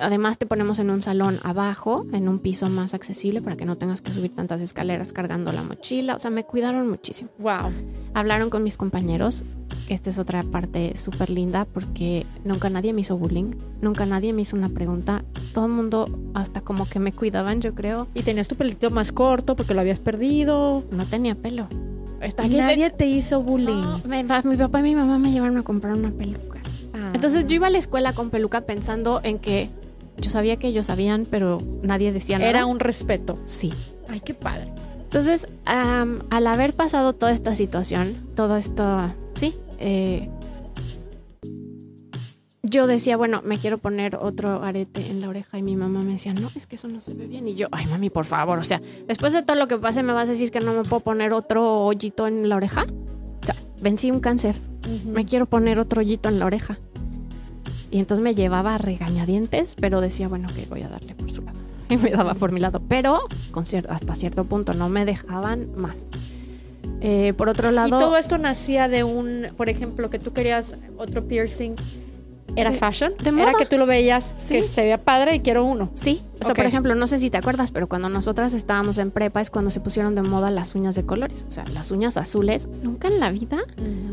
además 0.00 0.38
te 0.38 0.46
ponemos 0.46 0.78
en 0.78 0.90
un 0.90 1.02
salón 1.02 1.38
abajo, 1.42 2.06
en 2.12 2.28
un 2.28 2.38
piso 2.38 2.68
más 2.68 2.94
accesible 2.94 3.40
para 3.40 3.56
que 3.56 3.64
no 3.64 3.76
tengas 3.76 4.00
que 4.02 4.10
subir 4.10 4.34
tantas 4.34 4.60
escaleras 4.62 5.12
cargando 5.12 5.52
la 5.52 5.62
mochila. 5.62 6.14
O 6.14 6.18
sea, 6.18 6.30
me 6.30 6.44
cuidaron 6.44 6.88
muchísimo. 6.88 7.30
Wow. 7.38 7.72
Hablaron 8.14 8.50
con 8.50 8.62
mis 8.62 8.76
compañeros, 8.76 9.44
esta 9.88 10.10
es 10.10 10.18
otra 10.18 10.42
parte 10.42 10.96
súper 10.96 11.30
linda 11.30 11.64
porque 11.64 12.26
nunca 12.44 12.70
nadie 12.70 12.92
me 12.92 13.02
hizo 13.02 13.16
bullying, 13.16 13.52
nunca 13.80 14.06
nadie 14.06 14.32
me 14.32 14.42
hizo 14.42 14.56
una 14.56 14.68
pregunta. 14.68 15.24
Todo 15.52 15.66
el 15.66 15.72
mundo 15.72 16.06
hasta 16.34 16.60
como 16.60 16.86
que 16.88 16.98
me 16.98 17.12
cuidaban, 17.12 17.60
yo 17.60 17.74
creo. 17.74 18.08
Y 18.14 18.22
tenías 18.22 18.48
tu 18.48 18.56
pelito 18.56 18.90
más 18.90 19.12
corto 19.12 19.56
porque 19.56 19.74
lo 19.74 19.80
habías 19.80 20.00
perdido. 20.00 20.84
No 20.90 21.06
tenía 21.06 21.34
pelo. 21.34 21.68
Está 22.20 22.46
Y 22.46 22.54
nadie 22.56 22.90
te 22.90 23.06
hizo 23.06 23.42
bullying. 23.42 23.82
No, 23.82 24.00
me- 24.06 24.24
mi 24.44 24.56
papá 24.56 24.80
y 24.80 24.82
mi 24.82 24.94
mamá 24.94 25.18
me 25.18 25.30
llevaron 25.30 25.58
a 25.58 25.62
comprar 25.62 25.94
una 25.94 26.10
peluca. 26.10 26.55
Ah. 26.96 27.10
Entonces 27.14 27.46
yo 27.46 27.56
iba 27.56 27.66
a 27.66 27.70
la 27.70 27.78
escuela 27.78 28.12
con 28.14 28.30
peluca 28.30 28.62
pensando 28.62 29.20
en 29.22 29.38
que 29.38 29.70
yo 30.18 30.30
sabía 30.30 30.56
que 30.56 30.68
ellos 30.68 30.86
sabían, 30.86 31.26
pero 31.30 31.58
nadie 31.82 32.12
decía 32.12 32.38
nada. 32.38 32.48
Era 32.48 32.66
un 32.66 32.80
respeto. 32.80 33.38
Sí. 33.44 33.72
Ay, 34.08 34.20
qué 34.20 34.34
padre. 34.34 34.72
Entonces, 35.04 35.46
am, 35.64 36.20
al 36.30 36.46
haber 36.46 36.74
pasado 36.74 37.12
toda 37.12 37.32
esta 37.32 37.54
situación, 37.54 38.28
todo 38.34 38.56
esto, 38.56 39.12
sí, 39.34 39.54
eh, 39.78 40.28
yo 42.62 42.86
decía, 42.86 43.16
bueno, 43.16 43.42
me 43.44 43.58
quiero 43.58 43.78
poner 43.78 44.16
otro 44.16 44.62
arete 44.62 45.08
en 45.08 45.20
la 45.20 45.28
oreja 45.28 45.58
y 45.58 45.62
mi 45.62 45.76
mamá 45.76 46.02
me 46.02 46.12
decía, 46.12 46.34
no, 46.34 46.50
es 46.54 46.66
que 46.66 46.74
eso 46.74 46.88
no 46.88 47.00
se 47.00 47.14
ve 47.14 47.26
bien. 47.26 47.46
Y 47.46 47.54
yo, 47.54 47.68
ay, 47.70 47.86
mami, 47.86 48.10
por 48.10 48.24
favor, 48.24 48.58
o 48.58 48.64
sea, 48.64 48.80
después 49.06 49.32
de 49.32 49.42
todo 49.42 49.56
lo 49.56 49.68
que 49.68 49.78
pase, 49.78 50.02
¿me 50.02 50.12
vas 50.12 50.28
a 50.28 50.32
decir 50.32 50.50
que 50.50 50.60
no 50.60 50.72
me 50.72 50.82
puedo 50.82 51.00
poner 51.00 51.32
otro 51.32 51.84
hoyito 51.84 52.26
en 52.26 52.48
la 52.48 52.56
oreja? 52.56 52.86
Vencí 53.80 54.10
un 54.10 54.20
cáncer, 54.20 54.56
me 55.04 55.24
quiero 55.24 55.46
poner 55.46 55.78
otro 55.78 56.00
hoyito 56.00 56.28
en 56.28 56.38
la 56.38 56.46
oreja. 56.46 56.78
Y 57.90 57.98
entonces 57.98 58.22
me 58.22 58.34
llevaba 58.34 58.74
a 58.74 58.78
regañadientes, 58.78 59.76
pero 59.76 60.00
decía, 60.00 60.28
bueno, 60.28 60.48
que 60.54 60.66
voy 60.66 60.82
a 60.82 60.88
darle 60.88 61.14
por 61.14 61.30
su 61.30 61.42
lado. 61.42 61.58
Y 61.88 61.96
me 61.96 62.10
daba 62.10 62.34
por 62.34 62.50
mi 62.50 62.58
lado, 62.58 62.82
pero 62.88 63.20
con 63.52 63.62
hasta 63.62 64.14
cierto 64.16 64.44
punto 64.44 64.72
no 64.72 64.88
me 64.88 65.04
dejaban 65.04 65.68
más. 65.76 65.94
Eh, 67.00 67.32
por 67.34 67.48
otro 67.48 67.70
lado... 67.70 67.88
Y 67.88 67.90
todo 67.90 68.16
esto 68.16 68.38
nacía 68.38 68.88
de 68.88 69.04
un, 69.04 69.48
por 69.56 69.68
ejemplo, 69.68 70.10
que 70.10 70.18
tú 70.18 70.32
querías 70.32 70.76
otro 70.96 71.28
piercing 71.28 71.76
¿Era 72.56 72.72
fashion? 72.72 73.12
De 73.22 73.32
moda. 73.32 73.50
Era 73.50 73.58
que 73.58 73.66
tú 73.66 73.78
lo 73.78 73.86
veías 73.86 74.34
que 74.48 74.62
se 74.62 74.80
veía 74.80 74.98
padre 74.98 75.34
y 75.36 75.40
quiero 75.40 75.64
uno. 75.64 75.90
Sí. 75.94 76.22
O 76.40 76.44
sea, 76.44 76.54
por 76.54 76.66
ejemplo, 76.66 76.94
no 76.94 77.06
sé 77.06 77.18
si 77.18 77.30
te 77.30 77.38
acuerdas, 77.38 77.70
pero 77.70 77.86
cuando 77.86 78.08
nosotras 78.08 78.54
estábamos 78.54 78.98
en 78.98 79.10
prepa 79.10 79.40
es 79.40 79.50
cuando 79.50 79.70
se 79.70 79.80
pusieron 79.80 80.14
de 80.14 80.22
moda 80.22 80.50
las 80.50 80.74
uñas 80.74 80.94
de 80.94 81.04
colores. 81.04 81.46
O 81.48 81.50
sea, 81.50 81.64
las 81.68 81.90
uñas 81.90 82.16
azules. 82.16 82.68
Nunca 82.82 83.08
en 83.08 83.20
la 83.20 83.30
vida 83.30 83.58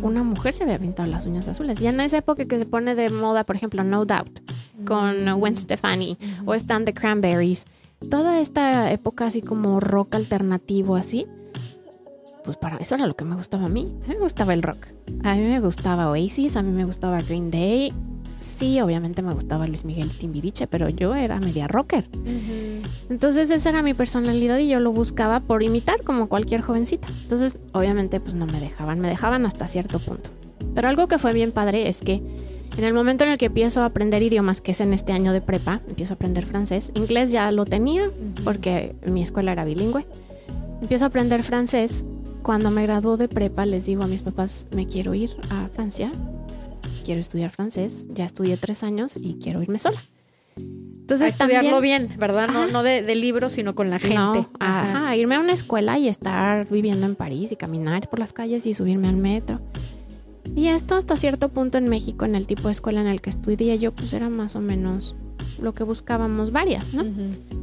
una 0.01 0.23
mujer 0.23 0.53
se 0.53 0.63
había 0.63 0.77
pintado 0.77 1.09
las 1.09 1.25
uñas 1.25 1.47
azules. 1.47 1.81
Y 1.81 1.87
en 1.87 1.99
esa 1.99 2.17
época 2.17 2.45
que 2.45 2.57
se 2.57 2.65
pone 2.65 2.95
de 2.95 3.09
moda, 3.09 3.43
por 3.43 3.55
ejemplo, 3.55 3.83
No 3.83 4.05
Doubt, 4.05 4.39
con 4.85 5.39
Gwen 5.39 5.57
Stefani, 5.57 6.17
o 6.45 6.53
están 6.53 6.85
The 6.85 6.93
Cranberries. 6.93 7.65
Toda 8.09 8.41
esta 8.41 8.91
época 8.91 9.27
así 9.27 9.41
como 9.41 9.79
rock 9.79 10.15
alternativo, 10.15 10.95
así 10.95 11.25
pues 12.43 12.57
para 12.57 12.77
eso 12.77 12.95
era 12.95 13.07
lo 13.07 13.15
que 13.15 13.23
me 13.23 13.35
gustaba 13.35 13.65
a 13.65 13.69
mí. 13.69 13.89
A 14.03 14.07
mí 14.09 14.15
me 14.15 14.19
gustaba 14.19 14.53
el 14.53 14.61
rock. 14.61 14.87
A 15.23 15.35
mí 15.35 15.41
me 15.41 15.59
gustaba 15.59 16.09
Oasis, 16.09 16.57
a 16.57 16.61
mí 16.61 16.71
me 16.71 16.83
gustaba 16.83 17.21
Green 17.21 17.49
Day, 17.49 17.93
sí, 18.43 18.79
obviamente 18.81 19.21
me 19.21 19.33
gustaba 19.33 19.67
Luis 19.67 19.85
Miguel 19.85 20.11
Timbiriche, 20.11 20.67
pero 20.67 20.89
yo 20.89 21.15
era 21.15 21.39
media 21.39 21.67
rocker. 21.67 22.05
Entonces 23.09 23.49
esa 23.49 23.69
era 23.69 23.81
mi 23.81 23.93
personalidad 23.93 24.57
y 24.59 24.67
yo 24.67 24.79
lo 24.79 24.91
buscaba 24.91 25.39
por 25.39 25.63
imitar 25.63 26.03
como 26.03 26.27
cualquier 26.27 26.61
jovencita. 26.61 27.07
Entonces 27.23 27.57
obviamente 27.71 28.19
pues 28.19 28.35
no 28.35 28.45
me 28.45 28.59
dejaban, 28.59 28.99
me 28.99 29.09
dejaban 29.09 29.45
hasta 29.45 29.67
cierto 29.67 29.99
punto. 29.99 30.29
Pero 30.75 30.89
algo 30.89 31.07
que 31.07 31.17
fue 31.17 31.33
bien 31.33 31.51
padre 31.51 31.87
es 31.87 32.01
que 32.01 32.21
en 32.77 32.83
el 32.83 32.93
momento 32.93 33.23
en 33.23 33.31
el 33.31 33.37
que 33.37 33.45
empiezo 33.45 33.81
a 33.81 33.85
aprender 33.85 34.21
idiomas, 34.23 34.59
que 34.59 34.71
es 34.71 34.81
en 34.81 34.93
este 34.93 35.13
año 35.13 35.31
de 35.31 35.41
prepa, 35.41 35.81
empiezo 35.87 36.13
a 36.13 36.15
aprender 36.15 36.45
francés, 36.45 36.91
inglés 36.95 37.31
ya 37.31 37.51
lo 37.51 37.65
tenía 37.65 38.09
porque 38.43 38.95
mi 39.05 39.21
escuela 39.21 39.51
era 39.51 39.63
bilingüe. 39.63 40.05
Empiezo 40.81 41.05
a 41.05 41.07
aprender 41.09 41.43
francés. 41.43 42.03
Cuando 42.41 42.71
me 42.71 42.83
graduó 42.83 43.15
de 43.15 43.29
prepa 43.29 43.65
les 43.65 43.85
digo 43.85 44.03
a 44.03 44.07
mis 44.07 44.21
papás, 44.21 44.65
me 44.71 44.85
quiero 44.85 45.13
ir 45.13 45.37
a 45.49 45.69
Francia 45.69 46.11
quiero 47.03 47.21
estudiar 47.21 47.51
francés, 47.51 48.07
ya 48.09 48.25
estudié 48.25 48.57
tres 48.57 48.83
años 48.83 49.17
y 49.17 49.35
quiero 49.35 49.61
irme 49.61 49.79
sola. 49.79 50.01
Entonces, 50.57 51.25
a 51.25 51.27
estudiarlo 51.27 51.81
bien, 51.81 52.09
¿verdad? 52.17 52.47
No, 52.47 52.67
no 52.67 52.81
de, 52.81 53.01
de, 53.01 53.15
libros, 53.15 53.53
sino 53.53 53.75
con 53.75 53.89
la 53.89 53.99
gente. 53.99 54.45
ajá, 54.59 55.15
irme 55.15 55.35
a 55.35 55.39
una 55.39 55.51
escuela 55.51 55.99
y 55.99 56.07
estar 56.07 56.67
viviendo 56.69 57.05
en 57.05 57.15
París 57.15 57.51
y 57.51 57.55
caminar 57.55 58.09
por 58.09 58.19
las 58.19 58.31
calles 58.31 58.65
y 58.65 58.73
subirme 58.73 59.09
al 59.09 59.17
metro. 59.17 59.59
Y 60.55 60.67
esto 60.67 60.95
hasta 60.95 61.17
cierto 61.17 61.49
punto 61.49 61.77
en 61.77 61.89
México, 61.89 62.25
en 62.25 62.35
el 62.35 62.47
tipo 62.47 62.67
de 62.67 62.71
escuela 62.71 63.01
en 63.01 63.07
el 63.07 63.21
que 63.21 63.31
estudié 63.31 63.77
yo, 63.79 63.91
pues 63.91 64.13
era 64.13 64.29
más 64.29 64.55
o 64.55 64.61
menos 64.61 65.15
lo 65.59 65.73
que 65.73 65.83
buscábamos 65.83 66.51
varias, 66.51 66.93
¿no? 66.93 67.03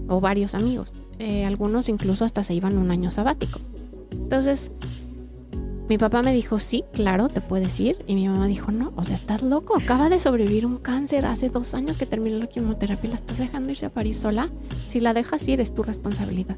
O 0.08 0.20
varios 0.20 0.54
amigos. 0.54 0.92
Eh, 1.18 1.44
algunos 1.44 1.88
incluso 1.88 2.24
hasta 2.24 2.42
se 2.42 2.54
iban 2.54 2.78
un 2.78 2.90
año 2.90 3.10
sabático. 3.10 3.60
Entonces, 4.12 4.72
mi 5.90 5.98
papá 5.98 6.22
me 6.22 6.32
dijo, 6.32 6.60
sí, 6.60 6.84
claro, 6.92 7.28
te 7.28 7.40
puedes 7.40 7.80
ir. 7.80 7.98
Y 8.06 8.14
mi 8.14 8.28
mamá 8.28 8.46
dijo, 8.46 8.70
no, 8.70 8.92
o 8.94 9.02
sea, 9.02 9.16
estás 9.16 9.42
loco. 9.42 9.76
Acaba 9.76 10.08
de 10.08 10.20
sobrevivir 10.20 10.64
un 10.64 10.78
cáncer 10.78 11.26
hace 11.26 11.48
dos 11.48 11.74
años 11.74 11.98
que 11.98 12.06
terminó 12.06 12.38
la 12.38 12.46
quimioterapia. 12.46 13.10
¿La 13.10 13.16
estás 13.16 13.38
dejando 13.38 13.70
irse 13.70 13.86
a 13.86 13.90
París 13.90 14.16
sola? 14.16 14.50
Si 14.86 15.00
la 15.00 15.14
dejas 15.14 15.48
ir, 15.48 15.60
es 15.60 15.74
tu 15.74 15.82
responsabilidad. 15.82 16.56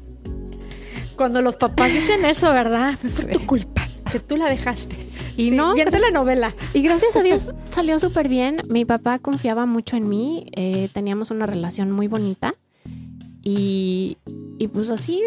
Cuando 1.15 1.41
los 1.41 1.55
papás 1.55 1.91
dicen 1.93 2.23
eso, 2.25 2.53
¿verdad? 2.53 2.93
Es 3.03 3.27
tu 3.27 3.43
culpa, 3.47 3.81
que 4.11 4.19
tú 4.19 4.37
la 4.37 4.47
dejaste. 4.47 4.95
Y 5.35 5.49
no. 5.49 5.73
Viendo 5.73 5.97
la 5.97 6.11
novela. 6.11 6.53
Y 6.75 6.83
gracias 6.83 7.15
a 7.15 7.23
Dios 7.23 7.55
salió 7.71 7.97
súper 7.97 8.29
bien. 8.29 8.61
Mi 8.69 8.85
papá 8.85 9.17
confiaba 9.17 9.65
mucho 9.65 9.97
en 9.97 10.09
mí. 10.09 10.45
Eh, 10.55 10.89
teníamos 10.93 11.31
una 11.31 11.47
relación 11.47 11.91
muy 11.91 12.07
bonita. 12.07 12.53
Y, 13.41 13.92
y, 14.63 14.67
pues 14.67 14.89
así, 14.89 15.21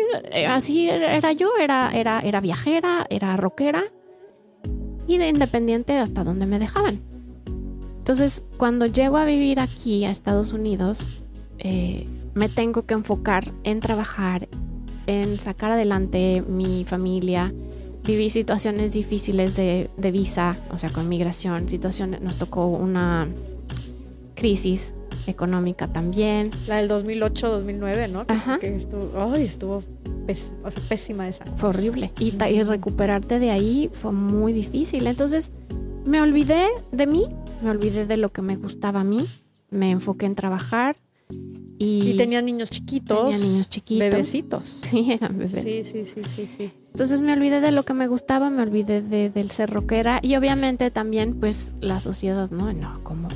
así 0.49 0.88
era 0.88 1.33
yo, 1.33 1.51
era, 1.61 1.90
era, 1.94 2.20
era 2.20 2.40
viajera, 2.40 3.07
era 3.11 3.37
rockera 3.37 3.85
y 5.07 5.18
de 5.18 5.29
independiente 5.29 5.99
hasta 5.99 6.25
donde 6.25 6.46
me 6.46 6.59
dejaban. 6.59 7.01
Entonces, 7.99 8.44
cuando 8.57 8.87
llego 8.87 9.16
a 9.16 9.25
vivir 9.25 9.61
aquí 9.61 10.05
a 10.05 10.11
Estados 10.11 10.53
Unidos, 10.53 11.09
eh, 11.59 12.07
me 12.35 12.49
tengo 12.49 12.87
que 12.87 12.94
enfocar 12.94 13.53
en 13.64 13.81
trabajar, 13.81 14.49
en 15.07 15.38
sacar 15.38 15.72
adelante 15.72 16.42
mi 16.46 16.85
familia. 16.85 17.53
Viví 18.05 18.31
situaciones 18.31 18.92
difíciles 18.92 19.57
de, 19.57 19.90
de 19.96 20.11
visa, 20.12 20.57
o 20.70 20.79
sea, 20.79 20.90
con 20.90 21.09
migración, 21.09 21.68
situaciones, 21.68 22.20
nos 22.20 22.37
tocó 22.37 22.66
una 22.68 23.29
crisis 24.35 24.94
económica 25.26 25.88
también. 25.88 26.50
La 26.66 26.76
del 26.76 26.88
2008-2009, 26.90 28.10
¿no? 28.10 28.24
Ajá. 28.28 28.58
Que 28.58 28.74
estuvo, 28.74 29.10
ay, 29.20 29.44
estuvo 29.44 29.82
o 30.62 30.70
sea, 30.70 30.82
pésima 30.88 31.28
esa. 31.28 31.44
Fue 31.56 31.68
horrible. 31.68 32.12
Y, 32.18 32.34
y, 32.44 32.62
recuperarte 32.62 33.38
de 33.38 33.50
ahí 33.50 33.90
fue 33.92 34.12
muy 34.12 34.52
difícil. 34.52 35.06
Entonces 35.06 35.52
me 36.04 36.20
olvidé 36.20 36.66
de 36.92 37.06
mí, 37.06 37.26
me 37.62 37.70
olvidé 37.70 38.06
de 38.06 38.16
lo 38.16 38.32
que 38.32 38.42
me 38.42 38.56
gustaba 38.56 39.00
a 39.00 39.04
mí, 39.04 39.26
me 39.70 39.90
enfoqué 39.90 40.26
en 40.26 40.34
trabajar. 40.34 40.96
Y, 41.78 42.10
y 42.10 42.16
tenía 42.16 42.42
niños 42.42 42.70
chiquitos. 42.70 43.30
Tenía 43.30 43.38
niños 43.38 43.68
chiquitos. 43.68 44.10
Bebecitos. 44.10 44.80
Sí, 44.82 45.12
eran 45.12 45.38
bebés. 45.38 45.52
Sí, 45.62 45.84
sí, 45.84 46.04
sí, 46.04 46.22
sí, 46.24 46.46
sí. 46.46 46.72
Entonces 46.96 47.20
me 47.20 47.34
olvidé 47.34 47.60
de 47.60 47.72
lo 47.72 47.84
que 47.84 47.92
me 47.92 48.06
gustaba, 48.06 48.48
me 48.48 48.62
olvidé 48.62 49.02
de, 49.02 49.28
del 49.28 49.50
ser 49.50 49.68
rockera 49.68 50.18
y 50.22 50.34
obviamente 50.36 50.90
también 50.90 51.34
pues 51.38 51.72
la 51.82 52.00
sociedad, 52.00 52.50
¿no? 52.50 52.72
No, 52.72 53.00
como 53.02 53.28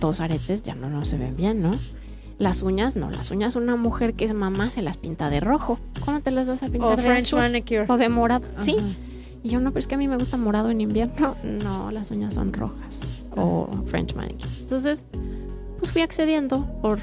dos 0.00 0.20
aretes 0.20 0.62
ya 0.62 0.74
no, 0.74 0.88
no 0.88 1.04
se 1.04 1.18
ven 1.18 1.36
bien, 1.36 1.60
¿no? 1.60 1.78
Las 2.38 2.62
uñas, 2.62 2.96
no, 2.96 3.10
las 3.10 3.30
uñas 3.30 3.56
una 3.56 3.76
mujer 3.76 4.14
que 4.14 4.24
es 4.24 4.32
mamá 4.32 4.70
se 4.70 4.80
las 4.80 4.96
pinta 4.96 5.28
de 5.28 5.40
rojo. 5.40 5.78
¿Cómo 6.04 6.20
te 6.20 6.30
las 6.30 6.46
vas 6.46 6.62
a 6.62 6.66
pintar? 6.66 6.92
O 6.92 6.96
French 6.96 7.34
manicure. 7.34 7.84
O 7.88 7.98
de 7.98 8.08
morado. 8.08 8.46
Sí. 8.54 8.76
Y 9.42 9.50
yo 9.50 9.60
no, 9.60 9.70
pero 9.70 9.80
es 9.80 9.86
que 9.86 9.94
a 9.94 9.98
mí 9.98 10.08
me 10.08 10.16
gusta 10.16 10.38
morado 10.38 10.70
en 10.70 10.80
invierno. 10.80 11.36
No, 11.44 11.90
las 11.90 12.10
uñas 12.10 12.34
son 12.34 12.52
rojas. 12.54 13.02
O 13.36 13.68
French 13.86 14.14
manicure. 14.14 14.48
Entonces, 14.60 15.04
pues 15.78 15.92
fui 15.92 16.00
accediendo 16.02 16.66
por 16.80 17.00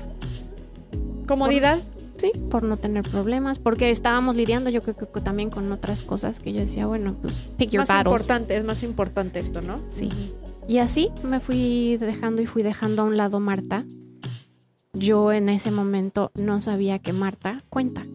comodidad. 1.24 1.80
sí, 2.18 2.32
por 2.50 2.64
no 2.64 2.78
tener 2.78 3.04
problemas, 3.10 3.60
porque 3.60 3.90
estábamos 3.92 4.36
lidiando 4.36 4.70
yo 4.70 4.82
creo 4.82 4.96
que 4.96 5.22
también 5.22 5.50
con 5.50 5.72
otras 5.72 6.04
cosas 6.04 6.40
que 6.40 6.54
yo 6.54 6.60
decía, 6.60 6.86
bueno, 6.86 7.16
pues 7.22 7.44
pick 7.58 7.72
your 7.72 7.88
más 7.88 8.06
importante, 8.06 8.58
es 8.58 8.64
más 8.64 8.84
importante 8.84 9.40
esto, 9.40 9.62
¿no? 9.62 9.80
Sí. 9.90 10.10
Y 10.68 10.78
así 10.78 11.10
me 11.24 11.40
fui 11.40 11.98
dejando 11.98 12.42
y 12.42 12.46
fui 12.46 12.64
dejando 12.64 13.02
a 13.02 13.06
un 13.06 13.18
lado 13.18 13.40
Marta 13.40 13.86
yo 14.96 15.32
en 15.32 15.50
ese 15.50 15.72
momento 15.72 16.32
no 16.36 16.62
sabía 16.62 17.00
que 17.00 17.14
Marta 17.14 17.64
cuenta. 17.70 18.06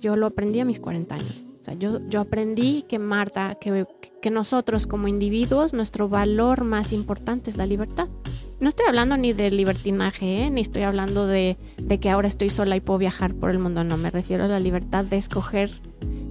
Yo 0.00 0.16
lo 0.16 0.26
aprendí 0.26 0.58
a 0.58 0.64
mis 0.64 0.80
40 0.80 1.14
años. 1.14 1.46
O 1.60 1.64
sea, 1.64 1.74
yo, 1.74 2.00
yo 2.08 2.20
aprendí 2.20 2.82
que 2.88 2.98
Marta, 2.98 3.54
que, 3.60 3.86
que 4.22 4.30
nosotros 4.30 4.86
como 4.86 5.06
individuos, 5.06 5.74
nuestro 5.74 6.08
valor 6.08 6.64
más 6.64 6.92
importante 6.92 7.50
es 7.50 7.58
la 7.58 7.66
libertad. 7.66 8.08
No 8.60 8.68
estoy 8.68 8.86
hablando 8.86 9.16
ni 9.16 9.32
de 9.32 9.50
libertinaje, 9.50 10.44
¿eh? 10.44 10.50
ni 10.50 10.60
estoy 10.60 10.82
hablando 10.82 11.26
de, 11.26 11.56
de 11.78 11.98
que 11.98 12.10
ahora 12.10 12.28
estoy 12.28 12.50
sola 12.50 12.76
y 12.76 12.80
puedo 12.80 12.98
viajar 12.98 13.34
por 13.34 13.50
el 13.50 13.58
mundo. 13.58 13.84
No, 13.84 13.96
me 13.96 14.10
refiero 14.10 14.44
a 14.44 14.48
la 14.48 14.60
libertad 14.60 15.04
de 15.04 15.16
escoger 15.16 15.70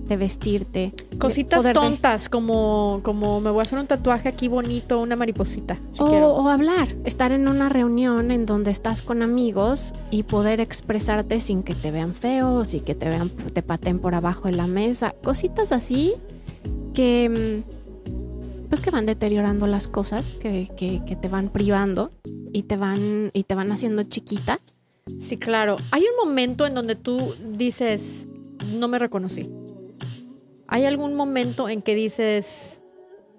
de 0.07 0.17
vestirte. 0.17 0.93
Cositas 1.17 1.63
tontas, 1.73 2.29
como, 2.29 2.99
como 3.03 3.39
me 3.39 3.49
voy 3.49 3.59
a 3.59 3.61
hacer 3.63 3.79
un 3.79 3.87
tatuaje 3.87 4.29
aquí 4.29 4.47
bonito, 4.47 4.99
una 4.99 5.15
mariposita. 5.15 5.79
o, 5.99 6.49
hablar, 6.49 6.89
estar 7.05 7.31
en 7.31 7.47
una 7.47 7.69
reunión 7.69 8.31
en 8.31 8.45
donde 8.45 8.71
estás 8.71 9.01
con 9.01 9.21
amigos 9.21 9.93
y 10.11 10.23
poder 10.23 10.59
expresarte 10.59 11.39
sin 11.39 11.63
que 11.63 11.75
te 11.75 11.91
vean 11.91 12.13
feo, 12.13 12.65
sin 12.65 12.81
que 12.81 12.95
te 12.95 13.07
vean, 13.07 13.29
te 13.29 13.61
paten 13.61 13.99
por 13.99 14.15
abajo 14.15 14.47
de 14.47 14.55
la 14.55 14.67
mesa. 14.67 15.15
Cositas 15.23 15.71
así 15.71 16.15
que 16.93 17.63
mm, 17.65 17.82
pues 18.73 18.81
que 18.81 18.89
van 18.89 19.05
deteriorando 19.05 19.67
las 19.67 19.87
cosas, 19.87 20.33
que, 20.41 20.67
que, 20.75 21.03
que 21.05 21.15
te 21.15 21.27
van 21.27 21.49
privando 21.49 22.09
y 22.51 22.63
te 22.63 22.75
van, 22.75 23.29
y 23.31 23.43
te 23.43 23.53
van 23.53 23.71
haciendo 23.71 24.01
chiquita. 24.01 24.59
Sí, 25.19 25.37
claro. 25.37 25.77
Hay 25.91 26.01
un 26.01 26.27
momento 26.27 26.65
en 26.65 26.73
donde 26.73 26.95
tú 26.95 27.35
dices, 27.55 28.27
no 28.73 28.87
me 28.87 28.97
reconocí. 28.97 29.47
¿Hay 30.65 30.85
algún 30.85 31.13
momento 31.13 31.69
en 31.69 31.83
que 31.83 31.93
dices, 31.93 32.81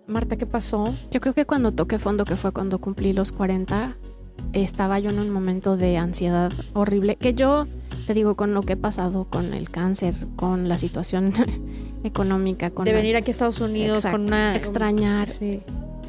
Marta, 0.07 0.37
¿qué 0.37 0.47
pasó? 0.47 0.94
Yo 1.11 1.20
creo 1.20 1.35
que 1.35 1.47
cuando 1.47 1.73
toqué 1.73 1.99
fondo, 1.99 2.25
que 2.25 2.37
fue 2.37 2.53
cuando 2.53 2.79
cumplí 2.79 3.12
los 3.12 3.33
40, 3.33 3.97
estaba 4.53 5.01
yo 5.01 5.11
en 5.11 5.18
un 5.18 5.31
momento 5.31 5.77
de 5.77 5.97
ansiedad 5.97 6.53
horrible, 6.75 7.16
que 7.16 7.35
yo 7.35 7.66
te 8.07 8.14
digo, 8.14 8.35
con 8.35 8.55
lo 8.55 8.62
que 8.62 8.75
he 8.75 8.77
pasado 8.77 9.25
con 9.25 9.55
el 9.55 9.71
cáncer, 9.71 10.14
con 10.37 10.69
la 10.69 10.79
situación 10.79 11.33
económica, 12.05 12.71
con... 12.71 12.85
De 12.85 12.93
venir 12.93 13.17
aquí 13.17 13.31
a 13.31 13.33
Estados 13.33 13.61
Unidos, 13.61 14.03
con 14.03 14.23
una... 14.23 14.57
Extrañar. 14.57 15.29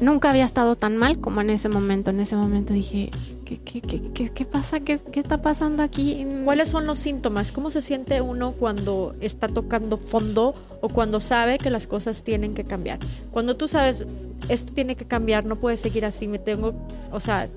nunca 0.00 0.30
había 0.30 0.44
estado 0.44 0.76
tan 0.76 0.96
mal 0.96 1.18
como 1.20 1.40
en 1.40 1.50
ese 1.50 1.68
momento. 1.68 2.10
En 2.10 2.20
ese 2.20 2.36
momento 2.36 2.74
dije, 2.74 3.10
¿qué, 3.44 3.58
qué, 3.58 3.80
qué, 3.80 4.30
qué 4.30 4.44
pasa? 4.44 4.80
¿Qué, 4.80 4.98
¿Qué, 4.98 5.20
está 5.20 5.40
pasando 5.40 5.82
aquí? 5.82 6.26
¿Cuáles 6.44 6.68
son 6.68 6.86
los 6.86 6.98
síntomas? 6.98 7.52
¿Cómo 7.52 7.70
se 7.70 7.80
siente 7.80 8.20
uno 8.20 8.52
cuando 8.52 9.14
está 9.20 9.48
tocando 9.48 9.96
fondo 9.96 10.54
o 10.82 10.88
cuando 10.88 11.20
sabe 11.20 11.58
que 11.58 11.70
las 11.70 11.86
cosas 11.86 12.22
tienen 12.22 12.54
que 12.54 12.64
cambiar? 12.64 12.98
Cuando 13.30 13.56
tú 13.56 13.68
sabes, 13.68 14.04
esto 14.48 14.74
tiene 14.74 14.96
que 14.96 15.06
cambiar, 15.06 15.46
no 15.46 15.56
puede 15.56 15.76
seguir 15.76 16.04
así, 16.04 16.28
me 16.28 16.38
tengo, 16.38 16.74
o 17.10 17.20
sea, 17.20 17.48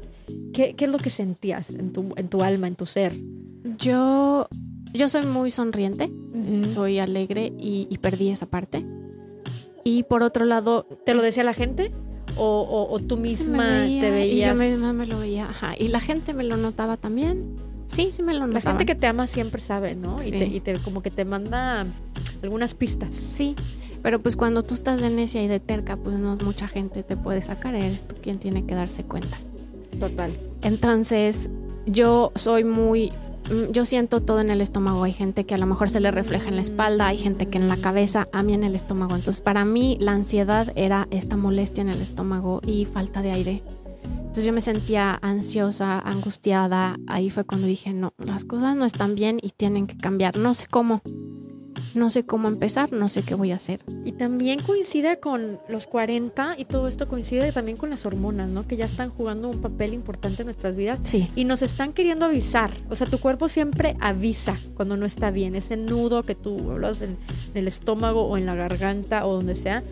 ¿qué, 0.53 0.75
qué 0.75 0.85
es 0.85 0.91
lo 0.91 0.97
que 0.97 1.09
sentías 1.09 1.71
en 1.71 1.91
tu, 1.91 2.13
en 2.15 2.29
tu 2.29 2.41
alma, 2.41 2.67
en 2.67 2.75
tu 2.75 2.85
ser? 2.85 3.13
Yo, 3.63 4.47
yo 4.93 5.09
soy 5.09 5.25
muy 5.25 5.51
sonriente, 5.51 6.11
soy 6.65 6.99
alegre 6.99 7.53
y, 7.57 7.87
y 7.89 7.97
perdí 7.97 8.29
esa 8.29 8.45
parte. 8.45 8.85
Y 9.83 10.03
por 10.03 10.23
otro 10.23 10.45
lado... 10.45 10.85
¿Te 11.05 11.13
lo 11.13 11.21
decía 11.21 11.43
la 11.43 11.53
gente? 11.53 11.91
o, 12.39 12.99
tú 13.07 13.17
misma 13.17 13.63
te 13.85 14.11
veías. 14.11 14.55
Y 14.55 14.59
yo 14.59 14.69
misma 14.69 14.93
me 14.93 15.05
lo 15.05 15.19
veía, 15.19 15.49
ajá. 15.49 15.73
Y 15.77 15.89
la 15.89 15.99
gente 15.99 16.33
me 16.33 16.43
lo 16.43 16.57
notaba 16.57 16.97
también. 16.97 17.57
Sí, 17.87 18.09
sí 18.11 18.23
me 18.23 18.33
lo 18.33 18.41
notaba. 18.41 18.63
La 18.63 18.71
gente 18.71 18.85
que 18.85 18.95
te 18.95 19.07
ama 19.07 19.27
siempre 19.27 19.61
sabe, 19.61 19.95
¿no? 19.95 20.17
Y, 20.23 20.59
te, 20.59 20.79
como 20.79 21.01
que 21.01 21.11
te 21.11 21.25
manda 21.25 21.85
algunas 22.43 22.73
pistas. 22.73 23.15
Sí, 23.15 23.55
pero 24.01 24.19
pues 24.19 24.35
cuando 24.35 24.63
tú 24.63 24.73
estás 24.73 25.01
de 25.01 25.09
necia 25.09 25.43
y 25.43 25.47
de 25.47 25.59
terca, 25.59 25.97
pues 25.97 26.17
no 26.17 26.37
mucha 26.37 26.67
gente 26.67 27.03
te 27.03 27.17
puede 27.17 27.41
sacar, 27.41 27.75
eres 27.75 28.07
tú 28.07 28.15
quien 28.21 28.39
tiene 28.39 28.65
que 28.65 28.75
darse 28.75 29.03
cuenta. 29.03 29.37
Total. 29.99 30.31
Entonces, 30.61 31.49
yo 31.85 32.31
soy 32.35 32.63
muy 32.63 33.11
yo 33.71 33.85
siento 33.85 34.21
todo 34.21 34.41
en 34.41 34.49
el 34.49 34.61
estómago. 34.61 35.03
Hay 35.03 35.13
gente 35.13 35.45
que 35.45 35.55
a 35.55 35.57
lo 35.57 35.65
mejor 35.65 35.89
se 35.89 35.99
le 35.99 36.11
refleja 36.11 36.49
en 36.49 36.55
la 36.55 36.61
espalda, 36.61 37.07
hay 37.07 37.17
gente 37.17 37.45
que 37.45 37.57
en 37.57 37.67
la 37.67 37.77
cabeza, 37.77 38.27
a 38.31 38.43
mí 38.43 38.53
en 38.53 38.63
el 38.63 38.75
estómago. 38.75 39.15
Entonces, 39.15 39.41
para 39.41 39.65
mí 39.65 39.97
la 39.99 40.13
ansiedad 40.13 40.71
era 40.75 41.07
esta 41.11 41.37
molestia 41.37 41.81
en 41.81 41.89
el 41.89 42.01
estómago 42.01 42.61
y 42.65 42.85
falta 42.85 43.21
de 43.21 43.31
aire. 43.31 43.63
Entonces 44.03 44.45
yo 44.45 44.53
me 44.53 44.61
sentía 44.61 45.17
ansiosa, 45.21 45.99
angustiada. 45.99 46.97
Ahí 47.07 47.29
fue 47.29 47.45
cuando 47.45 47.65
dije, 47.65 47.93
no, 47.93 48.13
las 48.17 48.45
cosas 48.45 48.75
no 48.75 48.85
están 48.85 49.15
bien 49.15 49.39
y 49.41 49.49
tienen 49.49 49.87
que 49.87 49.97
cambiar. 49.97 50.37
No 50.37 50.53
sé 50.53 50.67
cómo 50.67 51.01
no 51.93 52.09
sé 52.09 52.23
cómo 52.23 52.47
empezar, 52.47 52.91
no 52.91 53.09
sé 53.09 53.23
qué 53.23 53.35
voy 53.35 53.51
a 53.51 53.55
hacer. 53.55 53.81
Y 54.05 54.13
también 54.13 54.61
coincide 54.61 55.19
con 55.19 55.59
los 55.67 55.87
40 55.87 56.55
y 56.57 56.65
todo 56.65 56.87
esto 56.87 57.07
coincide 57.07 57.51
también 57.51 57.77
con 57.77 57.89
las 57.89 58.05
hormonas, 58.05 58.49
¿no? 58.49 58.67
Que 58.67 58.77
ya 58.77 58.85
están 58.85 59.09
jugando 59.09 59.49
un 59.49 59.61
papel 59.61 59.93
importante 59.93 60.43
en 60.43 60.47
nuestras 60.47 60.75
vidas. 60.75 60.99
Sí. 61.03 61.29
Y 61.35 61.45
nos 61.45 61.61
están 61.61 61.93
queriendo 61.93 62.25
avisar. 62.25 62.71
O 62.89 62.95
sea, 62.95 63.07
tu 63.07 63.19
cuerpo 63.19 63.49
siempre 63.49 63.95
avisa 63.99 64.57
cuando 64.75 64.97
no 64.97 65.05
está 65.05 65.31
bien. 65.31 65.55
Ese 65.55 65.77
nudo 65.77 66.23
que 66.23 66.35
tú 66.35 66.71
hablas 66.71 67.01
en, 67.01 67.17
el 67.53 67.67
estómago 67.67 68.23
o 68.23 68.37
en 68.37 68.45
la 68.45 68.55
garganta 68.55 69.25
o 69.25 69.33
donde 69.33 69.55
sea, 69.55 69.83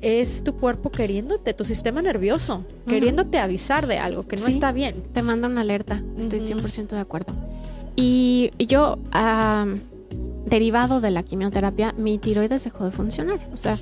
es 0.00 0.42
tu 0.42 0.54
cuerpo 0.54 0.90
queriéndote, 0.90 1.52
tu 1.52 1.64
sistema 1.64 2.00
nervioso, 2.00 2.64
queriéndote 2.86 3.38
avisar 3.38 3.86
de 3.86 3.98
algo 3.98 4.26
que 4.26 4.36
no 4.36 4.46
está 4.46 4.72
bien. 4.72 5.02
Te 5.12 5.22
manda 5.22 5.46
una 5.46 5.60
alerta, 5.60 6.02
estoy 6.18 6.40
100% 6.40 6.88
de 6.88 7.00
acuerdo. 7.00 7.34
Y, 7.96 8.50
yo, 8.58 8.98
derivado 10.50 11.00
de 11.00 11.10
la 11.10 11.22
quimioterapia, 11.22 11.94
mi 11.96 12.18
tiroides 12.18 12.64
dejó 12.64 12.84
de 12.84 12.90
funcionar. 12.90 13.38
O 13.52 13.56
sea, 13.56 13.78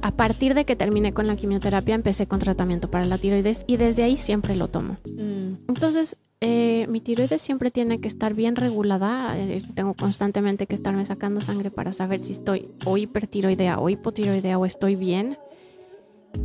a 0.00 0.12
partir 0.12 0.54
de 0.54 0.64
que 0.64 0.76
terminé 0.76 1.12
con 1.12 1.26
la 1.26 1.36
quimioterapia, 1.36 1.94
empecé 1.94 2.26
con 2.26 2.38
tratamiento 2.38 2.90
para 2.90 3.04
la 3.04 3.18
tiroides 3.18 3.64
y 3.66 3.76
desde 3.76 4.04
ahí 4.04 4.16
siempre 4.16 4.54
lo 4.54 4.68
tomo. 4.68 4.96
Mm. 5.04 5.68
Entonces, 5.68 6.16
eh, 6.40 6.86
mi 6.88 7.00
tiroides 7.00 7.42
siempre 7.42 7.70
tiene 7.70 8.00
que 8.00 8.08
estar 8.08 8.34
bien 8.34 8.56
regulada. 8.56 9.36
Eh, 9.36 9.62
tengo 9.74 9.94
constantemente 9.94 10.66
que 10.66 10.74
estarme 10.74 11.04
sacando 11.04 11.40
sangre 11.40 11.70
para 11.70 11.92
saber 11.92 12.20
si 12.20 12.32
estoy 12.32 12.68
o 12.84 12.96
hipertiroidea 12.96 13.78
o 13.78 13.88
hipotiroidea 13.88 14.58
o 14.58 14.64
estoy 14.64 14.94
bien. 14.94 15.38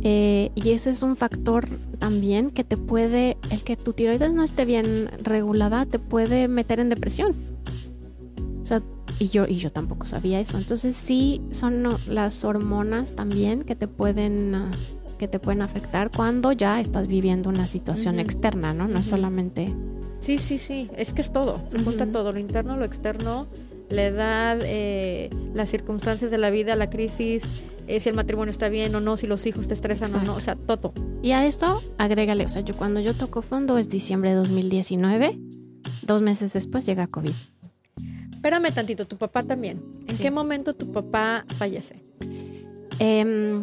Eh, 0.02 0.50
y 0.54 0.70
ese 0.70 0.90
es 0.90 1.02
un 1.02 1.16
factor 1.16 1.68
también 1.98 2.50
que 2.50 2.64
te 2.64 2.76
puede, 2.76 3.36
el 3.50 3.62
que 3.62 3.76
tu 3.76 3.92
tiroides 3.92 4.32
no 4.32 4.42
esté 4.42 4.64
bien 4.64 5.10
regulada, 5.22 5.84
te 5.86 5.98
puede 5.98 6.48
meter 6.48 6.80
en 6.80 6.88
depresión. 6.88 7.34
Sea, 8.72 8.82
y 9.18 9.28
yo, 9.28 9.44
y 9.46 9.56
yo 9.56 9.70
tampoco 9.70 10.06
sabía 10.06 10.40
eso. 10.40 10.56
Entonces 10.56 10.96
sí 10.96 11.42
son 11.50 11.86
las 12.08 12.42
hormonas 12.42 13.14
también 13.14 13.64
que 13.64 13.76
te 13.76 13.86
pueden, 13.86 14.54
ah, 14.54 14.70
que 15.18 15.28
te 15.28 15.38
pueden 15.38 15.60
afectar 15.60 16.10
cuando 16.10 16.52
ya 16.52 16.80
estás 16.80 17.06
viviendo 17.06 17.50
una 17.50 17.66
situación 17.66 18.18
externa, 18.18 18.72
¿no? 18.72 18.88
No 18.88 19.00
es 19.00 19.06
solamente... 19.06 19.74
Sí, 20.20 20.38
sí, 20.38 20.56
sí. 20.56 20.88
Es 20.96 21.12
que 21.12 21.20
es 21.20 21.34
todo. 21.34 21.60
Se 21.68 21.80
junta 21.80 22.06
todo. 22.06 22.32
Lo 22.32 22.38
interno, 22.38 22.78
lo 22.78 22.86
externo, 22.86 23.46
la 23.90 24.06
edad, 24.06 24.58
eh, 24.62 25.28
las 25.52 25.68
circunstancias 25.68 26.30
de 26.30 26.38
la 26.38 26.48
vida, 26.48 26.74
la 26.74 26.88
crisis, 26.88 27.44
eh, 27.88 28.00
si 28.00 28.08
el 28.08 28.14
matrimonio 28.14 28.50
está 28.52 28.70
bien 28.70 28.94
o 28.94 29.00
no, 29.00 29.18
si 29.18 29.26
los 29.26 29.44
hijos 29.44 29.68
te 29.68 29.74
estresan 29.74 30.14
o 30.14 30.24
no, 30.24 30.34
o 30.34 30.40
sea, 30.40 30.56
todo. 30.56 30.94
Y 31.22 31.32
a 31.32 31.44
esto 31.44 31.82
agrégale, 31.98 32.46
o 32.46 32.48
sea, 32.48 32.62
yo 32.62 32.74
cuando 32.74 33.00
yo 33.00 33.12
toco 33.12 33.42
fondo 33.42 33.76
es 33.76 33.90
diciembre 33.90 34.30
de 34.30 34.36
2019, 34.36 35.38
dos 36.06 36.22
meses 36.22 36.52
después 36.54 36.86
llega 36.86 37.06
COVID. 37.06 37.34
Espérame 38.42 38.72
tantito, 38.72 39.06
tu 39.06 39.18
papá 39.18 39.44
también. 39.44 39.80
¿En 40.08 40.18
qué 40.18 40.32
momento 40.32 40.72
tu 40.72 40.90
papá 40.90 41.44
fallece? 41.54 42.02
Em, 42.98 43.62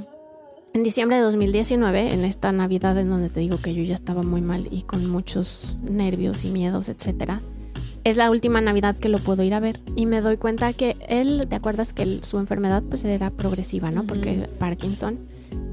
en 0.73 0.83
diciembre 0.83 1.17
de 1.17 1.23
2019, 1.23 2.13
en 2.13 2.23
esta 2.23 2.53
Navidad 2.53 2.97
en 2.97 3.09
donde 3.09 3.29
te 3.29 3.41
digo 3.41 3.57
que 3.57 3.73
yo 3.73 3.83
ya 3.83 3.93
estaba 3.93 4.23
muy 4.23 4.39
mal 4.39 4.69
y 4.71 4.83
con 4.83 5.05
muchos 5.05 5.77
nervios 5.81 6.45
y 6.45 6.49
miedos, 6.51 6.87
etcétera, 6.87 7.41
es 8.05 8.15
la 8.15 8.31
última 8.31 8.61
Navidad 8.61 8.95
que 8.95 9.09
lo 9.09 9.19
puedo 9.19 9.43
ir 9.43 9.53
a 9.53 9.59
ver 9.59 9.81
y 9.97 10.05
me 10.05 10.21
doy 10.21 10.37
cuenta 10.37 10.71
que 10.71 10.95
él, 11.09 11.45
¿te 11.49 11.57
acuerdas 11.57 11.91
que 11.91 12.19
su 12.23 12.39
enfermedad 12.39 12.81
pues 12.81 13.03
era 13.03 13.31
progresiva, 13.31 13.91
¿no? 13.91 14.05
Porque 14.05 14.47
Parkinson, 14.59 15.19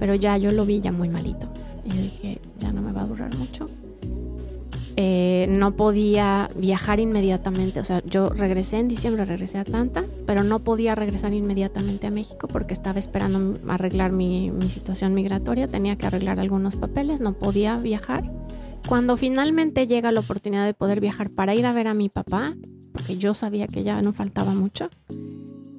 pero 0.00 0.16
ya 0.16 0.36
yo 0.36 0.50
lo 0.50 0.66
vi 0.66 0.80
ya 0.80 0.90
muy 0.90 1.10
malito. 1.10 1.46
Y 1.84 1.90
yo 1.90 2.02
dije, 2.02 2.40
ya 2.58 2.72
no 2.72 2.82
me 2.82 2.90
va 2.90 3.02
a 3.02 3.06
durar 3.06 3.32
mucho. 3.36 3.70
Eh, 4.98 5.46
no 5.50 5.76
podía 5.76 6.48
viajar 6.56 7.00
inmediatamente. 7.00 7.80
O 7.80 7.85
sea, 7.85 8.02
yo 8.04 8.30
regresé 8.30 8.78
en 8.78 8.88
diciembre, 8.88 9.26
regresé 9.26 9.59
a 9.59 9.61
Atlanta, 9.61 10.04
pero 10.24 10.42
no 10.42 10.61
podía 10.61 10.94
regresar 10.94 11.35
inmediatamente 11.35 12.06
a 12.06 12.11
México 12.11 12.48
porque 12.48 12.72
estaba 12.72 12.98
esperando 12.98 13.59
arreglar 13.68 14.12
mi, 14.12 14.50
situación 14.70 15.12
migratoria. 15.12 15.68
Tenía 15.68 15.96
que 15.96 16.06
arreglar 16.06 16.40
algunos 16.40 16.76
papeles, 16.76 17.20
no 17.20 17.35
podía 17.35 17.76
viajar. 17.76 18.32
Cuando 18.88 19.18
finalmente 19.18 19.87
llega 19.87 20.12
la 20.12 20.20
oportunidad 20.20 20.64
de 20.64 20.72
poder 20.72 21.00
viajar 21.00 21.28
para 21.28 21.54
ir 21.54 21.66
a 21.66 21.74
ver 21.74 21.88
a 21.88 21.94
mi 21.94 22.09
papá, 22.09 22.54
porque 22.92 23.18
yo 23.18 23.35
sabía 23.35 23.66
que 23.66 23.82
ya 23.82 24.00
no 24.00 24.14
faltaba 24.14 24.54
mucho, 24.54 24.88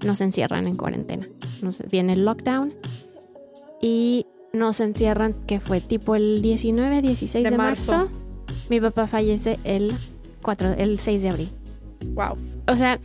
nos 0.05 0.21
encierran 0.21 0.67
en 0.67 0.75
cuarentena. 0.75 1.27
Nos, 1.63 1.81
viene 1.89 2.13
el 2.13 2.23
lockdown 2.23 2.75
y 3.81 4.27
nos 4.53 4.79
encierran, 4.79 5.33
que 5.47 5.59
fue 5.59 5.81
tipo 5.81 6.13
el 6.15 6.43
19, 6.43 7.01
16 7.01 7.49
de, 7.49 7.57
marzo 7.57 8.11
mi 8.69 8.79
papá 8.81 9.07
fallece 9.07 9.59
el 9.63 9.95
4, 10.41 10.73
el 10.77 10.99
6 10.99 11.21
de 11.23 11.29
abril. 11.29 11.49
Wow. 12.13 12.35
O 12.67 12.75
sea, 12.75 12.99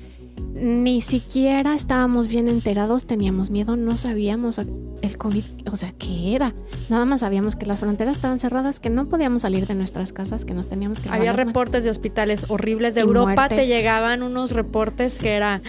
ni 0.54 1.00
siquiera 1.00 1.74
estábamos 1.74 2.28
bien 2.28 2.48
enterados, 2.48 3.06
teníamos 3.06 3.50
miedo, 3.50 3.76
no 3.76 3.96
sabíamos 3.96 4.58
el 4.58 5.18
COVID, 5.18 5.44
o 5.70 5.76
sea, 5.76 5.92
¿qué 5.92 6.34
era? 6.34 6.54
Nada 6.88 7.04
más 7.04 7.20
sabíamos 7.20 7.56
que 7.56 7.66
las 7.66 7.78
fronteras 7.78 8.16
estaban 8.16 8.38
cerradas, 8.38 8.78
que 8.78 8.90
no 8.90 9.08
podíamos 9.08 9.42
salir 9.42 9.66
de 9.66 9.74
nuestras 9.74 10.12
casas, 10.12 10.44
que 10.44 10.54
nos 10.54 10.68
teníamos 10.68 11.00
que... 11.00 11.08
Había 11.08 11.32
reportes 11.32 11.84
de 11.84 11.90
hospitales 11.90 12.46
horribles 12.48 12.94
de 12.94 13.00
Europa, 13.00 13.48
te 13.48 13.66
llegaban 13.66 14.22
unos 14.22 14.52
reportes 14.52 15.20
que 15.20 15.30
era 15.30 15.62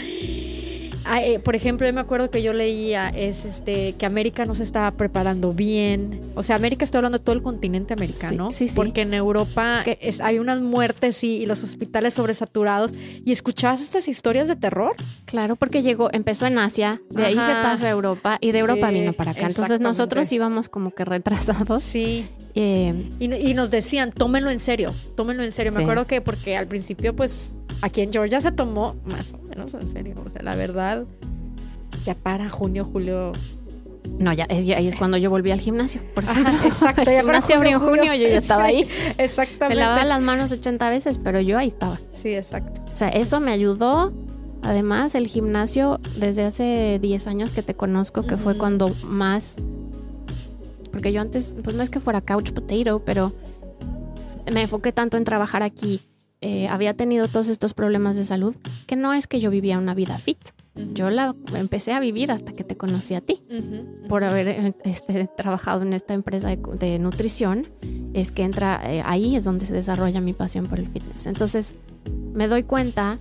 eh, 1.05 1.39
por 1.39 1.55
ejemplo, 1.55 1.85
yo 1.87 1.93
me 1.93 2.01
acuerdo 2.01 2.29
que 2.29 2.41
yo 2.41 2.53
leía 2.53 3.09
es 3.09 3.45
este 3.45 3.93
que 3.93 4.05
América 4.05 4.45
no 4.45 4.55
se 4.55 4.63
estaba 4.63 4.91
preparando 4.91 5.53
bien. 5.53 6.21
O 6.35 6.43
sea, 6.43 6.55
América 6.55 6.85
estoy 6.85 6.99
hablando 6.99 7.17
de 7.17 7.23
todo 7.23 7.35
el 7.35 7.41
continente 7.41 7.93
americano. 7.93 8.51
Sí, 8.51 8.67
sí, 8.67 8.75
Porque 8.75 9.01
en 9.01 9.13
Europa 9.13 9.83
hay 10.21 10.39
unas 10.39 10.61
muertes 10.61 11.23
y, 11.23 11.45
los 11.45 11.63
hospitales 11.63 12.13
sobresaturados. 12.13 12.93
¿Y 13.25 13.31
escuchabas 13.31 13.81
estas 13.81 14.07
historias 14.07 14.47
de 14.47 14.55
terror? 14.55 14.95
Claro, 15.25 15.55
porque 15.55 15.81
llegó, 15.81 16.09
empezó 16.13 16.45
en 16.45 16.57
Asia, 16.57 17.01
de 17.09 17.25
ahí 17.25 17.35
se 17.35 17.39
pasó 17.39 17.85
a 17.85 17.89
Europa 17.89 18.37
y 18.39 18.51
de 18.51 18.59
Europa 18.59 18.89
vino 18.89 19.13
para 19.13 19.31
acá. 19.31 19.47
Entonces 19.47 19.79
nosotros 19.79 20.31
íbamos 20.31 20.69
como 20.69 20.91
que 20.91 21.05
retrasados. 21.05 21.83
Sí. 21.83 22.27
Eh, 22.55 23.09
y, 23.19 23.53
nos 23.55 23.71
decían, 23.71 24.11
tómenlo 24.11 24.51
en 24.51 24.59
serio, 24.59 24.93
tómenlo 25.15 25.43
en 25.43 25.51
serio. 25.51 25.71
Me 25.71 25.81
acuerdo 25.81 26.05
que 26.05 26.21
porque 26.21 26.55
al 26.55 26.67
principio 26.67 27.15
pues 27.15 27.53
aquí 27.81 28.01
en 28.01 28.13
Georgia 28.13 28.41
se 28.41 28.51
tomó 28.51 28.95
más 29.05 29.33
o 29.33 29.39
menos 29.39 29.73
en 29.73 29.87
serio. 29.87 30.15
O 30.23 30.29
sea, 30.29 30.43
la 30.43 30.55
verdad, 30.55 31.03
ya 32.05 32.15
para 32.15 32.49
junio, 32.49 32.85
julio. 32.85 33.33
No, 34.19 34.33
ya, 34.33 34.45
ahí 34.49 34.87
es 34.87 34.95
cuando 34.95 35.17
yo 35.17 35.29
volví 35.29 35.49
al 35.51 35.59
gimnasio, 35.59 36.01
por 36.13 36.25
ejemplo. 36.25 36.53
exacto, 36.65 37.01
el 37.01 37.21
gimnasio 37.21 37.55
abrió 37.55 37.71
en 37.71 37.79
junio, 37.79 38.13
yo 38.13 38.27
ya 38.27 38.37
estaba 38.37 38.65
ahí. 38.65 38.87
Exactamente. 39.17 39.75
Me 39.75 39.81
lavaba 39.81 40.05
las 40.05 40.21
manos 40.21 40.51
80 40.51 40.89
veces, 40.89 41.17
pero 41.17 41.41
yo 41.41 41.57
ahí 41.57 41.67
estaba. 41.67 41.99
Sí, 42.11 42.35
exacto. 42.35 42.81
O 42.91 42.95
sea, 42.95 43.09
eso 43.09 43.39
me 43.39 43.51
ayudó. 43.51 44.13
Además, 44.61 45.15
el 45.15 45.27
gimnasio, 45.27 45.99
desde 46.15 46.45
hace 46.45 46.99
10 47.01 47.27
años 47.27 47.51
que 47.51 47.63
te 47.63 47.73
conozco, 47.73 48.23
que 48.23 48.37
fue 48.37 48.57
cuando 48.57 48.93
más. 49.03 49.57
Porque 50.93 51.11
yo 51.11 51.19
antes, 51.19 51.53
pues 51.61 51.75
no 51.75 51.83
es 51.83 51.89
que 51.89 51.99
fuera 51.99 52.21
couch 52.21 52.51
potato, 52.51 53.03
pero 53.03 53.33
me 54.49 54.61
enfoqué 54.61 54.93
tanto 54.93 55.17
en 55.17 55.25
trabajar 55.25 55.63
aquí 55.63 55.99
eh, 56.45 56.67
había 56.67 56.93
tenido 56.93 57.29
todos 57.29 57.47
estos 57.47 57.73
problemas 57.73 58.17
de 58.17 58.25
salud, 58.25 58.53
que 58.85 58.97
no 58.97 59.13
es 59.13 59.27
que 59.27 59.39
yo 59.39 59.49
vivía 59.49 59.77
una 59.77 59.93
vida 59.93 60.17
fit, 60.17 60.37
Yo 60.93 61.09
la 61.09 61.33
empecé 61.55 61.93
a 61.93 62.01
vivir 62.01 62.33
hasta 62.33 62.51
que 62.51 62.65
te 62.65 62.75
conocí 62.75 63.15
a 63.15 63.21
ti. 63.21 63.41
Por 64.09 64.25
haber 64.25 64.75
este, 64.83 65.29
trabajado 65.37 65.83
en 65.83 65.93
esta 65.93 66.13
empresa 66.13 66.49
de, 66.49 66.99
nutrición, 66.99 67.69
es 68.13 68.33
que 68.33 68.43
entra 68.43 68.81
eh, 68.83 69.01
ahí 69.05 69.37
es 69.37 69.45
donde 69.45 69.65
se 69.65 69.73
desarrolla 69.73 70.19
mi 70.19 70.33
pasión 70.33 70.67
por 70.67 70.79
el 70.79 70.87
fitness. 70.89 71.27
Entonces, 71.27 71.75
me 72.33 72.49
doy 72.49 72.63
cuenta 72.63 73.19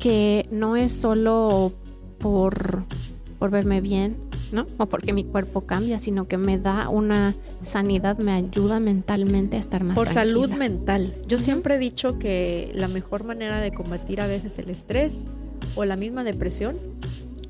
que 0.00 0.48
no 0.50 0.74
es 0.74 0.90
solo 0.90 1.72
por, 2.18 2.82
por 3.38 3.50
verme 3.50 3.80
bien, 3.80 4.16
¿no? 4.54 4.66
O 4.78 4.86
porque 4.86 5.12
mi 5.12 5.24
cuerpo 5.24 5.62
cambia, 5.62 5.98
sino 5.98 6.26
que 6.26 6.38
me 6.38 6.58
da 6.58 6.88
una 6.88 7.34
sanidad, 7.62 8.16
me 8.18 8.32
ayuda 8.32 8.80
mentalmente 8.80 9.56
a 9.56 9.60
estar 9.60 9.84
más 9.84 9.96
Por 9.96 10.08
salud 10.08 10.50
mental. 10.50 11.14
Yo 11.26 11.36
siempre 11.38 11.74
he 11.74 11.78
dicho 11.78 12.18
que 12.18 12.70
la 12.74 12.88
mejor 12.88 13.24
manera 13.24 13.60
de 13.60 13.72
combatir 13.72 14.20
a 14.20 14.26
veces 14.26 14.58
el 14.58 14.70
estrés 14.70 15.24
o 15.74 15.84
la 15.84 15.96
misma 15.96 16.24
depresión 16.24 16.76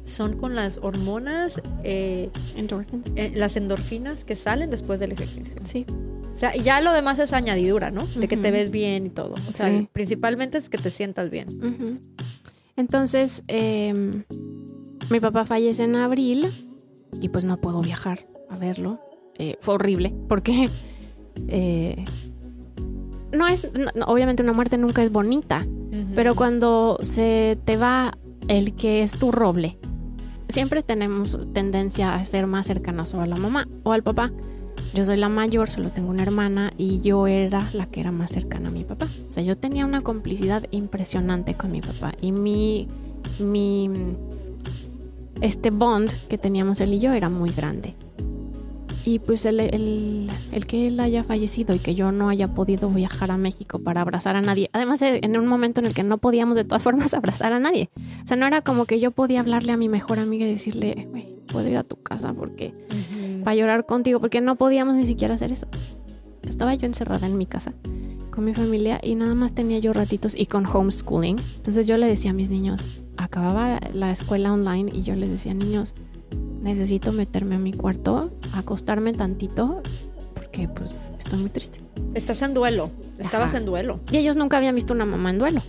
son 0.04 0.36
con 0.36 0.54
las 0.54 0.78
hormonas, 0.78 1.60
eh, 1.82 2.30
eh, 2.56 3.32
las 3.34 3.56
endorfinas 3.56 4.24
que 4.24 4.36
salen 4.36 4.70
después 4.70 5.00
del 5.00 5.12
ejercicio. 5.12 5.60
Sí. 5.64 5.86
O 6.32 6.36
sea, 6.36 6.54
ya 6.56 6.80
lo 6.80 6.92
demás 6.92 7.18
es 7.20 7.32
añadidura, 7.32 7.90
¿no? 7.90 8.06
De 8.06 8.26
que 8.26 8.36
te 8.36 8.50
ves 8.50 8.70
bien 8.70 9.06
y 9.06 9.10
todo. 9.10 9.34
O 9.48 9.52
sea, 9.52 9.86
principalmente 9.92 10.58
es 10.58 10.68
que 10.68 10.78
te 10.78 10.90
sientas 10.90 11.30
bien. 11.30 11.46
Entonces, 12.76 13.44
em, 13.46 14.24
mi 15.10 15.20
papá 15.20 15.46
fallece 15.46 15.84
en 15.84 15.94
abril 15.94 16.73
y 17.20 17.28
pues 17.28 17.44
no 17.44 17.56
puedo 17.56 17.80
viajar 17.80 18.20
a 18.50 18.56
verlo. 18.56 19.00
Eh, 19.36 19.56
fue 19.60 19.74
horrible 19.74 20.14
porque 20.28 20.70
no 23.32 23.46
es, 23.48 23.68
obviamente 24.06 24.42
una 24.42 24.52
muerte 24.52 24.78
nunca 24.78 25.02
es 25.02 25.10
bonita, 25.10 25.66
pero 26.14 26.34
cuando 26.34 26.98
se 27.02 27.58
te 27.64 27.76
va 27.76 28.16
el 28.48 28.74
que 28.74 29.02
es 29.02 29.18
tu 29.18 29.32
roble, 29.32 29.78
siempre 30.48 30.82
tenemos 30.82 31.38
tendencia 31.52 32.14
a 32.14 32.24
ser 32.24 32.46
más 32.46 32.66
cercanos 32.66 33.14
o 33.14 33.20
a 33.20 33.26
la 33.26 33.36
mamá 33.36 33.68
o 33.82 33.92
al 33.92 34.02
papá. 34.02 34.32
Yo 34.92 35.04
soy 35.04 35.16
la 35.16 35.28
mayor, 35.28 35.70
solo 35.70 35.90
tengo 35.90 36.10
una 36.10 36.22
hermana 36.22 36.72
y 36.76 37.00
yo 37.00 37.26
era 37.26 37.68
la 37.72 37.86
que 37.86 38.00
era 38.00 38.12
más 38.12 38.30
cercana 38.30 38.68
a 38.68 38.72
mi 38.72 38.84
papá. 38.84 39.08
O 39.26 39.30
sea, 39.30 39.42
yo 39.42 39.56
tenía 39.56 39.84
una 39.84 40.02
complicidad 40.02 40.66
impresionante 40.70 41.54
con 41.54 41.72
mi 41.72 41.80
papá 41.80 42.12
y 42.20 42.30
mi, 42.30 42.88
mi, 43.40 43.90
este 45.40 45.70
bond 45.70 46.12
que 46.28 46.38
teníamos 46.38 46.80
él 46.80 46.94
y 46.94 47.00
yo 47.00 47.12
era 47.12 47.28
muy 47.28 47.50
grande. 47.50 47.94
Y 49.06 49.18
pues 49.18 49.44
el, 49.44 49.60
el, 49.60 50.30
el, 50.50 50.66
que 50.66 50.86
él 50.86 50.98
haya 50.98 51.24
fallecido 51.24 51.74
y 51.74 51.78
que 51.78 51.94
yo 51.94 52.10
no 52.10 52.30
haya 52.30 52.54
podido 52.54 52.88
viajar 52.88 53.30
a 53.30 53.36
México 53.36 53.78
para 53.78 54.00
abrazar 54.00 54.34
a 54.34 54.40
nadie, 54.40 54.70
además 54.72 55.02
eh, 55.02 55.20
en 55.22 55.36
un 55.36 55.46
momento 55.46 55.80
en 55.80 55.86
el 55.86 55.92
que 55.92 56.02
no 56.02 56.16
podíamos 56.16 56.56
de 56.56 56.64
todas 56.64 56.82
formas 56.82 57.12
abrazar 57.14 57.52
a 57.52 57.60
nadie. 57.60 57.90
O 58.22 58.26
sea, 58.26 58.38
no 58.38 58.46
era 58.46 58.62
como 58.62 58.86
que 58.86 59.00
yo 59.00 59.10
podía 59.10 59.40
hablarle 59.40 59.72
a 59.72 59.76
mi 59.76 59.90
mejor 59.90 60.18
amiga 60.18 60.46
y 60.46 60.50
decirle, 60.50 61.06
puedo 61.52 61.68
ir 61.68 61.76
a 61.76 61.84
tu 61.84 61.96
casa 61.96 62.32
porque 62.32 62.74
para 63.44 63.54
llorar 63.54 63.84
contigo, 63.84 64.20
porque 64.20 64.40
no 64.40 64.56
podíamos 64.56 64.94
ni 64.94 65.04
siquiera 65.04 65.34
hacer 65.34 65.52
eso. 65.52 65.66
Estaba 66.42 66.74
yo 66.74 66.86
encerrada 66.86 67.26
en 67.26 67.36
mi 67.36 67.44
casa 67.44 67.74
con 68.34 68.44
mi 68.44 68.52
familia 68.52 69.00
y 69.02 69.14
nada 69.14 69.34
más 69.34 69.54
tenía 69.54 69.78
yo 69.78 69.92
ratitos 69.92 70.34
y 70.36 70.46
con 70.46 70.66
homeschooling. 70.66 71.38
Entonces 71.56 71.86
yo 71.86 71.96
le 71.96 72.08
decía 72.08 72.32
a 72.32 72.34
mis 72.34 72.50
niños, 72.50 72.88
acababa 73.16 73.78
la 73.92 74.10
escuela 74.10 74.52
online 74.52 74.90
y 74.92 75.02
yo 75.02 75.14
les 75.14 75.30
decía, 75.30 75.54
niños, 75.54 75.94
necesito 76.60 77.12
meterme 77.12 77.54
a 77.54 77.58
mi 77.58 77.72
cuarto, 77.72 78.32
acostarme 78.52 79.12
tantito, 79.12 79.82
porque 80.34 80.68
pues 80.68 80.90
estoy 81.16 81.38
muy 81.38 81.50
triste. 81.50 81.80
Estás 82.14 82.42
en 82.42 82.54
duelo, 82.54 82.90
estabas 83.18 83.54
en 83.54 83.66
duelo. 83.66 84.00
Y 84.10 84.16
ellos 84.16 84.36
nunca 84.36 84.56
habían 84.56 84.74
visto 84.74 84.92
una 84.92 85.04
mamá 85.04 85.30
en 85.30 85.38
duelo. 85.38 85.62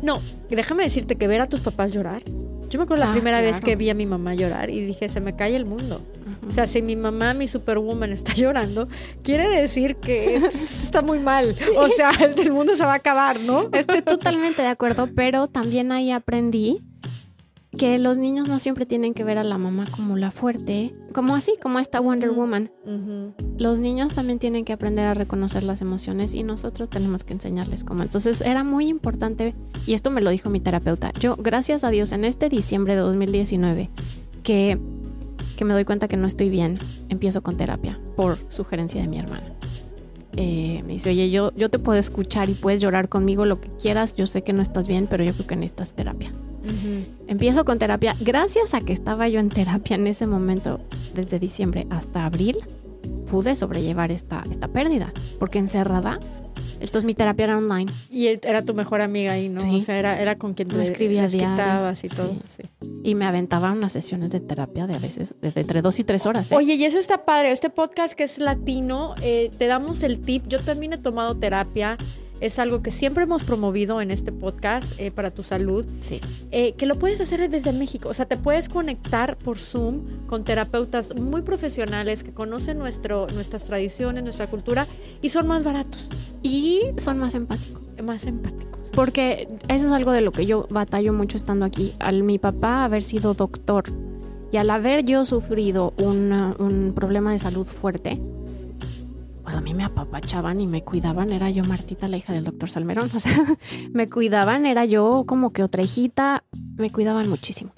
No, 0.00 0.20
déjame 0.48 0.84
decirte 0.84 1.16
que 1.16 1.26
ver 1.26 1.40
a 1.40 1.48
tus 1.48 1.60
papás 1.60 1.92
llorar. 1.92 2.22
Yo 2.70 2.78
me 2.78 2.84
acuerdo 2.84 3.04
la 3.04 3.10
ah, 3.10 3.12
primera 3.12 3.40
vez 3.40 3.60
que 3.60 3.74
vi 3.74 3.90
a 3.90 3.94
mi 3.94 4.06
mamá 4.06 4.34
llorar 4.34 4.70
y 4.70 4.84
dije, 4.84 5.08
se 5.08 5.20
me 5.20 5.34
cae 5.34 5.56
el 5.56 5.64
mundo. 5.64 6.02
O 6.46 6.50
sea, 6.50 6.66
si 6.66 6.82
mi 6.82 6.96
mamá, 6.96 7.34
mi 7.34 7.48
superwoman, 7.48 8.12
está 8.12 8.34
llorando, 8.34 8.88
quiere 9.22 9.48
decir 9.48 9.96
que 9.96 10.36
está 10.36 11.02
muy 11.02 11.18
mal. 11.18 11.56
O 11.76 11.88
sea, 11.88 12.10
el 12.10 12.52
mundo 12.52 12.76
se 12.76 12.84
va 12.84 12.92
a 12.92 12.96
acabar, 12.96 13.40
¿no? 13.40 13.68
Estoy 13.72 14.02
totalmente 14.02 14.62
de 14.62 14.68
acuerdo, 14.68 15.08
pero 15.14 15.48
también 15.48 15.92
ahí 15.92 16.10
aprendí 16.10 16.82
que 17.76 17.98
los 17.98 18.16
niños 18.18 18.48
no 18.48 18.58
siempre 18.58 18.86
tienen 18.86 19.14
que 19.14 19.24
ver 19.24 19.38
a 19.38 19.44
la 19.44 19.58
mamá 19.58 19.84
como 19.90 20.16
la 20.16 20.30
fuerte, 20.30 20.94
como 21.12 21.34
así, 21.36 21.54
como 21.62 21.78
esta 21.78 22.00
Wonder 22.00 22.30
Woman. 22.30 22.70
Los 23.58 23.78
niños 23.78 24.14
también 24.14 24.38
tienen 24.38 24.64
que 24.64 24.72
aprender 24.72 25.06
a 25.06 25.14
reconocer 25.14 25.62
las 25.62 25.80
emociones 25.82 26.34
y 26.34 26.42
nosotros 26.42 26.88
tenemos 26.88 27.24
que 27.24 27.34
enseñarles 27.34 27.84
cómo. 27.84 28.02
Entonces 28.02 28.40
era 28.40 28.64
muy 28.64 28.88
importante, 28.88 29.54
y 29.86 29.94
esto 29.94 30.10
me 30.10 30.20
lo 30.20 30.30
dijo 30.30 30.50
mi 30.50 30.60
terapeuta, 30.60 31.12
yo 31.20 31.36
gracias 31.36 31.84
a 31.84 31.90
Dios 31.90 32.12
en 32.12 32.24
este 32.24 32.48
diciembre 32.48 32.96
de 32.96 33.02
2019, 33.02 33.90
que, 34.42 34.78
que 35.58 35.64
me 35.64 35.74
doy 35.74 35.84
cuenta 35.84 36.06
que 36.06 36.16
no 36.16 36.28
estoy 36.28 36.48
bien, 36.48 36.78
empiezo 37.08 37.42
con 37.42 37.56
terapia 37.56 37.98
por 38.14 38.38
sugerencia 38.48 39.02
de 39.02 39.08
mi 39.08 39.18
hermana. 39.18 39.52
Eh, 40.36 40.84
me 40.86 40.92
dice, 40.92 41.10
oye, 41.10 41.30
yo, 41.30 41.52
yo 41.56 41.68
te 41.68 41.80
puedo 41.80 41.98
escuchar 41.98 42.48
y 42.48 42.54
puedes 42.54 42.80
llorar 42.80 43.08
conmigo 43.08 43.44
lo 43.44 43.60
que 43.60 43.68
quieras, 43.70 44.14
yo 44.14 44.28
sé 44.28 44.42
que 44.42 44.52
no 44.52 44.62
estás 44.62 44.86
bien, 44.86 45.08
pero 45.10 45.24
yo 45.24 45.34
creo 45.34 45.48
que 45.48 45.56
necesitas 45.56 45.94
terapia. 45.94 46.32
Empiezo 47.26 47.64
con 47.64 47.78
terapia. 47.78 48.14
Gracias 48.20 48.74
a 48.74 48.80
que 48.82 48.92
estaba 48.92 49.28
yo 49.28 49.40
en 49.40 49.48
terapia 49.48 49.96
en 49.96 50.06
ese 50.06 50.26
momento, 50.26 50.80
desde 51.14 51.40
diciembre 51.40 51.88
hasta 51.90 52.24
abril, 52.24 52.58
pude 53.28 53.56
sobrellevar 53.56 54.12
esta, 54.12 54.44
esta 54.48 54.68
pérdida. 54.68 55.12
Porque 55.40 55.58
encerrada, 55.58 56.20
entonces 56.80 57.04
mi 57.04 57.14
terapia 57.14 57.44
era 57.44 57.58
online. 57.58 57.92
Y 58.10 58.26
era 58.26 58.62
tu 58.62 58.74
mejor 58.74 59.00
amiga 59.00 59.32
ahí, 59.32 59.48
¿no? 59.48 59.60
O 59.76 59.80
sea, 59.80 59.98
era, 59.98 60.20
era 60.20 60.36
con 60.36 60.54
quien 60.54 60.68
tú 60.68 60.78
escribías 60.80 61.34
y 61.34 61.38
todo. 62.08 62.36
Y 63.02 63.14
me 63.14 63.24
aventaba 63.24 63.72
unas 63.72 63.92
sesiones 63.92 64.30
de 64.30 64.40
terapia 64.40 64.86
de 64.86 64.94
a 64.94 64.98
veces 64.98 65.34
de, 65.40 65.52
entre 65.54 65.82
dos 65.82 65.98
y 65.98 66.04
tres 66.04 66.26
horas. 66.26 66.52
¿eh? 66.52 66.56
Oye, 66.56 66.74
y 66.74 66.84
eso 66.84 66.98
está 66.98 67.24
padre. 67.24 67.52
Este 67.52 67.70
podcast 67.70 68.14
que 68.14 68.24
es 68.24 68.38
latino, 68.38 69.14
eh, 69.22 69.50
te 69.58 69.66
damos 69.66 70.02
el 70.02 70.20
tip. 70.20 70.46
Yo 70.48 70.60
también 70.60 70.92
he 70.92 70.98
tomado 70.98 71.36
terapia 71.36 71.98
es 72.40 72.58
algo 72.58 72.82
que 72.82 72.90
siempre 72.90 73.24
hemos 73.24 73.42
promovido 73.42 74.00
en 74.00 74.10
este 74.10 74.32
podcast 74.32 74.92
eh, 74.98 75.10
para 75.10 75.30
tu 75.30 75.42
salud. 75.42 75.84
Sí. 76.00 76.20
Eh, 76.50 76.72
que 76.72 76.86
lo 76.86 76.98
puedes 76.98 77.20
hacer 77.20 77.48
desde 77.48 77.72
México. 77.72 78.08
O 78.08 78.14
sea, 78.14 78.26
te 78.26 78.36
puedes 78.36 78.68
conectar 78.68 79.36
por 79.36 79.58
Zoom 79.58 80.26
con 80.26 80.44
terapeutas 80.44 81.14
muy 81.14 81.42
profesionales 81.42 82.22
que 82.22 82.32
conocen 82.32 82.78
nuestro, 82.78 83.26
nuestras 83.28 83.64
tradiciones, 83.64 84.22
nuestra 84.22 84.48
cultura 84.48 84.86
y 85.22 85.30
son 85.30 85.46
más 85.46 85.64
baratos. 85.64 86.08
Y 86.42 86.82
son 86.96 87.18
más 87.18 87.34
empáticos. 87.34 87.82
Más 88.02 88.26
empáticos. 88.26 88.92
Porque 88.94 89.48
eso 89.68 89.86
es 89.86 89.92
algo 89.92 90.12
de 90.12 90.20
lo 90.20 90.30
que 90.30 90.46
yo 90.46 90.66
batallo 90.70 91.12
mucho 91.12 91.36
estando 91.36 91.66
aquí. 91.66 91.94
Al 91.98 92.22
mi 92.22 92.38
papá 92.38 92.84
haber 92.84 93.02
sido 93.02 93.34
doctor 93.34 93.84
y 94.52 94.56
al 94.56 94.70
haber 94.70 95.04
yo 95.04 95.24
sufrido 95.24 95.92
un 95.98 96.92
problema 96.94 97.32
de 97.32 97.38
salud 97.38 97.66
fuerte, 97.66 98.20
pues 99.48 99.56
a 99.56 99.62
mí 99.62 99.72
me 99.72 99.82
apapachaban 99.82 100.60
y 100.60 100.66
me 100.66 100.84
cuidaban, 100.84 101.32
era 101.32 101.48
yo 101.48 101.64
Martita, 101.64 102.06
la 102.06 102.18
hija 102.18 102.34
del 102.34 102.44
doctor 102.44 102.68
Salmerón, 102.68 103.10
o 103.14 103.18
sea, 103.18 103.32
me 103.94 104.06
cuidaban, 104.06 104.66
era 104.66 104.84
yo 104.84 105.24
como 105.26 105.54
que 105.54 105.62
otra 105.62 105.82
hijita, 105.82 106.44
me 106.76 106.90
cuidaban 106.90 107.30
muchísimo. 107.30 107.70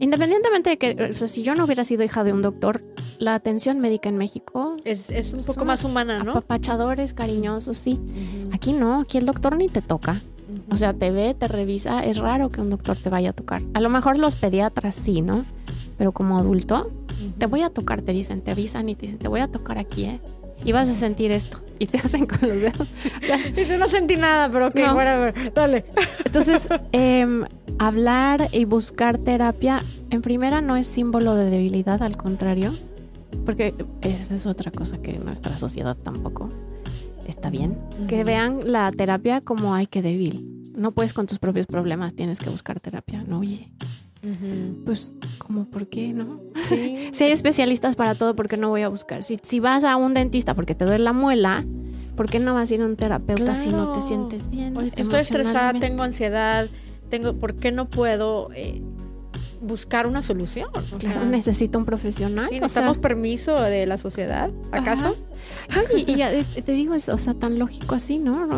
Independientemente 0.00 0.70
de 0.70 0.78
que, 0.78 1.10
o 1.12 1.14
sea, 1.14 1.28
si 1.28 1.44
yo 1.44 1.54
no 1.54 1.66
hubiera 1.66 1.84
sido 1.84 2.02
hija 2.02 2.24
de 2.24 2.32
un 2.32 2.42
doctor, 2.42 2.82
la 3.20 3.36
atención 3.36 3.78
médica 3.78 4.08
en 4.08 4.18
México 4.18 4.74
es, 4.84 5.08
un 5.32 5.44
poco 5.44 5.64
más 5.64 5.84
humana, 5.84 6.24
¿no? 6.24 6.32
Apapachadores, 6.32 7.14
cariñosos, 7.14 7.78
sí. 7.78 8.00
Aquí 8.50 8.72
no, 8.72 9.02
aquí 9.02 9.18
el 9.18 9.26
doctor 9.26 9.56
ni 9.56 9.68
te 9.68 9.82
toca. 9.82 10.20
O 10.68 10.76
sea, 10.76 10.94
te 10.94 11.12
ve, 11.12 11.34
te 11.34 11.46
revisa. 11.46 12.04
Es 12.04 12.18
raro 12.18 12.50
que 12.50 12.60
un 12.60 12.70
doctor 12.70 12.96
te 12.96 13.08
vaya 13.08 13.30
a 13.30 13.32
tocar. 13.32 13.62
A 13.74 13.80
lo 13.80 13.88
mejor 13.88 14.18
los 14.18 14.34
pediatras 14.34 14.96
sí, 14.96 15.20
¿no? 15.20 15.44
Pero 15.96 16.12
como 16.12 16.38
adulto, 16.38 16.90
te 17.38 17.46
voy 17.46 17.62
a 17.62 17.70
tocar, 17.70 18.02
te 18.02 18.12
dicen, 18.12 18.40
te 18.40 18.52
avisan 18.52 18.88
y 18.88 18.94
te 18.94 19.06
dicen, 19.06 19.18
te 19.18 19.28
voy 19.28 19.40
a 19.40 19.48
tocar 19.48 19.78
aquí, 19.78 20.04
¿eh? 20.04 20.20
Y 20.64 20.72
vas 20.72 20.88
a 20.88 20.94
sentir 20.94 21.30
esto. 21.30 21.60
Y 21.78 21.86
te 21.86 21.98
hacen 22.04 22.26
con 22.26 22.48
los 22.48 22.60
dedos. 22.60 22.88
y 23.56 23.64
tú 23.64 23.78
no 23.78 23.88
sentí 23.88 24.16
nada, 24.16 24.50
pero 24.50 24.68
ok, 24.68 24.94
bueno, 24.94 25.32
dale. 25.54 25.84
Entonces, 26.24 26.68
em, 26.92 27.44
hablar 27.78 28.48
y 28.52 28.64
buscar 28.64 29.18
terapia, 29.18 29.82
en 30.10 30.22
primera 30.22 30.60
no 30.60 30.76
es 30.76 30.86
símbolo 30.86 31.34
de 31.34 31.50
debilidad, 31.50 32.02
al 32.02 32.16
contrario, 32.16 32.74
porque 33.44 33.74
esa 34.00 34.34
es 34.34 34.46
otra 34.46 34.70
cosa 34.70 34.98
que 34.98 35.18
nuestra 35.18 35.56
sociedad 35.56 35.96
tampoco 35.96 36.50
está 37.26 37.50
bien. 37.50 37.78
Que 38.08 38.24
vean 38.24 38.72
la 38.72 38.90
terapia 38.90 39.40
como 39.40 39.74
hay 39.74 39.86
que 39.86 40.02
débil. 40.02 40.72
No 40.74 40.92
puedes 40.92 41.12
con 41.12 41.26
tus 41.26 41.38
propios 41.38 41.66
problemas, 41.66 42.14
tienes 42.14 42.38
que 42.38 42.50
buscar 42.50 42.80
terapia. 42.80 43.24
No, 43.26 43.40
oye, 43.40 43.70
pues, 44.84 45.12
como, 45.38 45.66
¿por 45.66 45.88
qué 45.88 46.12
no? 46.12 46.40
si 47.12 47.24
hay 47.24 47.32
especialistas 47.32 47.96
para 47.96 48.14
todo, 48.14 48.34
¿por 48.34 48.48
qué 48.48 48.56
no 48.56 48.68
voy 48.68 48.82
a 48.82 48.88
buscar? 48.88 49.22
Si, 49.22 49.38
si 49.42 49.60
vas 49.60 49.84
a 49.84 49.96
un 49.96 50.14
dentista 50.14 50.54
porque 50.54 50.74
te 50.74 50.84
duele 50.84 51.04
la 51.04 51.12
muela, 51.12 51.64
¿por 52.16 52.28
qué 52.28 52.38
no 52.38 52.54
vas 52.54 52.70
a 52.70 52.74
ir 52.74 52.82
a 52.82 52.86
un 52.86 52.96
terapeuta 52.96 53.54
si 53.54 53.68
no 53.68 53.92
te 53.92 54.02
sientes 54.02 54.50
bien? 54.50 54.76
estoy 54.96 55.20
estresada, 55.20 55.78
tengo 55.78 56.02
ansiedad, 56.02 56.68
tengo, 57.08 57.34
¿por 57.34 57.54
qué 57.54 57.70
no 57.70 57.86
puedo 57.86 58.50
eh, 58.54 58.82
buscar 59.60 60.06
una 60.06 60.20
solución? 60.22 60.68
claro, 60.98 61.24
necesito 61.24 61.78
un 61.78 61.84
profesional. 61.84 62.48
Sí, 62.48 62.60
necesitamos 62.60 62.98
permiso 62.98 63.60
de 63.60 63.86
la 63.86 63.98
sociedad, 63.98 64.50
¿acaso? 64.72 65.16
y, 65.96 66.20
eh, 66.20 66.44
te 66.64 66.72
digo, 66.72 66.94
es, 66.94 67.08
o 67.08 67.18
sea, 67.18 67.34
tan 67.34 67.58
lógico 67.58 67.94
así, 67.94 68.18
¿no? 68.18 68.48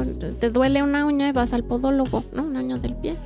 Te 0.40 0.50
duele 0.50 0.82
una 0.82 1.04
uña 1.04 1.28
y 1.28 1.32
vas 1.32 1.52
al 1.52 1.64
podólogo, 1.64 2.24
¿no? 2.32 2.44
Una 2.44 2.60
uña 2.60 2.78
del 2.78 2.94
pie. 2.94 3.16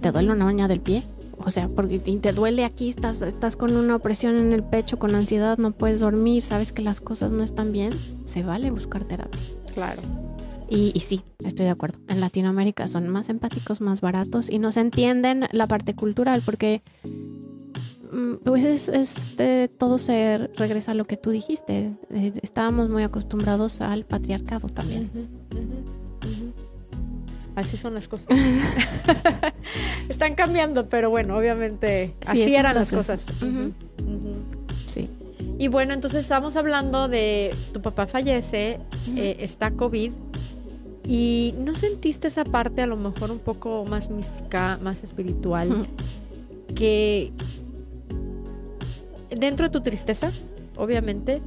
¿Te 0.00 0.12
duele 0.12 0.30
una 0.30 0.46
uña 0.46 0.68
del 0.68 0.80
pie? 0.80 1.02
O 1.44 1.50
sea, 1.50 1.68
porque 1.68 1.98
te 1.98 2.32
duele 2.32 2.64
aquí, 2.64 2.88
estás, 2.88 3.22
estás 3.22 3.56
con 3.56 3.76
una 3.76 3.96
opresión 3.96 4.36
en 4.36 4.52
el 4.52 4.62
pecho, 4.62 4.98
con 4.98 5.14
ansiedad, 5.14 5.58
no 5.58 5.72
puedes 5.72 6.00
dormir, 6.00 6.42
sabes 6.42 6.72
que 6.72 6.82
las 6.82 7.00
cosas 7.00 7.32
no 7.32 7.42
están 7.42 7.72
bien, 7.72 7.92
se 8.24 8.42
vale 8.42 8.70
buscar 8.70 9.04
terapia. 9.04 9.40
Claro. 9.72 10.02
Y, 10.68 10.92
y, 10.94 11.00
sí, 11.00 11.22
estoy 11.44 11.64
de 11.64 11.70
acuerdo. 11.70 11.98
En 12.08 12.20
Latinoamérica 12.20 12.88
son 12.88 13.08
más 13.08 13.30
empáticos, 13.30 13.80
más 13.80 14.00
baratos 14.00 14.50
y 14.50 14.58
no 14.58 14.70
se 14.70 14.80
entienden 14.80 15.46
la 15.52 15.66
parte 15.66 15.94
cultural 15.94 16.42
porque 16.44 16.82
mm, 18.12 18.34
pues 18.44 18.64
es, 18.64 19.36
de, 19.36 19.70
todo 19.78 19.98
se 19.98 20.50
regresa 20.56 20.90
a 20.90 20.94
lo 20.94 21.06
que 21.06 21.16
tú 21.16 21.30
dijiste. 21.30 21.92
Eh, 22.10 22.32
estábamos 22.42 22.90
muy 22.90 23.02
acostumbrados 23.02 23.80
al 23.80 24.04
patriarcado 24.04 24.68
también. 24.68 25.10
Así 27.58 27.76
son 27.76 27.92
las 27.94 28.06
cosas. 28.06 28.28
Están 30.08 30.36
cambiando, 30.36 30.88
pero 30.88 31.10
bueno, 31.10 31.36
obviamente 31.36 32.14
así 32.24 32.54
eran 32.54 32.76
las 32.76 32.92
cosas. 32.92 33.26
Sí. 34.86 35.10
Y 35.58 35.66
bueno, 35.66 35.92
entonces 35.92 36.22
estamos 36.22 36.54
hablando 36.54 37.08
de 37.08 37.52
tu 37.72 37.82
papá 37.82 38.06
fallece, 38.06 38.78
eh, 39.16 39.38
está 39.40 39.72
COVID. 39.72 40.12
¿Y 41.04 41.52
no 41.58 41.74
sentiste 41.74 42.28
esa 42.28 42.44
parte 42.44 42.80
a 42.82 42.86
lo 42.86 42.96
mejor 42.96 43.32
un 43.32 43.40
poco 43.40 43.84
más 43.84 44.08
mística, 44.08 44.78
más 44.80 45.02
espiritual? 45.02 45.88
Que 46.76 47.32
dentro 49.36 49.66
de 49.66 49.72
tu 49.72 49.80
tristeza, 49.80 50.30
obviamente, 50.76 51.42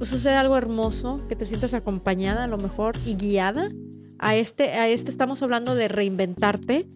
sucede 0.00 0.34
algo 0.34 0.56
hermoso, 0.56 1.20
que 1.28 1.36
te 1.36 1.46
sientas 1.46 1.72
acompañada 1.72 2.42
a 2.42 2.46
lo 2.48 2.58
mejor 2.58 2.96
y 3.06 3.14
guiada 3.14 3.70
a 4.18 4.36
este, 4.36 4.72
a 4.72 4.88
este 4.88 5.10
estamos 5.10 5.42
hablando 5.42 5.74
de 5.74 5.88
reinventarte, 5.88 6.86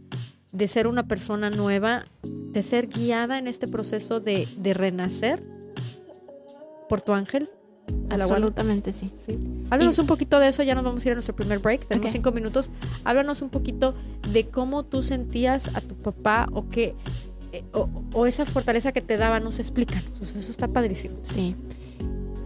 de 0.53 0.69
ser 0.69 0.87
una 0.87 1.07
persona 1.07 1.51
nueva, 1.51 2.07
de 2.23 2.63
ser 2.63 2.89
guiada 2.89 3.39
en 3.39 3.47
este 3.47 3.69
proceso 3.69 4.21
de, 4.21 4.47
renacer 4.75 5.43
por 6.89 7.03
tu 7.03 7.13
ángel. 7.13 7.51
Absolutamente 8.09 8.93
sí. 8.93 9.11
sí. 9.17 9.39
Háblanos 9.69 9.99
un 9.99 10.07
poquito 10.07 10.39
de 10.39 10.49
eso, 10.49 10.63
ya 10.63 10.75
nos 10.75 10.85
vamos 10.85 11.05
a 11.05 11.09
ir 11.09 11.13
a 11.13 11.15
nuestro 11.17 11.35
primer 11.35 11.59
break, 11.59 11.87
tenemos 11.89 12.13
cinco 12.13 12.31
minutos. 12.31 12.71
Háblanos 13.05 13.43
un 13.43 13.51
poquito 13.51 13.95
de 14.33 14.47
cómo 14.47 14.85
tú 14.85 15.03
sentías 15.03 15.69
a 15.75 15.81
tu 15.81 15.97
papá 15.97 16.47
o 16.53 16.69
qué, 16.69 16.95
eh, 17.53 17.65
o, 17.73 18.27
esa 18.27 18.45
fortaleza 18.45 18.93
que 18.93 19.01
te 19.01 19.17
daba, 19.17 19.41
nos 19.41 19.59
explícanos. 19.59 20.21
eso 20.21 20.51
está 20.51 20.69
padrísimo. 20.69 21.17
Sí, 21.23 21.57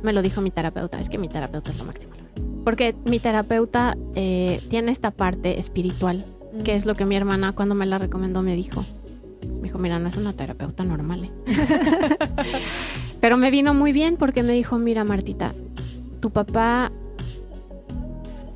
me 0.03 0.13
lo 0.13 0.23
dijo 0.23 0.41
mi 0.41 0.51
terapeuta, 0.51 0.99
es 1.01 1.11
que 1.11 1.19
mi 1.19 1.29
terapeuta 1.29 1.73
es 1.73 1.79
lo 1.79 1.85
máximo. 1.85 2.15
Porque 2.65 2.95
mi 3.05 3.21
terapeuta 3.21 3.97
eh, 4.15 4.61
tiene 4.69 4.91
esta 4.91 5.11
parte 5.11 5.59
espiritual, 5.59 6.25
que 6.65 6.75
es 6.75 6.87
lo 6.87 6.95
que 6.95 7.05
mi 7.05 7.15
hermana 7.15 7.53
cuando 7.53 7.75
me 7.75 7.87
la 7.87 7.99
recomendó 7.99 8.43
me 8.43 8.57
dijo. 8.57 8.85
Me 9.57 9.65
dijo, 9.65 9.79
mira, 9.79 9.99
no 9.99 10.09
es 10.09 10.17
una 10.17 10.33
terapeuta 10.33 10.83
normal. 10.85 11.25
¿eh?". 11.25 11.31
Pero 13.21 13.37
me 13.37 13.51
vino 13.51 13.75
muy 13.75 13.93
bien 13.93 14.17
porque 14.17 14.43
me 14.43 14.53
dijo, 14.53 14.79
mira, 14.79 15.05
Martita, 15.05 15.55
tu 16.21 16.31
papá 16.31 16.91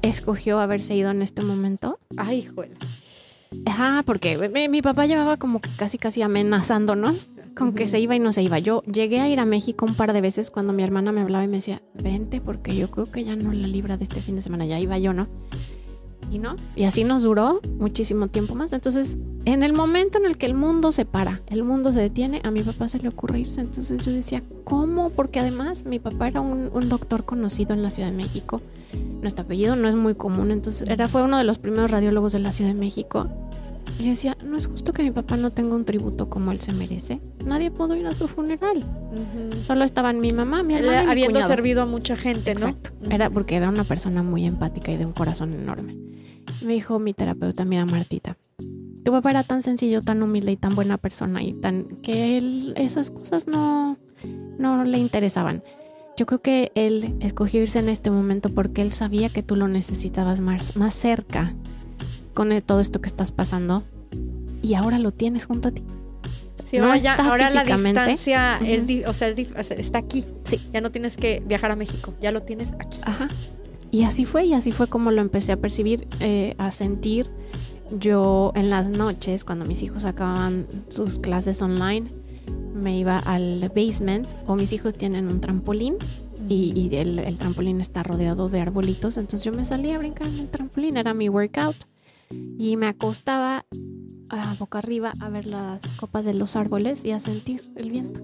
escogió 0.02 0.58
haberse 0.58 0.94
ido 0.94 1.10
en 1.10 1.22
este 1.22 1.42
momento. 1.42 1.98
Ay, 2.16 2.38
hijuela. 2.38 2.76
Ajá, 3.66 4.02
porque 4.04 4.36
mi, 4.48 4.68
mi, 4.68 4.82
papá 4.82 5.06
llevaba 5.06 5.38
como 5.38 5.60
que 5.60 5.70
casi 5.76 5.96
casi 5.98 6.22
amenazándonos 6.22 7.28
con 7.58 7.72
que 7.72 7.88
se 7.88 7.98
iba 7.98 8.14
y 8.14 8.20
no 8.20 8.32
se 8.32 8.42
iba. 8.42 8.58
Yo 8.58 8.82
llegué 8.84 9.20
a 9.20 9.28
ir 9.28 9.40
a 9.40 9.44
México 9.44 9.84
un 9.84 9.94
par 9.94 10.12
de 10.12 10.20
veces 10.20 10.50
cuando 10.50 10.72
mi 10.72 10.84
hermana 10.84 11.10
me 11.10 11.20
hablaba 11.20 11.44
y 11.44 11.48
me 11.48 11.56
decía, 11.56 11.82
vente 11.94 12.40
porque 12.40 12.76
yo 12.76 12.90
creo 12.90 13.10
que 13.10 13.24
ya 13.24 13.34
no 13.34 13.52
la 13.52 13.66
libra 13.66 13.96
de 13.96 14.04
este 14.04 14.20
fin 14.20 14.36
de 14.36 14.42
semana, 14.42 14.64
ya 14.64 14.78
iba 14.78 14.96
yo, 14.98 15.12
¿no? 15.12 15.26
Y 16.30 16.38
no, 16.38 16.56
y 16.76 16.84
así 16.84 17.04
nos 17.04 17.22
duró 17.22 17.60
muchísimo 17.78 18.28
tiempo 18.28 18.54
más. 18.54 18.72
Entonces, 18.72 19.18
en 19.44 19.62
el 19.62 19.72
momento 19.72 20.18
en 20.18 20.26
el 20.26 20.36
que 20.36 20.46
el 20.46 20.54
mundo 20.54 20.92
se 20.92 21.04
para, 21.04 21.40
el 21.46 21.64
mundo 21.64 21.90
se 21.90 22.00
detiene, 22.00 22.40
a 22.44 22.50
mi 22.50 22.62
papá 22.62 22.86
se 22.86 22.98
le 22.98 23.08
ocurre 23.08 23.40
irse. 23.40 23.60
Entonces 23.60 24.04
yo 24.04 24.12
decía, 24.12 24.42
¿cómo? 24.64 25.10
Porque 25.10 25.40
además 25.40 25.84
mi 25.84 25.98
papá 25.98 26.28
era 26.28 26.40
un, 26.40 26.70
un 26.72 26.88
doctor 26.88 27.24
conocido 27.24 27.74
en 27.74 27.82
la 27.82 27.90
Ciudad 27.90 28.10
de 28.10 28.16
México. 28.16 28.60
Nuestro 29.22 29.44
apellido 29.44 29.74
no 29.74 29.88
es 29.88 29.96
muy 29.96 30.14
común, 30.14 30.50
entonces 30.50 30.88
era, 30.88 31.08
fue 31.08 31.22
uno 31.22 31.38
de 31.38 31.44
los 31.44 31.58
primeros 31.58 31.90
radiólogos 31.90 32.32
de 32.32 32.38
la 32.38 32.52
Ciudad 32.52 32.70
de 32.70 32.78
México. 32.78 33.28
Y 33.98 34.04
yo 34.04 34.10
decía, 34.10 34.36
no 34.44 34.56
es 34.56 34.68
justo 34.68 34.92
que 34.92 35.02
mi 35.02 35.10
papá 35.10 35.36
no 35.36 35.50
tenga 35.50 35.74
un 35.74 35.84
tributo 35.84 36.30
como 36.30 36.52
él 36.52 36.60
se 36.60 36.72
merece. 36.72 37.20
Nadie 37.44 37.70
pudo 37.70 37.96
ir 37.96 38.06
a 38.06 38.14
su 38.14 38.28
funeral. 38.28 38.84
Solo 39.62 39.84
estaban 39.84 40.20
mi 40.20 40.30
mamá, 40.30 40.62
mi 40.62 40.74
hermana. 40.74 41.02
mi 41.04 41.10
habiendo 41.10 41.42
servido 41.42 41.82
a 41.82 41.86
mucha 41.86 42.16
gente, 42.16 42.54
¿no? 42.54 42.76
Era 43.10 43.28
porque 43.28 43.56
era 43.56 43.68
una 43.68 43.84
persona 43.84 44.22
muy 44.22 44.46
empática 44.46 44.92
y 44.92 44.96
de 44.96 45.06
un 45.06 45.12
corazón 45.12 45.52
enorme. 45.52 45.96
Me 46.62 46.74
dijo 46.74 46.98
mi 46.98 47.12
terapeuta, 47.12 47.64
mira 47.64 47.84
Martita, 47.86 48.36
tu 49.04 49.12
papá 49.12 49.30
era 49.30 49.42
tan 49.42 49.62
sencillo, 49.62 50.02
tan 50.02 50.22
humilde 50.22 50.52
y 50.52 50.56
tan 50.56 50.74
buena 50.74 50.96
persona 50.96 51.42
y 51.42 51.54
tan 51.54 51.84
que 52.02 52.36
él 52.36 52.74
esas 52.76 53.10
cosas 53.10 53.46
no, 53.46 53.96
no 54.58 54.84
le 54.84 54.98
interesaban. 54.98 55.62
Yo 56.16 56.26
creo 56.26 56.40
que 56.40 56.72
él 56.74 57.16
escogió 57.20 57.62
irse 57.62 57.78
en 57.78 57.88
este 57.88 58.10
momento 58.10 58.48
porque 58.48 58.82
él 58.82 58.92
sabía 58.92 59.28
que 59.28 59.42
tú 59.42 59.56
lo 59.56 59.68
necesitabas 59.68 60.40
más, 60.40 60.76
más 60.76 60.94
cerca 60.94 61.54
con 62.38 62.56
todo 62.60 62.78
esto 62.78 63.00
que 63.00 63.08
estás 63.08 63.32
pasando 63.32 63.82
y 64.62 64.74
ahora 64.74 65.00
lo 65.00 65.10
tienes 65.10 65.44
junto 65.44 65.70
a 65.70 65.70
ti. 65.72 65.82
Sí, 66.62 66.78
no 66.78 66.84
ahora, 66.84 66.98
ya, 66.98 67.14
ahora 67.16 67.50
la 67.50 67.64
distancia 67.64 68.60
es, 68.64 68.86
o 69.08 69.12
sea, 69.12 69.28
está 69.30 69.98
aquí. 69.98 70.24
Sí. 70.44 70.60
Ya 70.72 70.80
no 70.80 70.92
tienes 70.92 71.16
que 71.16 71.42
viajar 71.44 71.72
a 71.72 71.74
México, 71.74 72.14
ya 72.20 72.30
lo 72.30 72.42
tienes 72.42 72.74
aquí. 72.78 73.00
Ajá. 73.02 73.26
Y 73.90 74.04
así 74.04 74.24
fue, 74.24 74.44
y 74.44 74.54
así 74.54 74.70
fue 74.70 74.86
como 74.86 75.10
lo 75.10 75.20
empecé 75.20 75.50
a 75.50 75.56
percibir, 75.56 76.06
eh, 76.20 76.54
a 76.58 76.70
sentir. 76.70 77.28
Yo 77.90 78.52
en 78.54 78.70
las 78.70 78.86
noches, 78.86 79.42
cuando 79.42 79.64
mis 79.64 79.82
hijos 79.82 80.04
acababan 80.04 80.64
sus 80.90 81.18
clases 81.18 81.60
online, 81.60 82.06
me 82.72 82.96
iba 82.96 83.18
al 83.18 83.68
basement 83.74 84.32
o 84.46 84.54
mis 84.54 84.72
hijos 84.72 84.94
tienen 84.94 85.26
un 85.26 85.40
trampolín 85.40 85.96
y, 86.48 86.88
el, 86.94 87.18
el, 87.18 87.36
trampolín 87.36 87.80
está 87.80 88.04
rodeado 88.04 88.48
de 88.48 88.60
arbolitos, 88.60 89.16
entonces 89.16 89.44
yo 89.44 89.52
me 89.52 89.64
salía 89.64 89.96
a 89.96 89.98
brincar 89.98 90.28
en 90.28 90.38
el 90.38 90.48
trampolín, 90.48 90.96
era 90.96 91.14
mi 91.14 91.28
workout 91.28 91.74
y 92.30 92.76
me 92.76 92.86
acostaba 92.86 93.64
a 94.30 94.54
boca 94.58 94.78
arriba 94.78 95.12
a 95.20 95.28
ver 95.28 95.46
las 95.46 95.94
copas 95.94 96.24
de 96.24 96.34
los 96.34 96.56
árboles 96.56 97.04
y 97.04 97.12
a 97.12 97.20
sentir 97.20 97.62
el 97.76 97.90
viento 97.90 98.20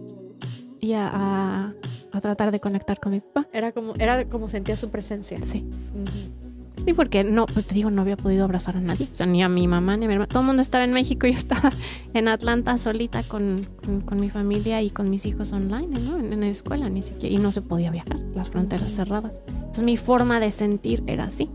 y 0.85 0.93
a, 0.93 1.73
a, 2.13 2.21
tratar 2.21 2.53
de 2.53 2.61
conectar 2.61 3.01
con 3.01 3.13
mi 3.13 3.21
papá. 3.21 3.47
Era 3.53 3.73
como, 3.73 3.95
era 3.95 4.25
como 4.29 4.49
sentía 4.49 4.77
su 4.77 4.91
presencia. 4.91 5.41
Sí. 5.43 5.65
Sí, 6.85 6.93
porque 6.93 7.25
no, 7.25 7.47
pues 7.47 7.65
te 7.65 7.75
digo, 7.75 7.91
no 7.91 8.03
había 8.03 8.17
podido 8.17 8.45
abrazar 8.45 8.77
a 8.77 8.81
nadie, 8.81 9.09
o 9.11 9.17
sea, 9.17 9.25
ni 9.25 9.43
a 9.43 9.49
mi 9.49 9.67
mamá 9.67 9.97
ni 9.97 10.05
a 10.05 10.09
mi 10.09 10.15
hermana. 10.15 10.29
Todo 10.29 10.41
el 10.41 10.47
mundo 10.47 10.61
estaba 10.61 10.85
en 10.85 10.93
México, 10.93 11.27
yo 11.27 11.33
estaba 11.33 11.73
en 12.13 12.29
Atlanta 12.29 12.77
solita 12.77 13.23
con, 13.23 13.67
con, 14.05 14.21
mi 14.21 14.29
familia 14.29 14.83
y 14.83 14.91
con 14.91 15.09
mis 15.09 15.25
hijos 15.25 15.53
online, 15.53 15.99
¿no? 15.99 16.19
En, 16.19 16.33
en, 16.33 16.41
la 16.41 16.49
escuela, 16.49 16.91
ni 16.91 17.01
siquiera, 17.01 17.35
y 17.35 17.39
no 17.39 17.53
se 17.53 17.63
podía 17.63 17.91
viajar, 17.91 18.21
las 18.35 18.51
fronteras 18.51 18.93
cerradas. 18.93 19.41
Entonces 19.47 19.85
mi 19.85 19.97
forma 19.97 20.41
de 20.41 20.51
sentir 20.51 21.03
era 21.07 21.25
así, 21.25 21.49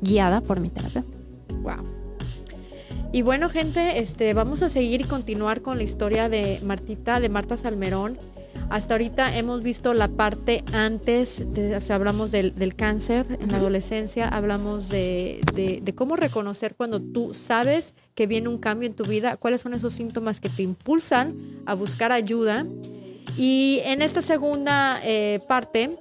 guiada 0.00 0.40
por 0.40 0.60
mi 0.60 0.70
terapeuta. 0.70 1.21
Wow. 1.62 2.02
Y 3.12 3.20
bueno, 3.20 3.50
gente, 3.50 3.98
este, 3.98 4.32
vamos 4.32 4.62
a 4.62 4.70
seguir 4.70 5.02
y 5.02 5.04
continuar 5.04 5.60
con 5.60 5.76
la 5.76 5.82
historia 5.82 6.30
de 6.30 6.60
Martita, 6.62 7.20
de 7.20 7.28
Marta 7.28 7.58
Salmerón. 7.58 8.18
Hasta 8.70 8.94
ahorita 8.94 9.36
hemos 9.36 9.62
visto 9.62 9.92
la 9.92 10.08
parte 10.08 10.64
antes, 10.72 11.44
hablamos 11.90 12.30
del, 12.32 12.74
cáncer 12.74 13.26
en 13.38 13.52
la 13.52 13.58
adolescencia, 13.58 14.26
hablamos 14.28 14.88
de, 14.88 15.42
de, 15.52 15.94
cómo 15.94 16.16
reconocer 16.16 16.74
cuando 16.74 16.98
tú 16.98 17.34
sabes 17.34 17.94
que 18.14 18.26
viene 18.26 18.48
un 18.48 18.56
cambio 18.56 18.88
en 18.88 18.94
tu 18.94 19.04
vida, 19.04 19.36
cuáles 19.36 19.60
son 19.60 19.74
esos 19.74 19.92
síntomas 19.92 20.40
que 20.40 20.48
te 20.48 20.62
impulsan 20.62 21.36
a 21.66 21.74
buscar 21.74 22.12
ayuda. 22.12 22.64
Y 23.36 23.82
en 23.84 24.00
esta 24.00 24.22
segunda 24.22 25.00
eh, 25.04 25.40
parte 25.46 25.98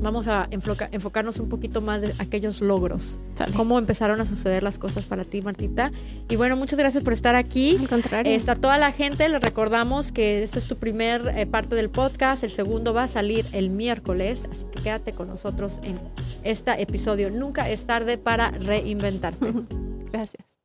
vamos 0.00 0.28
a 0.28 0.48
enfocarnos 0.50 1.38
un 1.38 1.48
poquito 1.48 1.80
más 1.80 2.02
de 2.02 2.14
aquellos 2.18 2.60
logros. 2.60 3.18
Cómo 3.54 3.78
empezaron 3.78 4.20
a 4.20 4.26
suceder 4.26 4.62
las 4.62 4.78
cosas 4.78 5.06
para 5.06 5.24
ti, 5.24 5.42
Martita. 5.42 5.92
Y 6.28 6.36
bueno, 6.36 6.56
muchas 6.56 6.78
gracias 6.78 7.02
por 7.02 7.12
estar 7.12 7.34
aquí. 7.34 7.76
Al 7.78 7.88
contrario. 7.88 8.32
Está 8.32 8.56
toda 8.56 8.78
la 8.78 8.92
gente, 8.92 9.28
les 9.28 9.40
recordamos 9.40 10.12
que 10.12 10.42
esta 10.42 10.58
es 10.58 10.66
tu 10.66 10.76
primer 10.76 11.32
eh, 11.36 11.46
parte 11.46 11.74
del 11.74 11.90
podcast. 11.90 12.44
El 12.44 12.50
segundo 12.50 12.94
va 12.94 13.04
a 13.04 13.08
salir 13.08 13.46
el 13.52 13.70
miércoles, 13.70 14.46
así 14.50 14.64
que 14.72 14.82
quédate 14.82 15.12
con 15.12 15.28
nosotros 15.28 15.80
en 15.82 15.98
este 16.44 16.80
episodio. 16.80 17.30
Nunca 17.30 17.68
es 17.68 17.86
tarde 17.86 18.18
para 18.18 18.50
reinventarte. 18.50 19.52
gracias. 20.12 20.55